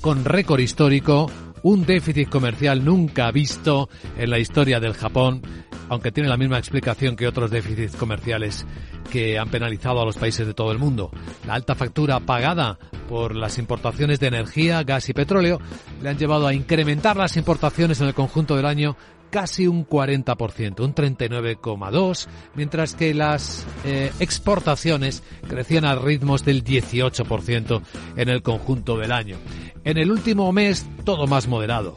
con 0.00 0.24
récord 0.24 0.60
histórico 0.60 1.32
un 1.64 1.86
déficit 1.86 2.28
comercial 2.28 2.84
nunca 2.84 3.30
visto 3.30 3.88
en 4.18 4.28
la 4.30 4.38
historia 4.38 4.80
del 4.80 4.92
Japón, 4.92 5.40
aunque 5.88 6.12
tiene 6.12 6.28
la 6.28 6.36
misma 6.36 6.58
explicación 6.58 7.16
que 7.16 7.26
otros 7.26 7.50
déficits 7.50 7.96
comerciales 7.96 8.66
que 9.10 9.38
han 9.38 9.48
penalizado 9.48 10.00
a 10.00 10.04
los 10.04 10.18
países 10.18 10.46
de 10.46 10.52
todo 10.52 10.72
el 10.72 10.78
mundo. 10.78 11.10
La 11.46 11.54
alta 11.54 11.74
factura 11.74 12.20
pagada 12.20 12.78
por 13.08 13.34
las 13.34 13.56
importaciones 13.58 14.20
de 14.20 14.26
energía, 14.26 14.82
gas 14.82 15.08
y 15.08 15.14
petróleo 15.14 15.58
le 16.02 16.10
han 16.10 16.18
llevado 16.18 16.46
a 16.46 16.54
incrementar 16.54 17.16
las 17.16 17.36
importaciones 17.38 17.98
en 18.00 18.08
el 18.08 18.14
conjunto 18.14 18.56
del 18.56 18.66
año 18.66 18.96
casi 19.34 19.66
un 19.66 19.84
40%, 19.84 20.78
un 20.78 20.94
39,2%, 20.94 22.28
mientras 22.54 22.94
que 22.94 23.12
las 23.14 23.66
eh, 23.84 24.12
exportaciones 24.20 25.24
crecían 25.48 25.84
a 25.84 25.96
ritmos 25.96 26.44
del 26.44 26.62
18% 26.62 27.82
en 28.14 28.28
el 28.28 28.42
conjunto 28.42 28.96
del 28.96 29.10
año. 29.10 29.36
En 29.82 29.98
el 29.98 30.12
último 30.12 30.52
mes, 30.52 30.86
todo 31.02 31.26
más 31.26 31.48
moderado. 31.48 31.94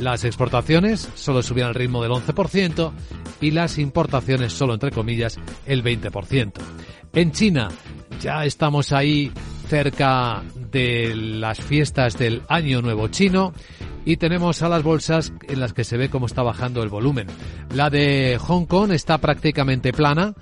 Las 0.00 0.24
exportaciones 0.24 1.10
solo 1.14 1.42
subían 1.42 1.68
al 1.68 1.74
ritmo 1.74 2.02
del 2.02 2.12
11% 2.12 2.90
y 3.42 3.50
las 3.50 3.76
importaciones 3.76 4.54
solo, 4.54 4.72
entre 4.72 4.90
comillas, 4.90 5.38
el 5.66 5.84
20%. 5.84 6.52
En 7.12 7.32
China 7.32 7.68
ya 8.20 8.44
estamos 8.44 8.92
ahí 8.92 9.32
cerca 9.68 10.42
de 10.70 11.14
las 11.14 11.60
fiestas 11.60 12.18
del 12.18 12.42
Año 12.48 12.82
Nuevo 12.82 13.08
Chino 13.08 13.52
y 14.04 14.16
tenemos 14.16 14.62
a 14.62 14.68
las 14.68 14.82
bolsas 14.82 15.32
en 15.48 15.60
las 15.60 15.72
que 15.72 15.84
se 15.84 15.96
ve 15.96 16.08
cómo 16.08 16.26
está 16.26 16.42
bajando 16.42 16.82
el 16.82 16.88
volumen. 16.88 17.26
La 17.74 17.90
de 17.90 18.38
Hong 18.40 18.64
Kong 18.64 18.92
está 18.92 19.18
prácticamente 19.18 19.92
plana, 19.92 20.34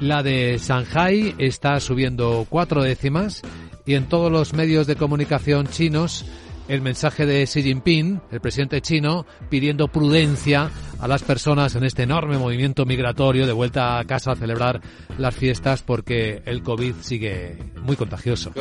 la 0.00 0.22
de 0.22 0.58
Shanghai 0.58 1.34
está 1.38 1.78
subiendo 1.80 2.46
cuatro 2.48 2.82
décimas 2.82 3.42
y 3.86 3.94
en 3.94 4.06
todos 4.06 4.32
los 4.32 4.52
medios 4.52 4.86
de 4.86 4.96
comunicación 4.96 5.68
chinos 5.68 6.24
el 6.68 6.80
mensaje 6.80 7.26
de 7.26 7.44
Xi 7.44 7.62
Jinping, 7.62 8.20
el 8.30 8.40
presidente 8.40 8.80
chino, 8.80 9.26
pidiendo 9.48 9.88
prudencia 9.88 10.70
a 10.98 11.08
las 11.08 11.22
personas 11.22 11.74
en 11.74 11.84
este 11.84 12.04
enorme 12.04 12.38
movimiento 12.38 12.86
migratorio 12.86 13.46
de 13.46 13.52
vuelta 13.52 13.98
a 13.98 14.04
casa 14.04 14.32
a 14.32 14.36
celebrar 14.36 14.80
las 15.18 15.34
fiestas 15.34 15.82
porque 15.82 16.42
el 16.46 16.62
COVID 16.62 16.94
sigue 17.00 17.58
muy 17.82 17.96
contagioso. 17.96 18.52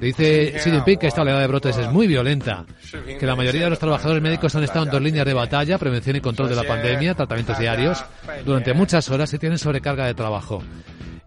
Dice 0.00 0.52
Xi 0.58 0.70
Jinping 0.70 0.98
que 0.98 1.06
esta 1.08 1.22
oleada 1.22 1.40
de 1.40 1.46
brotes 1.46 1.76
es 1.76 1.90
muy 1.90 2.06
violenta, 2.06 2.64
que 3.18 3.26
la 3.26 3.36
mayoría 3.36 3.64
de 3.64 3.70
los 3.70 3.78
trabajadores 3.78 4.22
médicos 4.22 4.54
han 4.54 4.64
estado 4.64 4.86
en 4.86 4.90
dos 4.90 5.02
líneas 5.02 5.26
de 5.26 5.34
batalla, 5.34 5.76
prevención 5.78 6.16
y 6.16 6.20
control 6.20 6.48
de 6.48 6.56
la 6.56 6.64
pandemia, 6.64 7.14
tratamientos 7.14 7.58
diarios, 7.58 8.02
durante 8.44 8.72
muchas 8.72 9.10
horas 9.10 9.32
y 9.34 9.38
tienen 9.38 9.58
sobrecarga 9.58 10.06
de 10.06 10.14
trabajo 10.14 10.62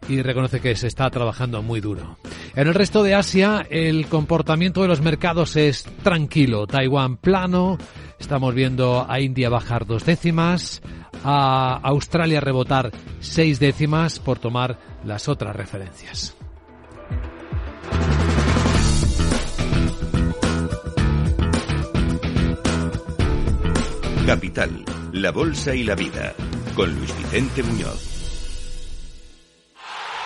y 0.07 0.21
reconoce 0.21 0.59
que 0.59 0.75
se 0.75 0.87
está 0.87 1.09
trabajando 1.09 1.61
muy 1.61 1.81
duro. 1.81 2.17
En 2.55 2.67
el 2.67 2.73
resto 2.73 3.03
de 3.03 3.15
Asia, 3.15 3.65
el 3.69 4.07
comportamiento 4.07 4.81
de 4.81 4.87
los 4.87 5.01
mercados 5.01 5.55
es 5.55 5.83
tranquilo. 6.03 6.67
Taiwán 6.67 7.17
plano, 7.17 7.77
estamos 8.19 8.53
viendo 8.53 9.05
a 9.09 9.19
India 9.19 9.49
bajar 9.49 9.85
dos 9.85 10.05
décimas, 10.05 10.81
a 11.23 11.79
Australia 11.83 12.39
rebotar 12.39 12.91
seis 13.19 13.59
décimas 13.59 14.19
por 14.19 14.39
tomar 14.39 14.77
las 15.05 15.27
otras 15.27 15.55
referencias. 15.55 16.35
Capital, 24.25 24.85
la 25.11 25.31
Bolsa 25.31 25.75
y 25.75 25.83
la 25.83 25.95
Vida, 25.95 26.33
con 26.75 26.95
Luis 26.95 27.13
Vicente 27.17 27.61
Muñoz. 27.61 28.12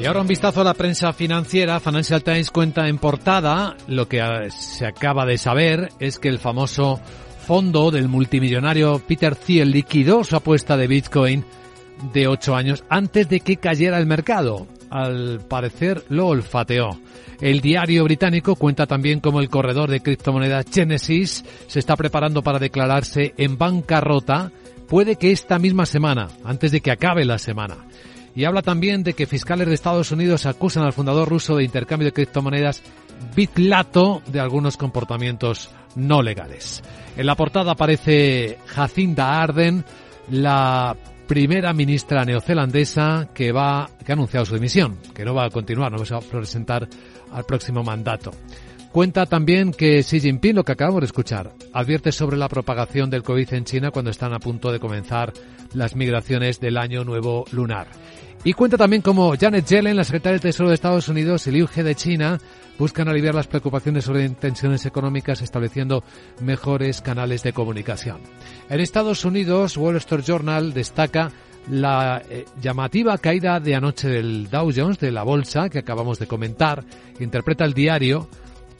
Y 0.00 0.06
ahora 0.06 0.22
un 0.22 0.26
vistazo 0.26 0.62
a 0.62 0.64
la 0.64 0.72
prensa 0.72 1.12
financiera. 1.12 1.78
Financial 1.78 2.22
Times 2.22 2.50
cuenta 2.50 2.88
en 2.88 2.96
portada 2.96 3.76
lo 3.86 4.08
que 4.08 4.22
se 4.48 4.86
acaba 4.86 5.26
de 5.26 5.36
saber 5.36 5.90
es 5.98 6.18
que 6.18 6.28
el 6.28 6.38
famoso 6.38 6.98
fondo 7.46 7.90
del 7.90 8.08
multimillonario 8.08 8.98
Peter 9.06 9.36
Thiel 9.36 9.70
liquidó 9.70 10.24
su 10.24 10.36
apuesta 10.36 10.78
de 10.78 10.86
Bitcoin 10.86 11.44
de 12.14 12.28
8 12.28 12.56
años 12.56 12.82
antes 12.88 13.28
de 13.28 13.40
que 13.40 13.58
cayera 13.58 13.98
el 13.98 14.06
mercado. 14.06 14.66
Al 14.88 15.40
parecer 15.46 16.02
lo 16.08 16.28
olfateó. 16.28 16.98
El 17.42 17.60
diario 17.60 18.02
británico 18.04 18.56
cuenta 18.56 18.86
también 18.86 19.20
cómo 19.20 19.40
el 19.40 19.50
corredor 19.50 19.90
de 19.90 20.00
criptomonedas 20.00 20.64
Genesis 20.72 21.44
se 21.66 21.78
está 21.78 21.94
preparando 21.94 22.42
para 22.42 22.58
declararse 22.58 23.34
en 23.36 23.58
bancarrota, 23.58 24.50
puede 24.88 25.16
que 25.16 25.30
esta 25.30 25.58
misma 25.58 25.84
semana, 25.84 26.28
antes 26.42 26.72
de 26.72 26.80
que 26.80 26.90
acabe 26.90 27.26
la 27.26 27.36
semana 27.36 27.84
y 28.34 28.44
habla 28.44 28.62
también 28.62 29.02
de 29.02 29.14
que 29.14 29.26
fiscales 29.26 29.66
de 29.66 29.74
Estados 29.74 30.12
Unidos 30.12 30.46
acusan 30.46 30.84
al 30.84 30.92
fundador 30.92 31.28
ruso 31.28 31.56
de 31.56 31.64
intercambio 31.64 32.06
de 32.06 32.12
criptomonedas 32.12 32.82
Bitlato 33.34 34.22
de 34.26 34.40
algunos 34.40 34.76
comportamientos 34.76 35.70
no 35.94 36.22
legales. 36.22 36.82
En 37.16 37.26
la 37.26 37.34
portada 37.34 37.72
aparece 37.72 38.58
Jacinda 38.66 39.40
Arden, 39.40 39.84
la 40.30 40.96
primera 41.26 41.72
ministra 41.72 42.24
neozelandesa 42.24 43.28
que 43.34 43.52
va 43.52 43.88
que 44.04 44.12
ha 44.12 44.14
anunciado 44.14 44.46
su 44.46 44.54
dimisión, 44.54 44.98
que 45.14 45.24
no 45.24 45.34
va 45.34 45.46
a 45.46 45.50
continuar, 45.50 45.92
no 45.92 45.98
va 45.98 46.16
a 46.16 46.20
presentar 46.20 46.88
al 47.32 47.44
próximo 47.44 47.82
mandato. 47.82 48.32
Cuenta 48.92 49.24
también 49.24 49.70
que 49.70 50.02
Xi 50.02 50.18
Jinping, 50.18 50.56
lo 50.56 50.64
que 50.64 50.72
acabamos 50.72 51.02
de 51.02 51.06
escuchar, 51.06 51.52
advierte 51.72 52.10
sobre 52.10 52.36
la 52.36 52.48
propagación 52.48 53.08
del 53.08 53.22
COVID 53.22 53.54
en 53.54 53.64
China 53.64 53.92
cuando 53.92 54.10
están 54.10 54.32
a 54.32 54.40
punto 54.40 54.72
de 54.72 54.80
comenzar 54.80 55.32
las 55.74 55.94
migraciones 55.94 56.58
del 56.58 56.76
año 56.76 57.04
nuevo 57.04 57.44
lunar. 57.52 57.86
Y 58.42 58.52
cuenta 58.52 58.76
también 58.76 59.00
cómo 59.00 59.32
Janet 59.38 59.64
Yellen, 59.66 59.96
la 59.96 60.02
secretaria 60.02 60.32
del 60.32 60.40
Tesoro 60.40 60.70
de 60.70 60.74
Estados 60.74 61.08
Unidos, 61.08 61.46
y 61.46 61.52
Liu 61.52 61.68
He 61.72 61.84
de 61.84 61.94
China 61.94 62.40
buscan 62.80 63.06
aliviar 63.06 63.32
las 63.32 63.46
preocupaciones 63.46 64.06
sobre 64.06 64.28
tensiones 64.30 64.84
económicas 64.86 65.40
estableciendo 65.40 66.02
mejores 66.40 67.00
canales 67.00 67.44
de 67.44 67.52
comunicación. 67.52 68.18
En 68.68 68.80
Estados 68.80 69.24
Unidos, 69.24 69.76
Wall 69.76 69.96
Street 69.98 70.24
Journal 70.24 70.72
destaca 70.72 71.30
la 71.70 72.22
eh, 72.28 72.44
llamativa 72.60 73.16
caída 73.18 73.60
de 73.60 73.76
anoche 73.76 74.08
del 74.08 74.50
Dow 74.50 74.72
Jones, 74.74 74.98
de 74.98 75.12
la 75.12 75.22
bolsa, 75.22 75.68
que 75.68 75.78
acabamos 75.78 76.18
de 76.18 76.26
comentar, 76.26 76.82
interpreta 77.20 77.64
el 77.64 77.74
diario 77.74 78.28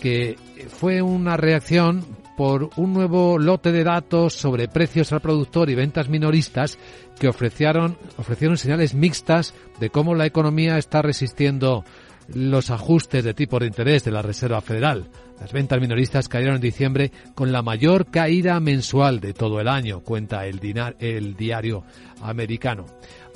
que 0.01 0.37
fue 0.69 1.03
una 1.03 1.37
reacción 1.37 2.05
por 2.37 2.71
un 2.77 2.95
nuevo 2.95 3.39
lote 3.39 3.71
de 3.71 3.85
datos 3.85 4.33
sobre 4.33 4.67
precios 4.67 5.13
al 5.13 5.21
productor 5.21 5.69
y 5.69 5.75
ventas 5.75 6.09
minoristas 6.09 6.79
que 7.19 7.29
ofrecieron, 7.29 7.99
ofrecieron 8.17 8.57
señales 8.57 8.95
mixtas 8.95 9.55
de 9.79 9.91
cómo 9.91 10.15
la 10.15 10.25
economía 10.25 10.79
está 10.79 11.03
resistiendo 11.03 11.85
los 12.33 12.71
ajustes 12.71 13.25
de 13.25 13.35
tipo 13.35 13.59
de 13.59 13.67
interés 13.67 14.05
de 14.05 14.13
la 14.13 14.23
Reserva 14.23 14.61
Federal. 14.63 15.11
Las 15.39 15.53
ventas 15.53 15.81
minoristas 15.81 16.29
cayeron 16.29 16.57
en 16.57 16.63
diciembre 16.63 17.13
con 17.35 17.53
la 17.53 17.61
mayor 17.61 18.07
caída 18.07 18.59
mensual 18.61 19.21
de 19.21 19.35
todo 19.35 19.61
el 19.61 19.69
año, 19.69 20.01
cuenta 20.01 20.47
el, 20.47 20.61
el 20.99 21.37
diario 21.37 21.85
americano. 22.23 22.87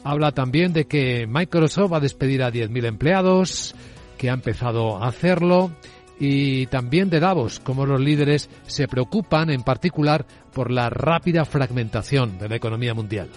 Habla 0.02 0.32
también 0.32 0.72
de 0.72 0.86
que 0.86 1.26
Microsoft 1.26 1.92
va 1.92 1.96
a 1.96 2.00
despedir 2.00 2.42
a 2.42 2.52
10.000 2.52 2.86
empleados, 2.86 3.74
que 4.16 4.30
ha 4.30 4.34
empezado 4.34 5.02
a 5.02 5.08
hacerlo 5.08 5.72
y 6.18 6.66
también 6.66 7.10
de 7.10 7.20
Davos, 7.20 7.60
como 7.60 7.86
los 7.86 8.00
líderes 8.00 8.50
se 8.66 8.88
preocupan 8.88 9.50
en 9.50 9.62
particular 9.62 10.26
por 10.52 10.70
la 10.70 10.88
rápida 10.90 11.44
fragmentación 11.44 12.38
de 12.38 12.48
la 12.48 12.56
economía 12.56 12.94
mundial. 12.94 13.28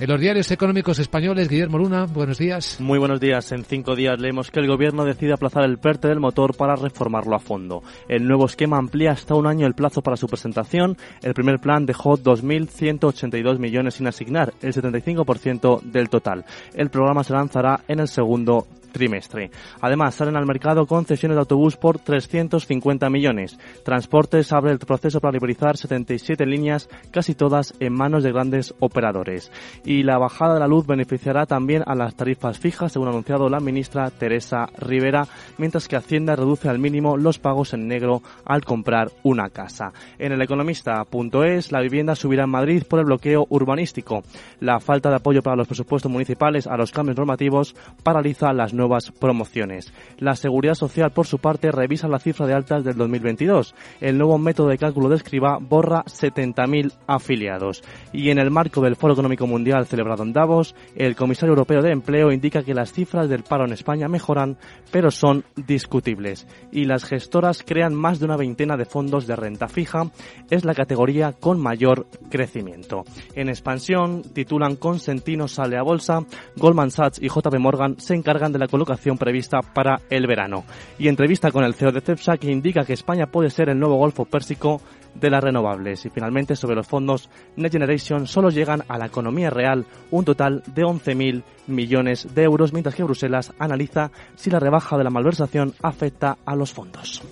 En 0.00 0.08
los 0.08 0.18
diarios 0.18 0.50
económicos 0.50 0.98
españoles, 0.98 1.46
Guillermo 1.46 1.76
Luna, 1.76 2.06
buenos 2.06 2.38
días. 2.38 2.80
Muy 2.80 2.98
buenos 2.98 3.20
días. 3.20 3.52
En 3.52 3.64
cinco 3.64 3.94
días 3.94 4.18
leemos 4.18 4.50
que 4.50 4.60
el 4.60 4.66
gobierno 4.66 5.04
decide 5.04 5.34
aplazar 5.34 5.64
el 5.64 5.76
PERTE 5.76 6.08
del 6.08 6.20
motor 6.20 6.56
para 6.56 6.74
reformarlo 6.74 7.36
a 7.36 7.38
fondo. 7.38 7.82
El 8.08 8.26
nuevo 8.26 8.46
esquema 8.46 8.78
amplía 8.78 9.10
hasta 9.10 9.34
un 9.34 9.46
año 9.46 9.66
el 9.66 9.74
plazo 9.74 10.00
para 10.00 10.16
su 10.16 10.26
presentación. 10.26 10.96
El 11.20 11.34
primer 11.34 11.58
plan 11.58 11.84
dejó 11.84 12.16
2.182 12.16 13.58
millones 13.58 13.96
sin 13.96 14.06
asignar, 14.06 14.54
el 14.62 14.72
75% 14.72 15.82
del 15.82 16.08
total. 16.08 16.46
El 16.72 16.88
programa 16.88 17.22
se 17.22 17.34
lanzará 17.34 17.80
en 17.86 18.00
el 18.00 18.08
segundo 18.08 18.66
trimestre. 18.90 19.50
Además, 19.80 20.14
salen 20.14 20.36
al 20.36 20.46
mercado 20.46 20.86
concesiones 20.86 21.36
de 21.36 21.40
autobús 21.40 21.76
por 21.76 21.98
350 21.98 23.08
millones. 23.10 23.58
Transportes 23.84 24.52
abre 24.52 24.72
el 24.72 24.78
proceso 24.78 25.20
para 25.20 25.32
liberalizar 25.32 25.76
77 25.76 26.46
líneas, 26.46 26.88
casi 27.10 27.34
todas 27.34 27.74
en 27.80 27.92
manos 27.92 28.22
de 28.22 28.32
grandes 28.32 28.74
operadores. 28.80 29.50
Y 29.84 30.02
la 30.02 30.18
bajada 30.18 30.54
de 30.54 30.60
la 30.60 30.68
luz 30.68 30.86
beneficiará 30.86 31.46
también 31.46 31.82
a 31.86 31.94
las 31.94 32.14
tarifas 32.14 32.58
fijas, 32.58 32.92
según 32.92 33.08
ha 33.08 33.10
anunciado 33.10 33.48
la 33.48 33.60
ministra 33.60 34.10
Teresa 34.10 34.68
Rivera, 34.78 35.26
mientras 35.58 35.88
que 35.88 35.96
Hacienda 35.96 36.36
reduce 36.36 36.68
al 36.68 36.78
mínimo 36.78 37.16
los 37.16 37.38
pagos 37.38 37.74
en 37.74 37.88
negro 37.88 38.22
al 38.44 38.64
comprar 38.64 39.10
una 39.22 39.50
casa. 39.50 39.92
En 40.18 40.32
el 40.32 40.42
economista.es, 40.42 41.72
la 41.72 41.80
vivienda 41.80 42.14
subirá 42.14 42.44
en 42.44 42.50
Madrid 42.50 42.84
por 42.88 42.98
el 42.98 43.06
bloqueo 43.06 43.46
urbanístico. 43.50 44.22
La 44.60 44.80
falta 44.80 45.10
de 45.10 45.16
apoyo 45.16 45.42
para 45.42 45.56
los 45.56 45.66
presupuestos 45.66 46.10
municipales 46.10 46.66
a 46.66 46.76
los 46.76 46.92
cambios 46.92 47.16
normativos 47.16 47.74
paraliza 48.02 48.52
las 48.52 48.74
nuevas 48.80 49.12
promociones. 49.12 49.92
La 50.18 50.34
Seguridad 50.34 50.74
Social, 50.74 51.12
por 51.12 51.26
su 51.26 51.38
parte, 51.38 51.70
revisa 51.70 52.08
la 52.08 52.18
cifra 52.18 52.46
de 52.46 52.54
altas 52.54 52.82
del 52.82 52.96
2022. 52.96 53.74
El 54.00 54.18
nuevo 54.18 54.38
método 54.38 54.68
de 54.68 54.78
cálculo 54.78 55.08
de 55.08 55.16
escriba 55.16 55.58
borra 55.60 56.02
70.000 56.04 56.92
afiliados. 57.06 57.82
Y 58.12 58.30
en 58.30 58.38
el 58.38 58.50
marco 58.50 58.80
del 58.80 58.96
Foro 58.96 59.12
Económico 59.12 59.46
Mundial 59.46 59.86
celebrado 59.86 60.22
en 60.22 60.32
Davos, 60.32 60.74
el 60.96 61.14
comisario 61.14 61.50
europeo 61.52 61.82
de 61.82 61.92
empleo 61.92 62.32
indica 62.32 62.62
que 62.62 62.74
las 62.74 62.92
cifras 62.92 63.28
del 63.28 63.44
paro 63.44 63.64
en 63.64 63.72
España 63.72 64.08
mejoran, 64.08 64.56
pero 64.90 65.10
son 65.10 65.44
discutibles. 65.54 66.46
Y 66.72 66.86
las 66.86 67.04
gestoras 67.04 67.62
crean 67.62 67.94
más 67.94 68.18
de 68.18 68.24
una 68.24 68.36
veintena 68.36 68.76
de 68.76 68.86
fondos 68.86 69.26
de 69.26 69.36
renta 69.36 69.68
fija. 69.68 70.10
Es 70.50 70.64
la 70.64 70.74
categoría 70.74 71.32
con 71.32 71.60
mayor 71.60 72.06
crecimiento. 72.30 73.04
En 73.34 73.48
expansión, 73.48 74.22
titulan 74.22 74.76
Consentino 74.76 75.46
sale 75.48 75.76
a 75.76 75.82
bolsa, 75.82 76.24
Goldman 76.56 76.90
Sachs 76.90 77.20
y 77.20 77.28
JP 77.28 77.58
Morgan 77.58 77.96
se 77.98 78.14
encargan 78.14 78.52
de 78.52 78.58
la 78.58 78.68
colocación 78.70 79.18
prevista 79.18 79.60
para 79.60 80.00
el 80.08 80.26
verano. 80.26 80.64
Y 80.98 81.08
entrevista 81.08 81.50
con 81.50 81.64
el 81.64 81.74
CEO 81.74 81.92
de 81.92 82.00
CEPSA 82.00 82.38
que 82.38 82.50
indica 82.50 82.84
que 82.84 82.92
España 82.92 83.26
puede 83.26 83.50
ser 83.50 83.68
el 83.68 83.78
nuevo 83.78 83.96
Golfo 83.96 84.24
Pérsico 84.24 84.80
de 85.14 85.30
las 85.30 85.42
renovables. 85.42 86.06
Y 86.06 86.10
finalmente, 86.10 86.56
sobre 86.56 86.76
los 86.76 86.86
fondos 86.86 87.28
Next 87.56 87.72
Generation, 87.72 88.26
solo 88.26 88.50
llegan 88.50 88.84
a 88.88 88.98
la 88.98 89.06
economía 89.06 89.50
real 89.50 89.86
un 90.10 90.24
total 90.24 90.62
de 90.66 90.82
11.000 90.82 91.42
millones 91.66 92.34
de 92.34 92.42
euros, 92.44 92.72
mientras 92.72 92.94
que 92.94 93.04
Bruselas 93.04 93.52
analiza 93.58 94.10
si 94.36 94.50
la 94.50 94.60
rebaja 94.60 94.96
de 94.96 95.04
la 95.04 95.10
malversación 95.10 95.74
afecta 95.82 96.38
a 96.44 96.54
los 96.54 96.72
fondos. 96.72 97.22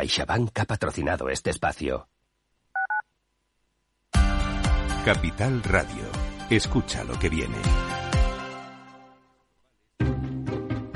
CaixaBank 0.00 0.58
ha 0.58 0.64
patrocinado 0.64 1.28
este 1.28 1.50
espacio. 1.50 2.08
Capital 5.04 5.62
Radio. 5.62 6.06
Escucha 6.48 7.04
lo 7.04 7.18
que 7.18 7.28
viene. 7.28 7.89